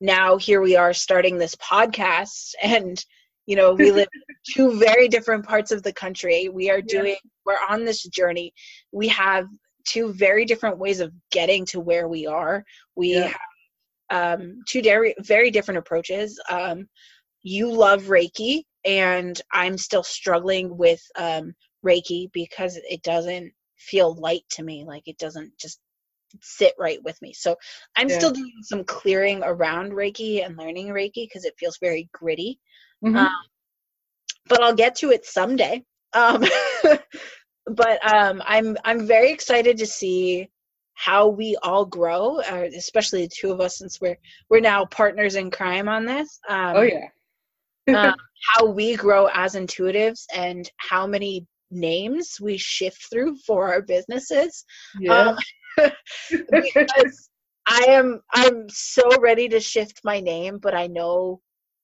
[0.00, 3.04] now here we are starting this podcast and
[3.46, 7.16] you know we live in two very different parts of the country we are Yeah.
[7.48, 8.52] We're on this journey
[8.92, 9.46] we have
[9.86, 12.64] two very different ways of getting to where we are
[12.96, 13.28] we Yeah.
[13.28, 13.40] have
[14.40, 16.86] um, two very very different approaches um,
[17.42, 21.54] you love reiki and i'm still struggling with um,
[21.84, 25.80] reiki because it doesn't feel light to me like it doesn't just
[26.42, 27.56] sit right with me so
[27.96, 28.16] i'm Yeah.
[28.16, 32.58] still doing some clearing around reiki and learning reiki because it feels very gritty
[33.04, 33.16] Mhm.
[33.16, 33.28] um,
[34.48, 35.84] but I'll get to it someday.
[36.14, 36.42] Um,
[37.66, 40.48] but um, I'm I'm very excited to see
[40.94, 44.18] how we all grow, uh, especially the two of us, since we're
[44.50, 46.40] we're now partners in crime on this.
[46.48, 47.08] Um, oh yeah
[47.94, 48.12] uh,
[48.54, 54.64] how we grow as intuitives and how many names we shift through for our businesses.
[55.00, 55.34] yeah
[55.78, 55.90] Um,
[56.50, 57.30] because
[57.66, 61.40] I am I'm so ready to shift my name, but I know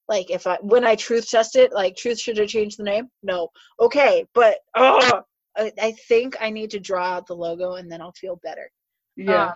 [0.07, 3.09] like if I when I truth test it, like truth should have changed the name?
[3.23, 3.49] No.
[3.79, 5.23] Okay, but oh
[5.57, 8.69] I, I think I need to draw out the logo and then I'll feel better
[9.15, 9.53] yeah um,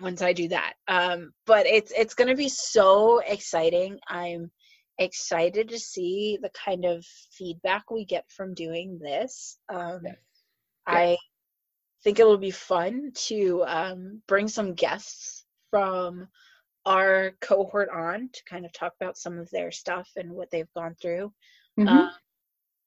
[0.00, 0.74] once I do that.
[0.88, 3.98] Um but it's it's gonna be so exciting.
[4.08, 4.50] I'm
[4.98, 9.58] excited to see the kind of feedback we get from doing this.
[9.68, 10.16] Um Yes.
[10.86, 11.16] I
[12.02, 16.28] think it'll be fun to um, bring some guests from
[16.88, 20.72] our cohort on to kind of talk about some of their stuff and what they've
[20.74, 21.32] gone through.
[21.78, 21.86] Mhm.
[21.86, 22.10] Um,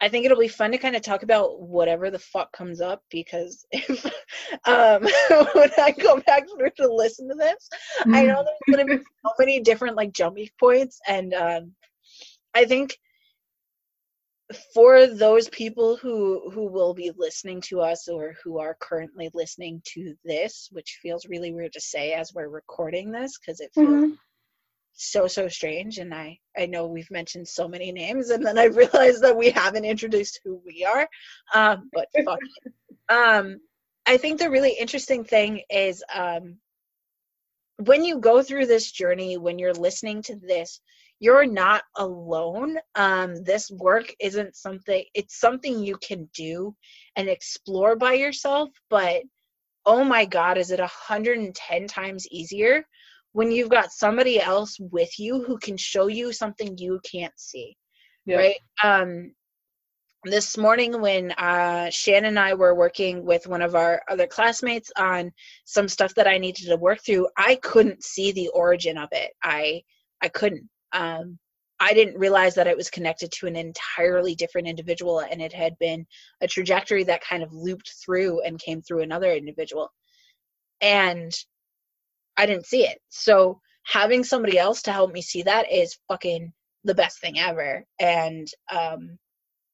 [0.02, 3.04] I think it'll be fun to kind of talk about whatever the fuck comes up
[3.12, 4.04] because if
[4.66, 5.04] um,
[5.54, 7.70] when I go back through to listen to this,
[8.08, 11.76] I know there's gonna be so many different like jumping points, and um,
[12.56, 12.98] I think
[14.74, 19.82] for those people who who will be listening to us or who are currently listening
[19.94, 24.04] to this, which feels really weird to say as we're recording this because it feels
[24.04, 24.18] Mhm.
[24.94, 28.66] so so strange, and I I know we've mentioned so many names, and then I
[28.84, 31.08] realized that we haven't introduced who we are,
[31.54, 32.74] um, but fuck it.
[33.10, 33.60] Um,
[34.06, 36.58] I think the really interesting thing is um,
[37.78, 40.82] when you go through this journey, when you're listening to this,
[41.22, 42.78] you're not alone.
[42.96, 46.76] Um, this work isn't something, it's something you can do
[47.16, 49.22] and explore by yourself, but
[49.86, 52.84] oh my God, is it 110 times easier
[53.34, 57.78] when you've got somebody else with you who can show you something you can't see?
[58.26, 58.38] Yep.
[58.40, 58.60] Right.
[58.84, 59.34] Um,
[60.24, 64.92] this morning when uh, Shannon and I were working with one of our other classmates
[64.98, 65.32] on
[65.66, 69.34] some stuff that I needed to work through, I couldn't see the origin of it.
[69.44, 69.84] I
[70.20, 70.68] I couldn't.
[70.94, 71.40] Um,
[71.80, 75.78] I didn't realize that it was connected to an entirely different individual, and it had
[75.80, 76.06] been
[76.42, 79.92] a trajectory that kind of looped through and came through another individual,
[80.82, 81.32] and
[82.38, 83.00] I didn't see it.
[83.10, 86.54] So having somebody else to help me see that is fucking
[86.84, 89.18] the best thing ever, and um,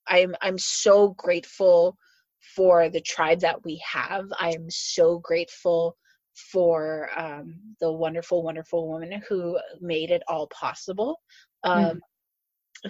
[0.07, 1.97] I'm I'm so grateful
[2.55, 4.25] for the tribe that we have.
[4.39, 5.97] I am so grateful
[6.51, 11.19] for um, the wonderful, wonderful woman who made it all possible,
[11.63, 11.99] um, mm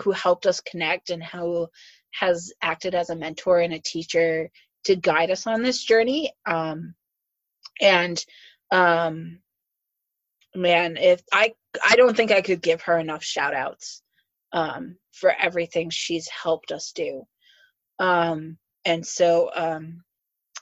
[0.01, 1.65] who helped us connect and who
[2.11, 4.49] has acted as a mentor and a teacher
[4.83, 6.31] to guide us on this journey.
[6.45, 6.93] Um,
[7.81, 8.23] and
[8.71, 9.39] um,
[10.55, 11.53] man, if I
[11.87, 14.01] I don't think I could give her enough shout outs
[14.51, 17.25] um, for everything she's helped us do.
[17.99, 20.03] Um, and so, um,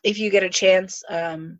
[0.04, 1.60] if you get a chance um,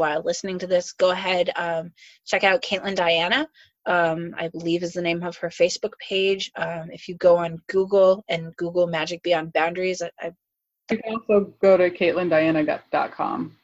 [0.00, 1.92] while listening to this, go ahead um,
[2.26, 3.48] check out Caitlin Diana.
[3.86, 6.50] Um, I believe is the name of her Facebook page.
[6.56, 10.32] Um, if you go on Google and Google Magic Beyond Boundaries, I, I
[10.90, 13.56] you can also go to CaitlinDiana.com.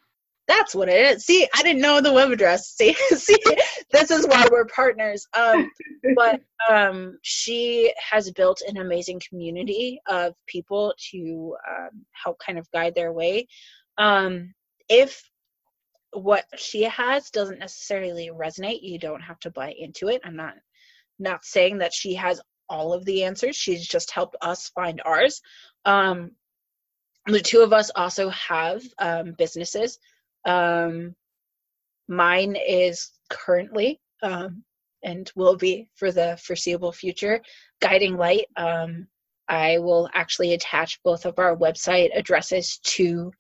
[0.49, 1.25] That's what it is.
[1.25, 2.69] See, I didn't know the web address.
[2.77, 3.37] See, see,
[3.91, 5.27] this is why we're partners.
[5.35, 5.71] Um,
[6.15, 6.41] but
[6.71, 12.95] um, she has built an amazing community of people to um, help kind of guide
[12.95, 13.49] their way.
[13.99, 14.55] Um,
[14.89, 15.21] if
[16.13, 20.21] what she has doesn't necessarily resonate, you don't have to buy into it.
[20.25, 20.55] I'm not
[21.19, 23.57] not saying that she has all of the answers.
[23.57, 25.41] She's just helped us find ours.
[25.85, 26.33] Um,
[27.27, 29.99] the two of us also have um, businesses
[30.47, 31.15] um,
[32.09, 34.63] mine is currently um,
[35.03, 37.43] and will be for the foreseeable future
[37.81, 38.47] guiding light.
[38.57, 39.09] Um,
[39.49, 43.33] I will actually attach both of our website addresses to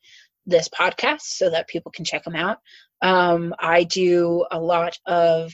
[0.46, 2.58] this podcast so that people can check them out.
[3.02, 5.52] Um, I do a lot of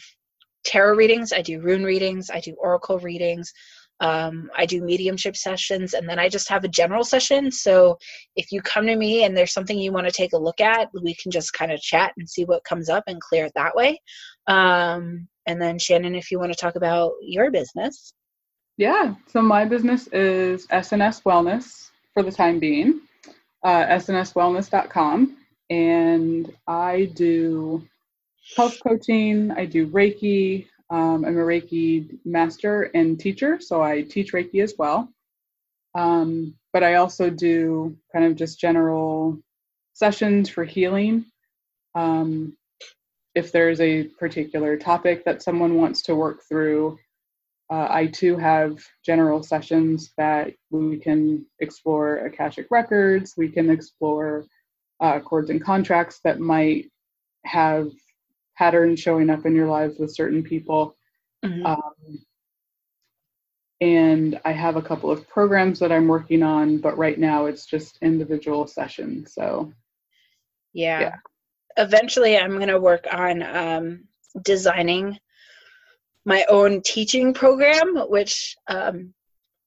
[0.65, 3.53] tarot readings, I do rune readings, I do oracle readings.
[4.01, 7.53] Um, I do mediumship sessions and then I just have a general session.
[7.53, 7.97] So
[8.35, 10.89] if you come to me and there's something you want to take a look at,
[11.03, 13.77] we can just kind of chat and see what comes up and clear it that
[13.77, 14.01] way.
[14.49, 18.13] Um, and then Shannon, if you want to talk about your business.
[18.77, 19.15] Yeah.
[19.29, 23.03] So my business is SNS Wellness for the time being,
[23.63, 25.37] uh, snswellness.com.
[25.71, 27.87] And I do
[28.57, 34.33] health coaching, I do Reiki, um, I'm a Reiki master and teacher, so I teach
[34.33, 35.09] Reiki as well.
[35.95, 39.39] Um, but I also do kind of just general
[39.95, 41.25] sessions for healing.
[41.95, 42.57] Um,
[43.35, 46.99] if there's a particular topic that someone wants to work through,
[47.73, 54.45] uh, I too have general sessions that we can explore Akashic records, we can explore
[55.01, 56.91] uh, cords and contracts that might
[57.47, 57.89] have
[58.59, 60.95] patterns showing up in your lives with certain people.
[61.43, 61.65] Mm-hmm.
[61.65, 62.19] Um,
[63.81, 67.65] and I have a couple of programs that I'm working on, but right now it's
[67.65, 69.33] just individual sessions.
[69.33, 69.73] So,
[70.75, 71.01] yeah.
[71.01, 71.15] yeah.
[71.79, 74.05] Eventually, I'm going to work on um,
[74.43, 75.19] designing
[76.25, 79.13] my own teaching program, which um,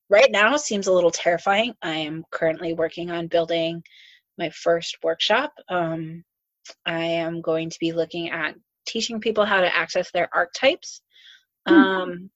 [0.10, 1.74] right now seems a little terrifying.
[1.82, 3.84] I am currently working on building
[4.38, 5.54] my first workshop.
[5.70, 6.24] Um,
[6.86, 8.56] I am going to be looking at
[8.86, 11.02] teaching people how to access their archetypes.
[11.68, 11.74] Hmm.
[11.74, 12.30] Um,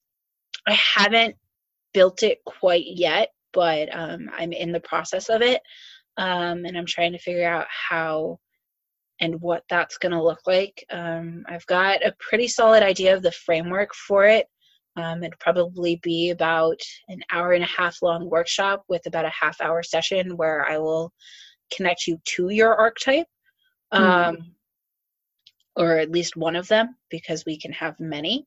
[0.68, 1.36] I haven't
[1.94, 5.62] built it quite yet, but um, I'm in the process of it.
[6.18, 8.40] Um, and I'm trying to figure out how
[9.20, 10.86] and what that's going to look like.
[10.90, 14.48] Um, I've got a pretty solid idea of the framework for it.
[14.96, 19.30] Um, it'd probably be about an hour and a half long workshop with about a
[19.40, 21.12] half hour session where I will
[21.76, 23.28] connect you to your archetype.
[23.94, 24.38] Mm
[25.80, 28.46] or at least one of them because we can have many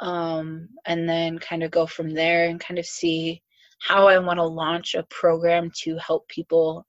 [0.00, 3.42] um, and then kind of go from there and kind of see
[3.78, 6.86] how i want to launch a program to help people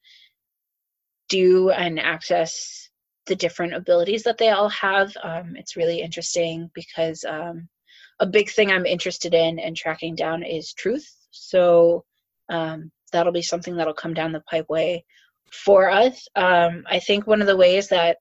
[1.29, 2.89] do and access
[3.25, 7.67] the different abilities that they all have um, it's really interesting because um,
[8.19, 12.03] a big thing i'm interested in and tracking down is truth so
[12.49, 15.01] um, that'll be something that'll come down the pipeway
[15.51, 18.17] for us um, i think one of the ways that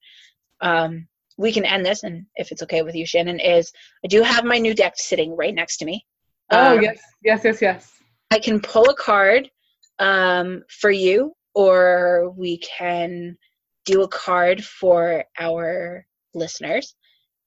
[0.61, 3.73] um, we can end this, and if it's okay with you, Shannon, is
[4.05, 6.07] I do have my new deck sitting right next to me.
[6.51, 7.93] Oh Um, yes, yes, yes, yes.
[8.31, 9.51] I can pull a card
[9.99, 13.37] um, for you, or we can
[13.85, 16.95] do a card for our listeners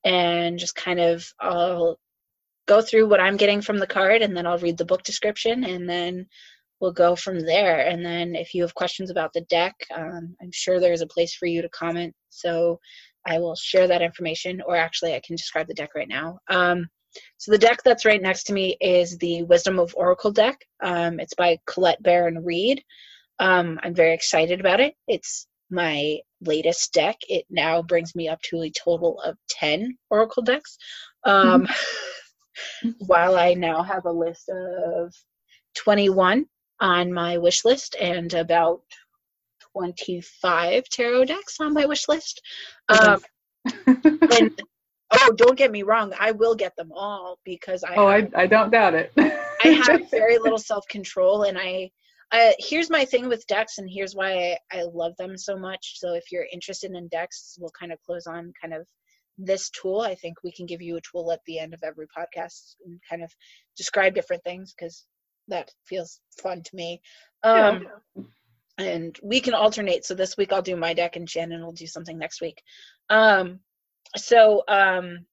[0.03, 1.99] and just kind of I'll
[2.67, 5.63] go through what I'm getting from the card and then I'll read the book description
[5.63, 6.27] and then
[6.79, 7.87] we'll go from there.
[7.87, 11.33] And then if you have questions about the deck, um, I'm sure there's a place
[11.33, 12.13] for you to comment.
[12.29, 12.79] So
[13.25, 16.37] I will share that information, or actually, I can describe the deck right now.
[16.49, 16.87] Um,
[17.37, 20.57] so the deck that's right next to me is the Wisdom of Oracle deck.
[20.83, 22.83] Um, it's by Colette Baron-Reid.
[23.39, 24.93] Um, I'm very excited about it.
[25.07, 27.17] It's my latest deck.
[27.27, 30.77] It now brings me up to a total of 10 Oracle decks.
[31.23, 31.67] Um,
[32.99, 35.13] while I now have a list of
[35.75, 36.45] 21
[36.79, 38.81] on my wish list and about
[39.73, 42.41] 25 tarot decks on my wish list.
[42.89, 43.21] Um,
[43.87, 44.61] and
[45.11, 48.43] oh, don't get me wrong, I will get them all because I oh, have I,
[48.43, 49.11] I don't doubt it.
[49.17, 51.91] I have very little self control, and I,
[52.35, 55.99] I here's my thing with decks, and here's why I, I love them so much.
[55.99, 58.85] So if you're interested in decks, we'll kind of close on kind of
[59.37, 60.01] this tool.
[60.01, 62.99] I think we can give you a tool at the end of every podcast and
[63.09, 63.31] kind of
[63.77, 65.05] describe different things because
[65.47, 67.01] that feels fun to me.
[67.43, 67.87] Um,
[68.77, 70.03] and we can alternate.
[70.03, 72.61] So this week I'll do my deck, and Shannon will do something next week.
[73.09, 73.59] Um,
[74.17, 75.25] so um,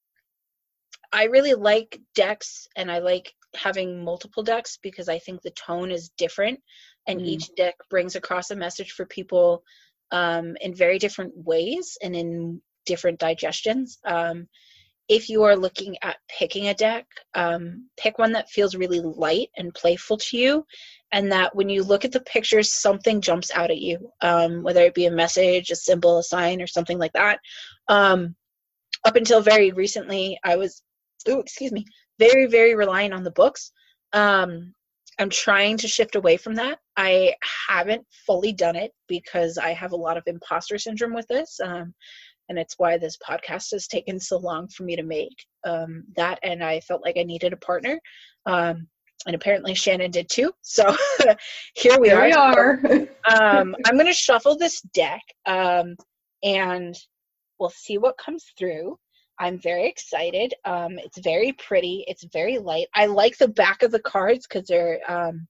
[1.12, 5.90] I really like decks, and I like having multiple decks because I think the tone
[5.90, 6.60] is different,
[7.06, 7.26] and Mm.
[7.26, 9.64] each deck brings across a message for people
[10.10, 13.98] um, in very different ways and in different digestions.
[14.04, 14.48] Um,
[15.08, 19.48] if you are looking at picking a deck, um, pick one that feels really light
[19.56, 20.66] and playful to you,
[21.10, 24.82] and that when you look at the pictures, something jumps out at you, um, whether
[24.82, 27.40] it be a message, a symbol, a sign, or something like that.
[27.88, 28.36] Um,
[29.04, 30.82] up until very recently, I was,
[31.26, 31.84] oh, excuse me,
[32.18, 33.72] very, very reliant on the books.
[34.12, 34.74] Um,
[35.18, 36.78] I'm trying to shift away from that.
[36.96, 37.34] I
[37.68, 41.60] haven't fully done it because I have a lot of imposter syndrome with this.
[41.62, 41.94] Um,
[42.48, 46.38] and it's why this podcast has taken so long for me to make um, that
[46.42, 47.98] and i felt like i needed a partner
[48.46, 48.86] um,
[49.26, 50.94] and apparently shannon did too so
[51.74, 52.80] here we Here are we are.
[53.32, 55.96] um, i'm going to shuffle this deck um,
[56.42, 56.94] and
[57.58, 58.98] we'll see what comes through
[59.38, 63.90] i'm very excited um, it's very pretty it's very light i like the back of
[63.90, 65.46] the cards because they're um,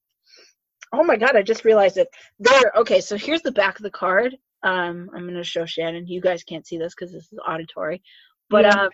[0.92, 2.08] oh my god i just realized it
[2.40, 6.06] they're okay so here's the back of the card um, I'm going to show Shannon.
[6.06, 8.00] You guys can't see this because this is auditory,
[8.48, 8.82] but Yeah.
[8.84, 8.90] um,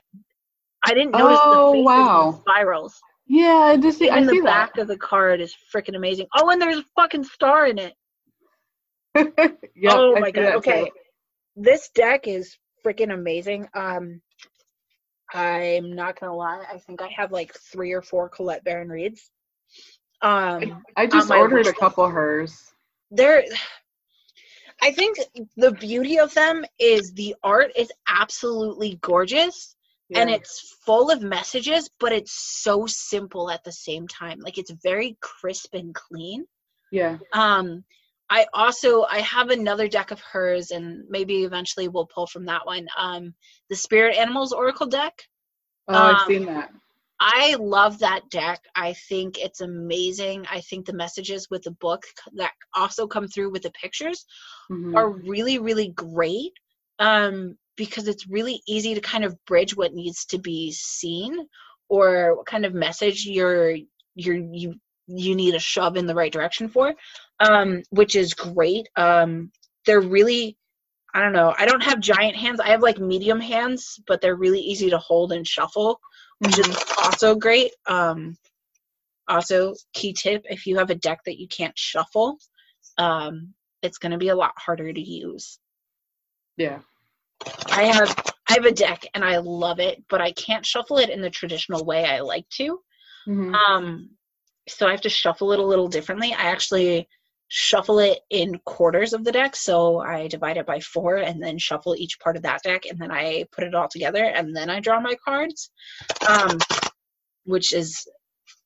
[0.83, 2.41] I didn't notice Oh, the wow.
[2.41, 2.99] spirals.
[3.27, 4.09] yeah, I just see.
[4.09, 6.27] I Even see the back of the card is freaking amazing.
[6.35, 7.95] Oh, and there's a fucking star in it.
[9.15, 9.59] that.
[9.77, 10.55] Yep, oh my god.
[10.57, 10.91] Okay, too.
[11.57, 13.69] this deck is freaking amazing.
[13.75, 14.23] Um,
[15.33, 16.65] I'm not gonna lie.
[16.73, 19.21] I think I have like three or four Colette Baron-Reids.
[20.23, 22.73] Um, I just ordered a couple of hers.
[23.11, 23.45] they're
[24.81, 25.19] I think
[25.57, 29.75] the beauty of them is the art is absolutely gorgeous
[30.15, 34.41] and it's full of messages, but it's so simple at the same time.
[34.41, 36.47] Like it's very crisp and clean.
[36.91, 37.19] yeah.
[37.33, 37.85] Um
[38.31, 42.67] I also I have another deck of hers and maybe eventually we'll pull from that
[42.67, 42.87] one.
[42.99, 43.35] Um
[43.71, 45.15] the Spirit Animals Oracle deck.
[45.89, 46.71] Oh, I've um, seen that.
[47.21, 48.61] I love that deck.
[48.77, 50.47] I think it's amazing.
[50.51, 52.03] I think the messages with the book
[52.35, 54.25] that also come through with the pictures
[54.71, 54.95] Mhm.
[54.97, 56.53] are really really great
[56.99, 61.47] um, because it's really easy to kind of bridge what needs to be seen
[61.89, 63.77] or what kind of message you're
[64.15, 64.75] you're you
[65.09, 66.95] you need a shove in the right direction for
[67.41, 69.51] um, which is great um,
[69.87, 70.57] they're really
[71.15, 74.37] i don't know i don't have giant hands i have like medium hands but they're
[74.37, 75.99] really easy to hold and shuffle
[76.41, 78.37] which is also great um,
[79.29, 82.39] also key tip if you have a deck that you can't shuffle
[82.99, 85.59] um, it's going to be a lot harder to use.
[86.57, 86.81] Yeah.
[87.71, 88.17] I have
[88.49, 91.31] I have a deck and I love it, but I can't shuffle it in the
[91.31, 92.81] traditional way I like to.
[93.29, 93.55] Mhm.
[93.55, 94.11] Um,
[94.69, 96.33] so I have to shuffle it a little differently.
[96.33, 97.09] I actually
[97.49, 101.59] shuffle it in quarters of the deck, so I divide it by four and then
[101.59, 104.69] shuffle each part of that deck, and then I put it all together, and then
[104.71, 105.71] I draw my cards,
[106.29, 106.59] um,
[107.45, 108.07] which is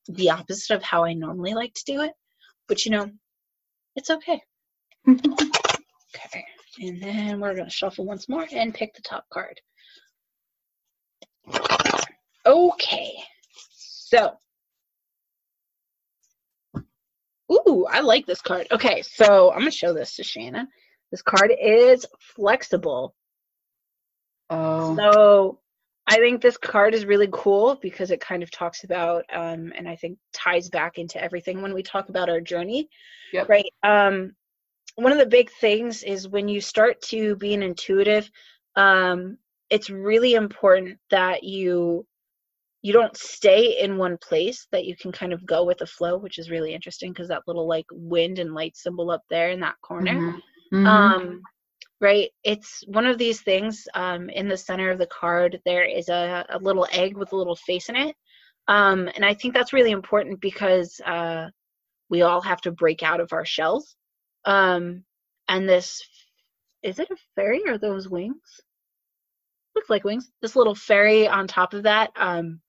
[0.07, 2.11] the opposite of how I normally like to do it.
[2.67, 3.09] But you know,
[3.95, 4.41] it's okay.
[6.27, 6.45] Okay,
[6.79, 9.59] and then we're gonna shuffle once more and pick the top card.
[12.45, 13.13] Okay,
[13.75, 14.33] so.
[17.53, 18.67] Ooh, I like this card.
[18.71, 20.67] Okay, so I'm gonna show this to Shannon.
[21.11, 23.13] This card is flexible.
[24.49, 24.95] Oh.
[24.95, 25.59] So
[26.07, 29.87] I think this card is really cool because it kind of talks about um, and
[29.87, 32.89] I think ties back into everything when we talk about our journey.
[33.31, 33.49] Yep.
[33.49, 33.73] Right.
[33.83, 34.35] Um,
[34.95, 38.29] one of the big things is when you start to be an intuitive,
[38.75, 39.37] um,
[39.69, 42.05] it's really important that you
[42.83, 46.17] you don't stay in one place that you can kind of go with the flow
[46.17, 49.61] which is really interesting because that little like wind and light symbol up there in
[49.61, 50.21] that corner.
[50.21, 50.41] Mhm.
[50.71, 50.89] Mhm.
[50.89, 51.41] um
[52.01, 56.09] right it's one of these things um in the center of the card there is
[56.09, 58.15] a, a little egg with a little face in it.
[58.67, 61.49] Um and i think that's really important because uh
[62.09, 63.95] we all have to break out of our shells.
[64.45, 65.03] Um
[65.49, 66.01] and this
[66.83, 68.61] is it a fairy or those wings?
[69.75, 70.31] Looks like wings.
[70.41, 72.61] This little fairy on top of that um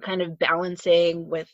[0.00, 1.50] kind of balancing with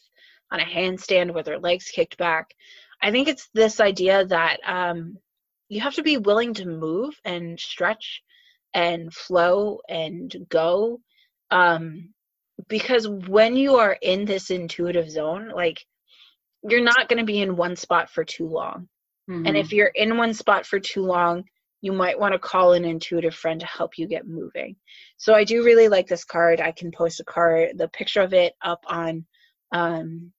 [0.51, 2.55] on a handstand with her legs kicked back
[3.03, 5.19] i think it's this idea that um
[5.69, 8.23] you have to be willing to move and stretch
[8.75, 11.01] and flow and go
[11.51, 12.13] um
[12.69, 15.85] because when you are in this intuitive zone like
[16.69, 18.89] you're not going to be in one spot for too long
[19.29, 19.61] and Mhm.
[19.61, 21.45] if you're in one spot for too long
[21.87, 24.77] you might want to call an intuitive friend to help you get moving
[25.17, 28.35] so i do really like this card i can post a card the picture of
[28.35, 29.25] it up on
[29.73, 30.33] um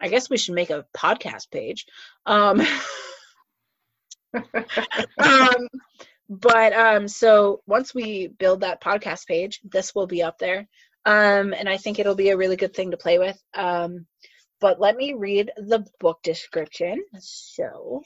[0.00, 1.86] i guess we should make a podcast page
[2.26, 2.60] um
[5.22, 5.68] um,
[6.28, 10.68] but um, so once we build that podcast page, this will be up there,
[11.04, 13.40] um, and I think it'll be a really good thing to play with.
[13.54, 14.06] Um,
[14.60, 17.02] but let me read the book description.
[17.18, 18.02] So,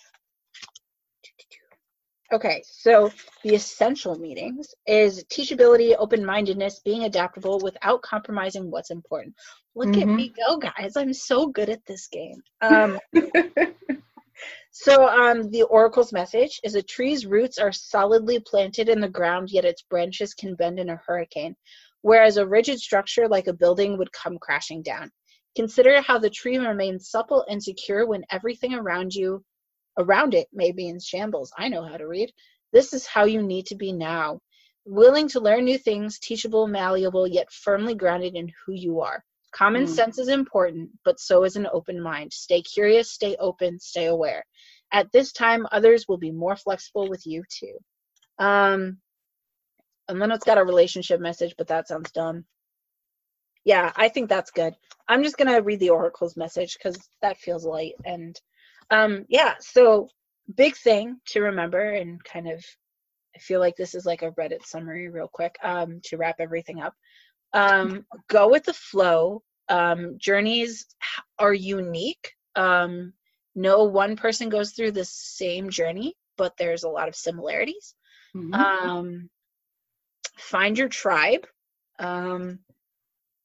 [2.34, 3.10] okay, so
[3.44, 9.34] the essential meetings is teachability, open-mindedness, being adaptable without compromising what's important.
[9.76, 10.16] Look at Mhm.
[10.16, 10.96] me go, guys!
[10.96, 12.42] I'm so good at this game.
[12.60, 12.98] Um,
[14.72, 19.48] so, um, the oracle's message is a tree's roots are solidly planted in the ground,
[19.50, 21.54] yet its branches can bend in a hurricane,
[22.02, 25.10] whereas a rigid structure like a building would come crashing down.
[25.56, 29.44] Consider how the tree remains supple and secure when everything around you,
[29.98, 31.52] around it, may be in shambles.
[31.56, 32.32] I know how to read.
[32.72, 34.40] This is how you need to be now.
[34.84, 39.24] Willing to learn new things, teachable, malleable, yet firmly grounded in who you are.
[39.52, 39.88] Common Mm.
[39.88, 42.32] sense is important, but so is an open mind.
[42.32, 44.44] Stay curious, stay open, stay aware.
[44.92, 47.78] At this time, others will be more flexible with you too.
[48.38, 49.00] Um,
[50.08, 52.44] and then it's got a relationship message, but that sounds dumb.
[53.64, 54.74] Yeah, I think that's good.
[55.08, 57.94] I'm just gonna read the oracle's message because that feels light.
[58.04, 58.38] And
[58.90, 60.08] um, yeah, so
[60.56, 62.64] big thing to remember and kind of
[63.36, 66.80] I feel like this is like a Reddit summary real quick um, to wrap everything
[66.80, 66.94] up.
[67.52, 69.42] Um, go with the flow.
[69.68, 70.86] Um, journeys
[71.38, 72.32] are unique.
[72.54, 73.12] Um,
[73.54, 77.94] no one person goes through the same journey, but there's a lot of similarities.
[78.34, 78.54] Mhm.
[78.54, 79.30] Um,
[80.38, 81.46] find your tribe.
[81.98, 82.60] Um,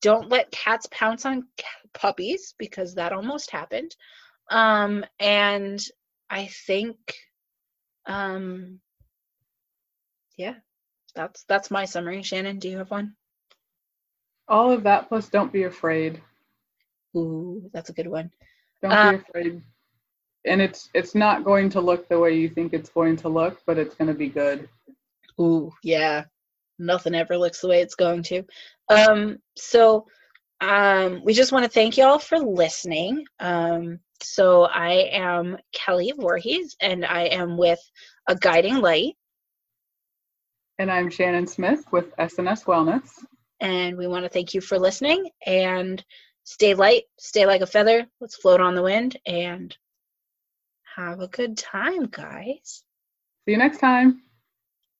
[0.02, 3.96] don't let cats pounce on c- puppies because that almost happened.
[4.50, 5.80] Um, and
[6.30, 6.98] I think,
[8.06, 8.80] um,
[10.38, 10.56] yeah,
[11.16, 12.24] that's that's my summary.
[12.24, 13.16] Shannon, do you have one?
[14.48, 16.22] All of that plus don't be afraid.
[17.16, 18.32] Ooh, that's a good one.
[18.82, 19.62] Don't Uh, be afraid.
[20.46, 23.62] And it's it's not going to look the way you think it's going to look,
[23.66, 24.70] but it's going to be good.
[25.40, 26.26] Ooh, yeah.
[26.80, 28.44] Nothing ever looks the way it's going to.
[28.88, 30.08] Um, so
[30.62, 33.26] um, we just want to thank you all for listening.
[33.40, 37.80] Um, so I am Kelly Voorhees, and I am with
[38.28, 39.16] a guiding light,
[40.78, 43.10] And I'm Shannon Smith with SNS Wellness.
[43.60, 45.30] and we want to thank you for listening.
[45.46, 46.04] And
[46.44, 48.08] stay light, stay like a feather.
[48.22, 49.76] Let's float on the wind, and
[50.96, 52.84] have a good time, guys.
[53.46, 54.22] See you next time.